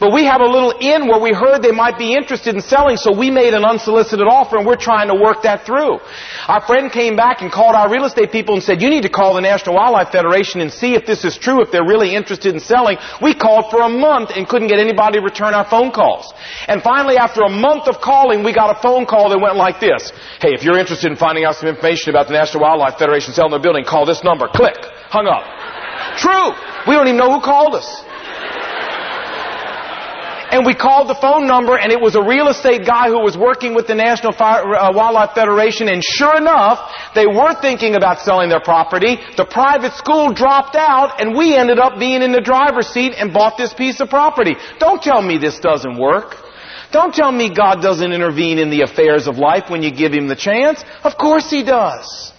But 0.00 0.14
we 0.14 0.24
have 0.24 0.40
a 0.40 0.48
little 0.48 0.72
in 0.80 1.06
where 1.06 1.20
we 1.20 1.32
heard 1.32 1.60
they 1.60 1.76
might 1.76 1.98
be 1.98 2.14
interested 2.16 2.54
in 2.54 2.62
selling, 2.62 2.96
so 2.96 3.12
we 3.12 3.30
made 3.30 3.52
an 3.52 3.64
unsolicited 3.64 4.26
offer 4.26 4.56
and 4.56 4.66
we're 4.66 4.80
trying 4.80 5.08
to 5.08 5.14
work 5.14 5.42
that 5.42 5.66
through. 5.66 6.00
Our 6.48 6.64
friend 6.64 6.90
came 6.90 7.16
back 7.16 7.42
and 7.42 7.52
called 7.52 7.76
our 7.76 7.92
real 7.92 8.06
estate 8.06 8.32
people 8.32 8.54
and 8.54 8.64
said, 8.64 8.80
you 8.80 8.88
need 8.88 9.02
to 9.02 9.10
call 9.12 9.34
the 9.34 9.42
National 9.42 9.76
Wildlife 9.76 10.08
Federation 10.08 10.62
and 10.62 10.72
see 10.72 10.94
if 10.94 11.04
this 11.04 11.22
is 11.24 11.36
true, 11.36 11.60
if 11.60 11.70
they're 11.70 11.84
really 11.84 12.14
interested 12.16 12.54
in 12.54 12.60
selling. 12.60 12.96
We 13.20 13.34
called 13.34 13.70
for 13.70 13.82
a 13.82 13.90
month 13.90 14.30
and 14.34 14.48
couldn't 14.48 14.68
get 14.68 14.80
anybody 14.80 15.18
to 15.18 15.24
return 15.24 15.52
our 15.52 15.68
phone 15.68 15.92
calls. 15.92 16.32
And 16.66 16.80
finally, 16.82 17.18
after 17.18 17.42
a 17.42 17.50
month 17.50 17.86
of 17.86 18.00
calling, 18.00 18.42
we 18.42 18.54
got 18.54 18.74
a 18.74 18.80
phone 18.80 19.04
call 19.04 19.28
that 19.28 19.38
went 19.38 19.56
like 19.56 19.80
this. 19.80 20.12
Hey, 20.40 20.54
if 20.56 20.64
you're 20.64 20.78
interested 20.78 21.10
in 21.12 21.16
finding 21.18 21.44
out 21.44 21.56
some 21.56 21.68
information 21.68 22.08
about 22.08 22.26
the 22.26 22.32
National 22.32 22.62
Wildlife 22.62 22.96
Federation 22.96 23.34
selling 23.34 23.50
their 23.50 23.60
building, 23.60 23.84
call 23.84 24.06
this 24.06 24.24
number. 24.24 24.48
Click. 24.48 24.80
Hung 25.12 25.26
up. 25.28 25.44
True. 26.16 26.56
We 26.88 26.96
don't 26.96 27.06
even 27.06 27.18
know 27.18 27.30
who 27.36 27.44
called 27.44 27.74
us. 27.74 28.04
And 30.50 30.66
we 30.66 30.74
called 30.74 31.08
the 31.08 31.14
phone 31.14 31.46
number 31.46 31.78
and 31.78 31.92
it 31.92 32.00
was 32.00 32.16
a 32.16 32.22
real 32.22 32.48
estate 32.48 32.84
guy 32.84 33.06
who 33.08 33.22
was 33.22 33.38
working 33.38 33.74
with 33.74 33.86
the 33.86 33.94
National 33.94 34.32
Fire, 34.32 34.74
uh, 34.74 34.92
Wildlife 34.92 35.30
Federation 35.34 35.88
and 35.88 36.02
sure 36.02 36.36
enough, 36.36 36.90
they 37.14 37.26
were 37.26 37.54
thinking 37.60 37.94
about 37.94 38.20
selling 38.20 38.48
their 38.48 38.60
property. 38.60 39.16
The 39.36 39.46
private 39.46 39.94
school 39.94 40.32
dropped 40.32 40.74
out 40.74 41.20
and 41.20 41.36
we 41.36 41.54
ended 41.54 41.78
up 41.78 41.98
being 41.98 42.22
in 42.22 42.32
the 42.32 42.40
driver's 42.40 42.88
seat 42.88 43.14
and 43.16 43.32
bought 43.32 43.56
this 43.56 43.72
piece 43.72 44.00
of 44.00 44.08
property. 44.08 44.56
Don't 44.78 45.00
tell 45.00 45.22
me 45.22 45.38
this 45.38 45.60
doesn't 45.60 45.98
work. 45.98 46.36
Don't 46.92 47.14
tell 47.14 47.30
me 47.30 47.54
God 47.54 47.80
doesn't 47.80 48.12
intervene 48.12 48.58
in 48.58 48.70
the 48.70 48.82
affairs 48.82 49.28
of 49.28 49.38
life 49.38 49.70
when 49.70 49.82
you 49.82 49.92
give 49.92 50.12
Him 50.12 50.26
the 50.26 50.34
chance. 50.34 50.82
Of 51.04 51.16
course 51.16 51.48
He 51.48 51.62
does. 51.62 52.29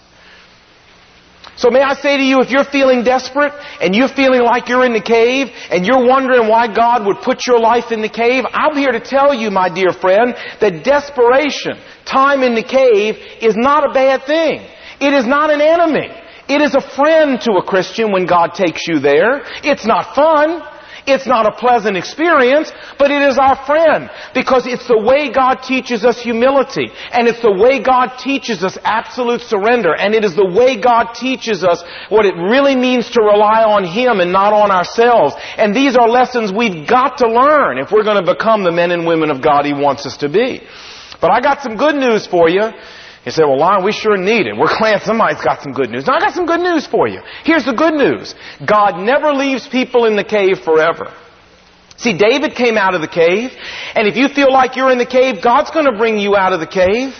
So 1.56 1.70
may 1.70 1.82
I 1.82 1.94
say 1.94 2.16
to 2.16 2.22
you, 2.22 2.40
if 2.40 2.50
you're 2.50 2.64
feeling 2.64 3.04
desperate 3.04 3.52
and 3.80 3.94
you're 3.94 4.08
feeling 4.08 4.42
like 4.42 4.68
you're 4.68 4.86
in 4.86 4.94
the 4.94 5.02
cave 5.02 5.48
and 5.70 5.84
you're 5.84 6.06
wondering 6.06 6.48
why 6.48 6.72
God 6.72 7.06
would 7.06 7.18
put 7.18 7.46
your 7.46 7.60
life 7.60 7.92
in 7.92 8.00
the 8.00 8.08
cave, 8.08 8.44
I'm 8.52 8.76
here 8.76 8.92
to 8.92 9.00
tell 9.00 9.34
you, 9.34 9.50
my 9.50 9.68
dear 9.68 9.92
friend, 9.92 10.34
that 10.60 10.82
desperation, 10.82 11.76
time 12.06 12.42
in 12.42 12.54
the 12.54 12.62
cave, 12.62 13.16
is 13.40 13.54
not 13.56 13.88
a 13.88 13.92
bad 13.92 14.24
thing. 14.24 14.66
It 15.00 15.12
is 15.12 15.26
not 15.26 15.50
an 15.50 15.60
enemy. 15.60 16.08
It 16.48 16.62
is 16.62 16.74
a 16.74 16.80
friend 16.80 17.40
to 17.42 17.52
a 17.52 17.62
Christian 17.62 18.12
when 18.12 18.26
God 18.26 18.54
takes 18.54 18.88
you 18.88 18.98
there. 18.98 19.42
It's 19.62 19.86
not 19.86 20.14
fun. 20.14 20.62
It's 21.06 21.26
not 21.26 21.46
a 21.46 21.52
pleasant 21.52 21.96
experience, 21.96 22.70
but 22.98 23.10
it 23.10 23.22
is 23.22 23.38
our 23.38 23.56
friend 23.66 24.10
because 24.34 24.66
it's 24.66 24.86
the 24.86 24.98
way 24.98 25.30
God 25.30 25.56
teaches 25.56 26.04
us 26.04 26.20
humility 26.20 26.90
and 27.12 27.26
it's 27.26 27.42
the 27.42 27.50
way 27.52 27.80
God 27.82 28.18
teaches 28.18 28.62
us 28.62 28.78
absolute 28.84 29.40
surrender 29.40 29.94
and 29.94 30.14
it 30.14 30.24
is 30.24 30.36
the 30.36 30.46
way 30.46 30.80
God 30.80 31.14
teaches 31.14 31.64
us 31.64 31.82
what 32.08 32.24
it 32.24 32.34
really 32.36 32.76
means 32.76 33.10
to 33.10 33.22
rely 33.22 33.64
on 33.64 33.84
Him 33.84 34.20
and 34.20 34.30
not 34.30 34.52
on 34.52 34.70
ourselves. 34.70 35.34
And 35.56 35.74
these 35.74 35.96
are 35.96 36.08
lessons 36.08 36.52
we've 36.52 36.86
got 36.86 37.18
to 37.18 37.28
learn 37.28 37.78
if 37.78 37.90
we're 37.90 38.04
going 38.04 38.24
to 38.24 38.34
become 38.34 38.62
the 38.62 38.72
men 38.72 38.92
and 38.92 39.06
women 39.06 39.30
of 39.30 39.42
God 39.42 39.64
He 39.64 39.72
wants 39.72 40.06
us 40.06 40.16
to 40.18 40.28
be. 40.28 40.62
But 41.20 41.30
I 41.30 41.40
got 41.40 41.62
some 41.62 41.76
good 41.76 41.94
news 41.94 42.26
for 42.26 42.48
you. 42.48 42.70
You 43.24 43.30
say, 43.30 43.44
well, 43.44 43.58
Lon, 43.58 43.84
we 43.84 43.92
sure 43.92 44.16
need 44.16 44.46
it. 44.46 44.56
We're 44.56 44.76
glad 44.78 45.02
somebody's 45.02 45.42
got 45.42 45.62
some 45.62 45.72
good 45.72 45.90
news. 45.90 46.06
Now, 46.06 46.14
I 46.14 46.20
got 46.20 46.34
some 46.34 46.46
good 46.46 46.60
news 46.60 46.86
for 46.86 47.06
you. 47.06 47.20
Here's 47.44 47.64
the 47.64 47.72
good 47.72 47.94
news. 47.94 48.34
God 48.66 48.98
never 48.98 49.32
leaves 49.32 49.68
people 49.68 50.06
in 50.06 50.16
the 50.16 50.24
cave 50.24 50.58
forever. 50.64 51.14
See, 51.96 52.18
David 52.18 52.56
came 52.56 52.76
out 52.76 52.94
of 52.94 53.00
the 53.00 53.08
cave, 53.08 53.52
and 53.94 54.08
if 54.08 54.16
you 54.16 54.28
feel 54.28 54.52
like 54.52 54.74
you're 54.74 54.90
in 54.90 54.98
the 54.98 55.06
cave, 55.06 55.36
God's 55.42 55.70
gonna 55.70 55.96
bring 55.96 56.18
you 56.18 56.34
out 56.34 56.52
of 56.52 56.58
the 56.58 56.66
cave. 56.66 57.14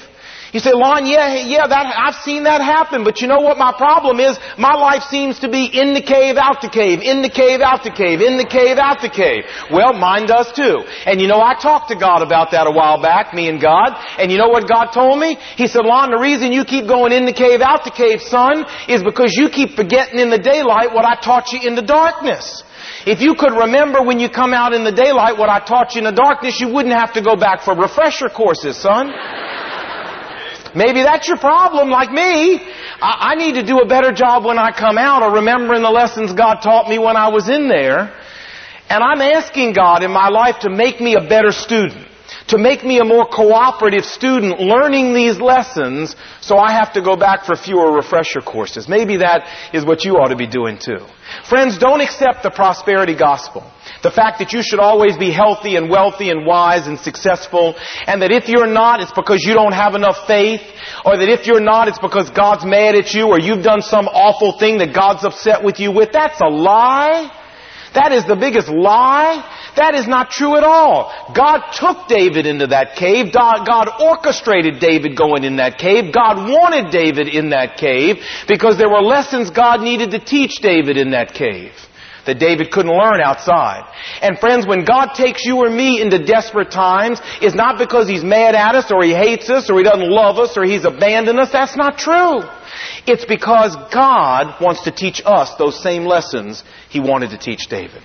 You 0.52 0.60
say, 0.60 0.72
Lon, 0.74 1.06
yeah, 1.08 1.48
yeah, 1.48 1.66
that, 1.66 1.86
I've 1.96 2.20
seen 2.20 2.44
that 2.44 2.60
happen, 2.60 3.04
but 3.04 3.24
you 3.24 3.26
know 3.26 3.40
what 3.40 3.56
my 3.56 3.72
problem 3.72 4.20
is? 4.20 4.36
My 4.58 4.76
life 4.76 5.02
seems 5.08 5.40
to 5.40 5.48
be 5.48 5.64
in 5.64 5.94
the 5.94 6.02
cave, 6.04 6.36
out 6.36 6.60
the 6.60 6.68
cave, 6.68 7.00
in 7.00 7.22
the 7.24 7.32
cave, 7.32 7.64
out 7.64 7.82
the 7.82 7.90
cave, 7.90 8.20
in 8.20 8.36
the 8.36 8.44
cave, 8.44 8.76
out 8.76 9.00
the 9.00 9.08
cave. 9.08 9.48
Well, 9.72 9.94
mine 9.96 10.28
does 10.28 10.52
too. 10.52 10.84
And 11.08 11.22
you 11.22 11.26
know, 11.26 11.40
I 11.40 11.56
talked 11.56 11.88
to 11.88 11.96
God 11.96 12.20
about 12.20 12.52
that 12.52 12.66
a 12.66 12.70
while 12.70 13.00
back, 13.00 13.32
me 13.32 13.48
and 13.48 13.62
God, 13.62 13.96
and 14.20 14.30
you 14.30 14.36
know 14.36 14.52
what 14.52 14.68
God 14.68 14.92
told 14.92 15.18
me? 15.18 15.40
He 15.56 15.66
said, 15.66 15.88
Lon, 15.88 16.10
the 16.10 16.20
reason 16.20 16.52
you 16.52 16.66
keep 16.68 16.86
going 16.86 17.12
in 17.12 17.24
the 17.24 17.32
cave, 17.32 17.62
out 17.64 17.84
the 17.84 17.90
cave, 17.90 18.20
son, 18.20 18.66
is 18.92 19.02
because 19.02 19.32
you 19.32 19.48
keep 19.48 19.72
forgetting 19.72 20.20
in 20.20 20.28
the 20.28 20.38
daylight 20.38 20.92
what 20.92 21.06
I 21.06 21.16
taught 21.16 21.52
you 21.52 21.66
in 21.66 21.76
the 21.76 21.82
darkness. 21.82 22.62
If 23.06 23.20
you 23.20 23.34
could 23.34 23.52
remember 23.52 24.02
when 24.02 24.20
you 24.20 24.28
come 24.28 24.52
out 24.52 24.72
in 24.72 24.84
the 24.84 24.92
daylight 24.92 25.38
what 25.38 25.48
I 25.48 25.64
taught 25.64 25.94
you 25.94 26.00
in 26.00 26.04
the 26.04 26.12
darkness, 26.12 26.60
you 26.60 26.68
wouldn't 26.68 26.94
have 26.94 27.14
to 27.14 27.22
go 27.22 27.36
back 27.36 27.62
for 27.62 27.74
refresher 27.74 28.28
courses, 28.28 28.76
son. 28.76 29.10
Maybe 30.74 31.02
that's 31.02 31.28
your 31.28 31.38
problem, 31.38 31.90
like 31.90 32.10
me. 32.10 32.60
I, 33.00 33.32
I 33.32 33.34
need 33.34 33.54
to 33.54 33.62
do 33.62 33.80
a 33.80 33.86
better 33.86 34.12
job 34.12 34.44
when 34.44 34.58
I 34.58 34.70
come 34.72 34.98
out 34.98 35.22
of 35.22 35.32
remembering 35.32 35.82
the 35.82 35.90
lessons 35.90 36.32
God 36.32 36.60
taught 36.62 36.88
me 36.88 36.98
when 36.98 37.16
I 37.16 37.28
was 37.28 37.48
in 37.48 37.68
there. 37.68 38.14
And 38.88 39.02
I'm 39.02 39.20
asking 39.20 39.72
God 39.72 40.02
in 40.02 40.10
my 40.10 40.28
life 40.28 40.60
to 40.60 40.70
make 40.70 41.00
me 41.00 41.14
a 41.14 41.26
better 41.28 41.50
student 41.50 42.08
to 42.48 42.58
make 42.58 42.84
me 42.84 42.98
a 42.98 43.04
more 43.04 43.26
cooperative 43.26 44.04
student 44.04 44.60
learning 44.60 45.14
these 45.14 45.38
lessons 45.38 46.16
so 46.40 46.58
I 46.58 46.72
have 46.72 46.92
to 46.94 47.02
go 47.02 47.16
back 47.16 47.44
for 47.44 47.56
fewer 47.56 47.92
refresher 47.92 48.40
courses. 48.40 48.88
Maybe 48.88 49.18
that 49.18 49.48
is 49.72 49.84
what 49.84 50.04
you 50.04 50.14
ought 50.14 50.28
to 50.28 50.36
be 50.36 50.46
doing 50.46 50.78
too. 50.78 51.06
Friends, 51.48 51.78
don't 51.78 52.00
accept 52.00 52.42
the 52.42 52.50
prosperity 52.50 53.16
gospel. 53.16 53.70
The 54.02 54.10
fact 54.10 54.40
that 54.40 54.52
you 54.52 54.62
should 54.62 54.80
always 54.80 55.16
be 55.16 55.30
healthy 55.30 55.76
and 55.76 55.88
wealthy 55.88 56.30
and 56.30 56.44
wise 56.44 56.88
and 56.88 56.98
successful, 56.98 57.76
and 58.06 58.20
that 58.22 58.32
if 58.32 58.48
you're 58.48 58.66
not, 58.66 59.00
it's 59.00 59.12
because 59.14 59.44
you 59.44 59.54
don't 59.54 59.72
have 59.72 59.94
enough 59.94 60.26
faith, 60.26 60.60
or 61.04 61.16
that 61.16 61.28
if 61.28 61.46
you're 61.46 61.62
not, 61.62 61.86
it's 61.86 62.00
because 62.00 62.28
God's 62.30 62.64
mad 62.64 62.96
at 62.96 63.14
you, 63.14 63.28
or 63.28 63.38
you've 63.38 63.62
done 63.62 63.80
some 63.80 64.06
awful 64.06 64.58
thing 64.58 64.78
that 64.78 64.92
God's 64.92 65.24
upset 65.24 65.62
with 65.62 65.78
you 65.78 65.92
with. 65.92 66.10
That's 66.12 66.40
a 66.40 66.48
lie. 66.48 67.30
That 67.94 68.10
is 68.10 68.26
the 68.26 68.36
biggest 68.36 68.68
lie. 68.68 69.44
That 69.76 69.94
is 69.94 70.08
not 70.08 70.30
true 70.30 70.56
at 70.56 70.64
all. 70.64 71.12
God 71.34 71.60
took 71.72 72.08
David 72.08 72.44
into 72.44 72.68
that 72.68 72.96
cave. 72.96 73.32
God 73.32 73.88
orchestrated 74.00 74.80
David 74.80 75.16
going 75.16 75.44
in 75.44 75.56
that 75.56 75.78
cave. 75.78 76.12
God 76.12 76.48
wanted 76.50 76.90
David 76.90 77.28
in 77.28 77.50
that 77.50 77.76
cave 77.76 78.16
because 78.48 78.78
there 78.78 78.88
were 78.88 79.00
lessons 79.00 79.50
God 79.50 79.80
needed 79.80 80.10
to 80.10 80.18
teach 80.18 80.60
David 80.60 80.96
in 80.96 81.12
that 81.12 81.34
cave 81.34 81.72
that 82.26 82.38
David 82.38 82.70
couldn't 82.70 82.92
learn 82.92 83.20
outside. 83.20 83.84
And 84.20 84.38
friends, 84.38 84.66
when 84.66 84.84
God 84.84 85.14
takes 85.14 85.44
you 85.44 85.58
or 85.58 85.70
me 85.70 86.00
into 86.00 86.24
desperate 86.24 86.70
times, 86.70 87.20
it's 87.40 87.54
not 87.54 87.78
because 87.78 88.08
He's 88.08 88.24
mad 88.24 88.54
at 88.54 88.74
us 88.74 88.90
or 88.90 89.02
He 89.02 89.12
hates 89.12 89.50
us 89.50 89.70
or 89.70 89.78
He 89.78 89.84
doesn't 89.84 90.10
love 90.10 90.38
us 90.38 90.56
or 90.56 90.64
He's 90.64 90.84
abandoned 90.84 91.38
us. 91.38 91.50
That's 91.52 91.76
not 91.76 91.98
true. 91.98 92.42
It's 93.06 93.24
because 93.24 93.76
God 93.92 94.60
wants 94.60 94.84
to 94.84 94.90
teach 94.90 95.20
us 95.24 95.54
those 95.56 95.82
same 95.82 96.04
lessons 96.04 96.64
He 96.88 97.00
wanted 97.00 97.30
to 97.30 97.38
teach 97.38 97.66
David. 97.68 98.02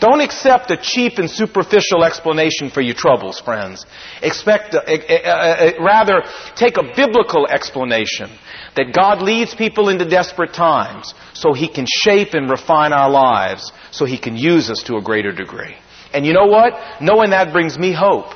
Don't 0.00 0.20
accept 0.20 0.70
a 0.70 0.76
cheap 0.80 1.18
and 1.18 1.28
superficial 1.28 2.04
explanation 2.04 2.70
for 2.70 2.80
your 2.80 2.94
troubles, 2.94 3.40
friends. 3.40 3.84
Expect, 4.22 4.72
rather, 4.74 6.22
take 6.54 6.76
a 6.76 6.84
biblical 6.94 7.48
explanation 7.48 8.30
that 8.78 8.94
God 8.94 9.20
leads 9.20 9.54
people 9.54 9.88
into 9.88 10.08
desperate 10.08 10.54
times 10.54 11.12
so 11.34 11.52
He 11.52 11.68
can 11.68 11.84
shape 11.86 12.32
and 12.32 12.48
refine 12.48 12.92
our 12.92 13.10
lives 13.10 13.72
so 13.90 14.04
He 14.04 14.18
can 14.18 14.36
use 14.36 14.70
us 14.70 14.84
to 14.84 14.96
a 14.96 15.02
greater 15.02 15.32
degree. 15.32 15.74
And 16.12 16.24
you 16.24 16.32
know 16.32 16.46
what? 16.46 16.74
Knowing 17.00 17.30
that 17.30 17.52
brings 17.52 17.76
me 17.76 17.92
hope. 17.92 18.34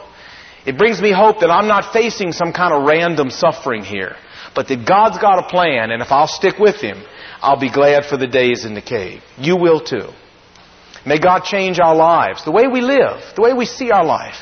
It 0.66 0.76
brings 0.76 1.01
me 1.01 1.12
hope 1.12 1.40
that 1.40 1.51
I'm 1.51 1.68
not 1.68 1.93
facing 1.93 2.32
some 2.32 2.53
kind 2.53 2.74
of 2.74 2.86
random 2.86 3.30
suffering 3.30 3.84
here, 3.84 4.16
but 4.55 4.68
that 4.68 4.86
God's 4.86 5.18
got 5.18 5.38
a 5.38 5.49
plan, 5.49 5.90
and 5.90 6.03
if 6.03 6.11
I'll 6.11 6.28
stick 6.28 6.59
with 6.59 6.80
Him, 6.80 7.03
I'll 7.40 7.59
be 7.59 7.70
glad 7.70 8.05
for 8.05 8.16
the 8.16 8.26
days 8.26 8.64
in 8.64 8.74
the 8.74 8.82
cave. 8.82 9.22
You 9.38 9.57
will 9.57 9.80
too. 9.80 10.09
May 11.07 11.18
God 11.18 11.45
change 11.45 11.80
our 11.80 11.97
lives, 11.97 12.45
the 12.45 12.53
way 12.53 12.68
we 12.68 12.80
live, 12.80 13.20
the 13.34 13.43
way 13.43 13.53
we 13.53 13.66
see 13.66 13.90
our 13.90 14.05
life, 14.05 14.36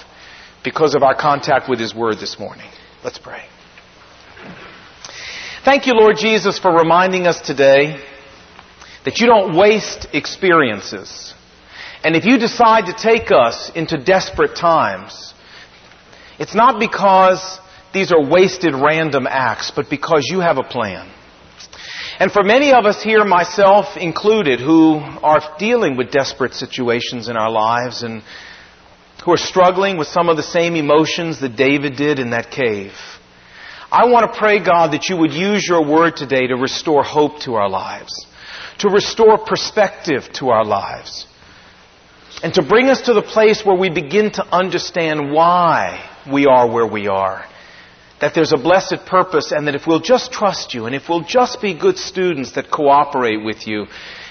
because 0.64 0.94
of 0.94 1.02
our 1.02 1.14
contact 1.14 1.68
with 1.68 1.78
His 1.78 1.94
Word 1.94 2.18
this 2.18 2.38
morning. 2.38 2.70
Let's 3.02 3.18
pray. 3.18 3.49
Thank 5.62 5.86
you, 5.86 5.92
Lord 5.92 6.16
Jesus, 6.16 6.58
for 6.58 6.72
reminding 6.72 7.26
us 7.26 7.38
today 7.38 8.02
that 9.04 9.18
you 9.18 9.26
don't 9.26 9.54
waste 9.54 10.08
experiences. 10.14 11.34
And 12.02 12.16
if 12.16 12.24
you 12.24 12.38
decide 12.38 12.86
to 12.86 12.94
take 12.94 13.30
us 13.30 13.70
into 13.74 14.02
desperate 14.02 14.56
times, 14.56 15.34
it's 16.38 16.54
not 16.54 16.80
because 16.80 17.60
these 17.92 18.10
are 18.10 18.26
wasted 18.26 18.74
random 18.74 19.26
acts, 19.28 19.70
but 19.70 19.90
because 19.90 20.26
you 20.30 20.40
have 20.40 20.56
a 20.56 20.62
plan. 20.62 21.12
And 22.18 22.32
for 22.32 22.42
many 22.42 22.72
of 22.72 22.86
us 22.86 23.02
here, 23.02 23.22
myself 23.26 23.98
included, 23.98 24.60
who 24.60 24.94
are 24.94 25.42
dealing 25.58 25.98
with 25.98 26.10
desperate 26.10 26.54
situations 26.54 27.28
in 27.28 27.36
our 27.36 27.50
lives 27.50 28.02
and 28.02 28.22
who 29.26 29.32
are 29.32 29.36
struggling 29.36 29.98
with 29.98 30.08
some 30.08 30.30
of 30.30 30.38
the 30.38 30.42
same 30.42 30.74
emotions 30.74 31.38
that 31.42 31.54
David 31.54 31.96
did 31.96 32.18
in 32.18 32.30
that 32.30 32.50
cave, 32.50 32.92
I 33.90 34.06
want 34.06 34.32
to 34.32 34.38
pray, 34.38 34.62
God, 34.64 34.92
that 34.92 35.08
you 35.08 35.16
would 35.16 35.32
use 35.32 35.66
your 35.66 35.84
word 35.84 36.16
today 36.16 36.46
to 36.46 36.56
restore 36.56 37.02
hope 37.02 37.40
to 37.40 37.54
our 37.54 37.68
lives, 37.68 38.26
to 38.78 38.88
restore 38.88 39.38
perspective 39.38 40.22
to 40.34 40.50
our 40.50 40.64
lives, 40.64 41.26
and 42.42 42.54
to 42.54 42.62
bring 42.62 42.86
us 42.86 43.02
to 43.02 43.14
the 43.14 43.22
place 43.22 43.64
where 43.64 43.76
we 43.76 43.90
begin 43.90 44.30
to 44.32 44.46
understand 44.46 45.32
why 45.32 46.08
we 46.30 46.46
are 46.46 46.70
where 46.70 46.86
we 46.86 47.08
are 47.08 47.46
that 48.20 48.34
there's 48.34 48.52
a 48.52 48.56
blessed 48.56 49.06
purpose 49.06 49.50
and 49.50 49.66
that 49.66 49.74
if 49.74 49.86
we'll 49.86 50.00
just 50.00 50.30
trust 50.30 50.74
you 50.74 50.86
and 50.86 50.94
if 50.94 51.08
we'll 51.08 51.22
just 51.22 51.60
be 51.60 51.74
good 51.74 51.96
students 51.96 52.52
that 52.52 52.70
cooperate 52.70 53.42
with 53.42 53.66
you, 53.66 53.86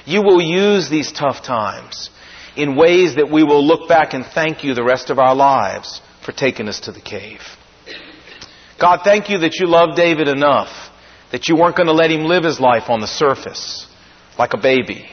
you 0.05 0.22
will 0.22 0.41
use 0.41 0.89
these 0.89 1.12
tough 1.12 1.43
times 1.43 2.10
in 2.55 2.76
ways 2.76 3.16
that 3.16 3.32
we 3.32 3.43
will 3.43 3.66
look 3.66 3.89
back 3.89 4.14
and 4.14 4.26
thank 4.26 4.64
you 4.64 4.74
the 4.74 4.84
rest 4.84 5.10
of 5.10 5.20
our 5.20 5.36
lives 5.36 6.01
for 6.24 6.32
taking 6.32 6.68
us 6.68 6.82
to 6.82 6.91
the 6.91 7.01
cave. 7.01 7.41
God, 8.80 9.01
thank 9.03 9.30
you 9.30 9.39
that 9.39 9.55
you 9.59 9.67
loved 9.67 9.95
David 9.95 10.27
enough 10.27 10.69
that 11.32 11.47
you 11.47 11.55
weren't 11.55 11.75
going 11.75 11.88
to 11.88 11.93
let 11.93 12.11
him 12.11 12.23
live 12.23 12.43
his 12.43 12.59
life 12.59 12.89
on 12.89 13.01
the 13.01 13.07
surface 13.07 13.88
like 14.38 14.53
a 14.53 14.61
baby. 14.61 15.07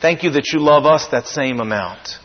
Thank 0.00 0.22
you 0.22 0.30
that 0.30 0.52
you 0.52 0.60
love 0.60 0.86
us 0.86 1.08
that 1.10 1.26
same 1.26 1.60
amount. 1.60 2.18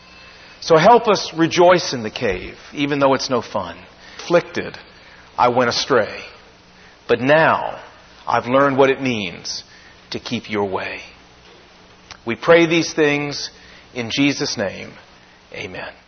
So 0.60 0.76
help 0.76 1.08
us 1.08 1.32
rejoice 1.36 1.92
in 1.92 2.02
the 2.02 2.10
cave, 2.10 2.56
even 2.72 2.98
though 2.98 3.14
it's 3.14 3.30
no 3.30 3.42
fun. 3.42 3.76
Afflicted 4.18 4.76
I 5.36 5.48
went 5.48 5.70
astray. 5.70 6.22
But 7.08 7.20
now 7.20 7.82
I've 8.26 8.46
learned 8.46 8.78
what 8.78 8.90
it 8.90 9.02
means 9.02 9.64
to 10.10 10.20
keep 10.20 10.48
your 10.48 10.70
way. 10.70 11.00
We 12.26 12.36
pray 12.36 12.66
these 12.66 12.94
things 12.94 13.50
in 13.92 14.10
Jesus' 14.12 14.56
name. 14.56 14.92
Amen. 15.52 15.94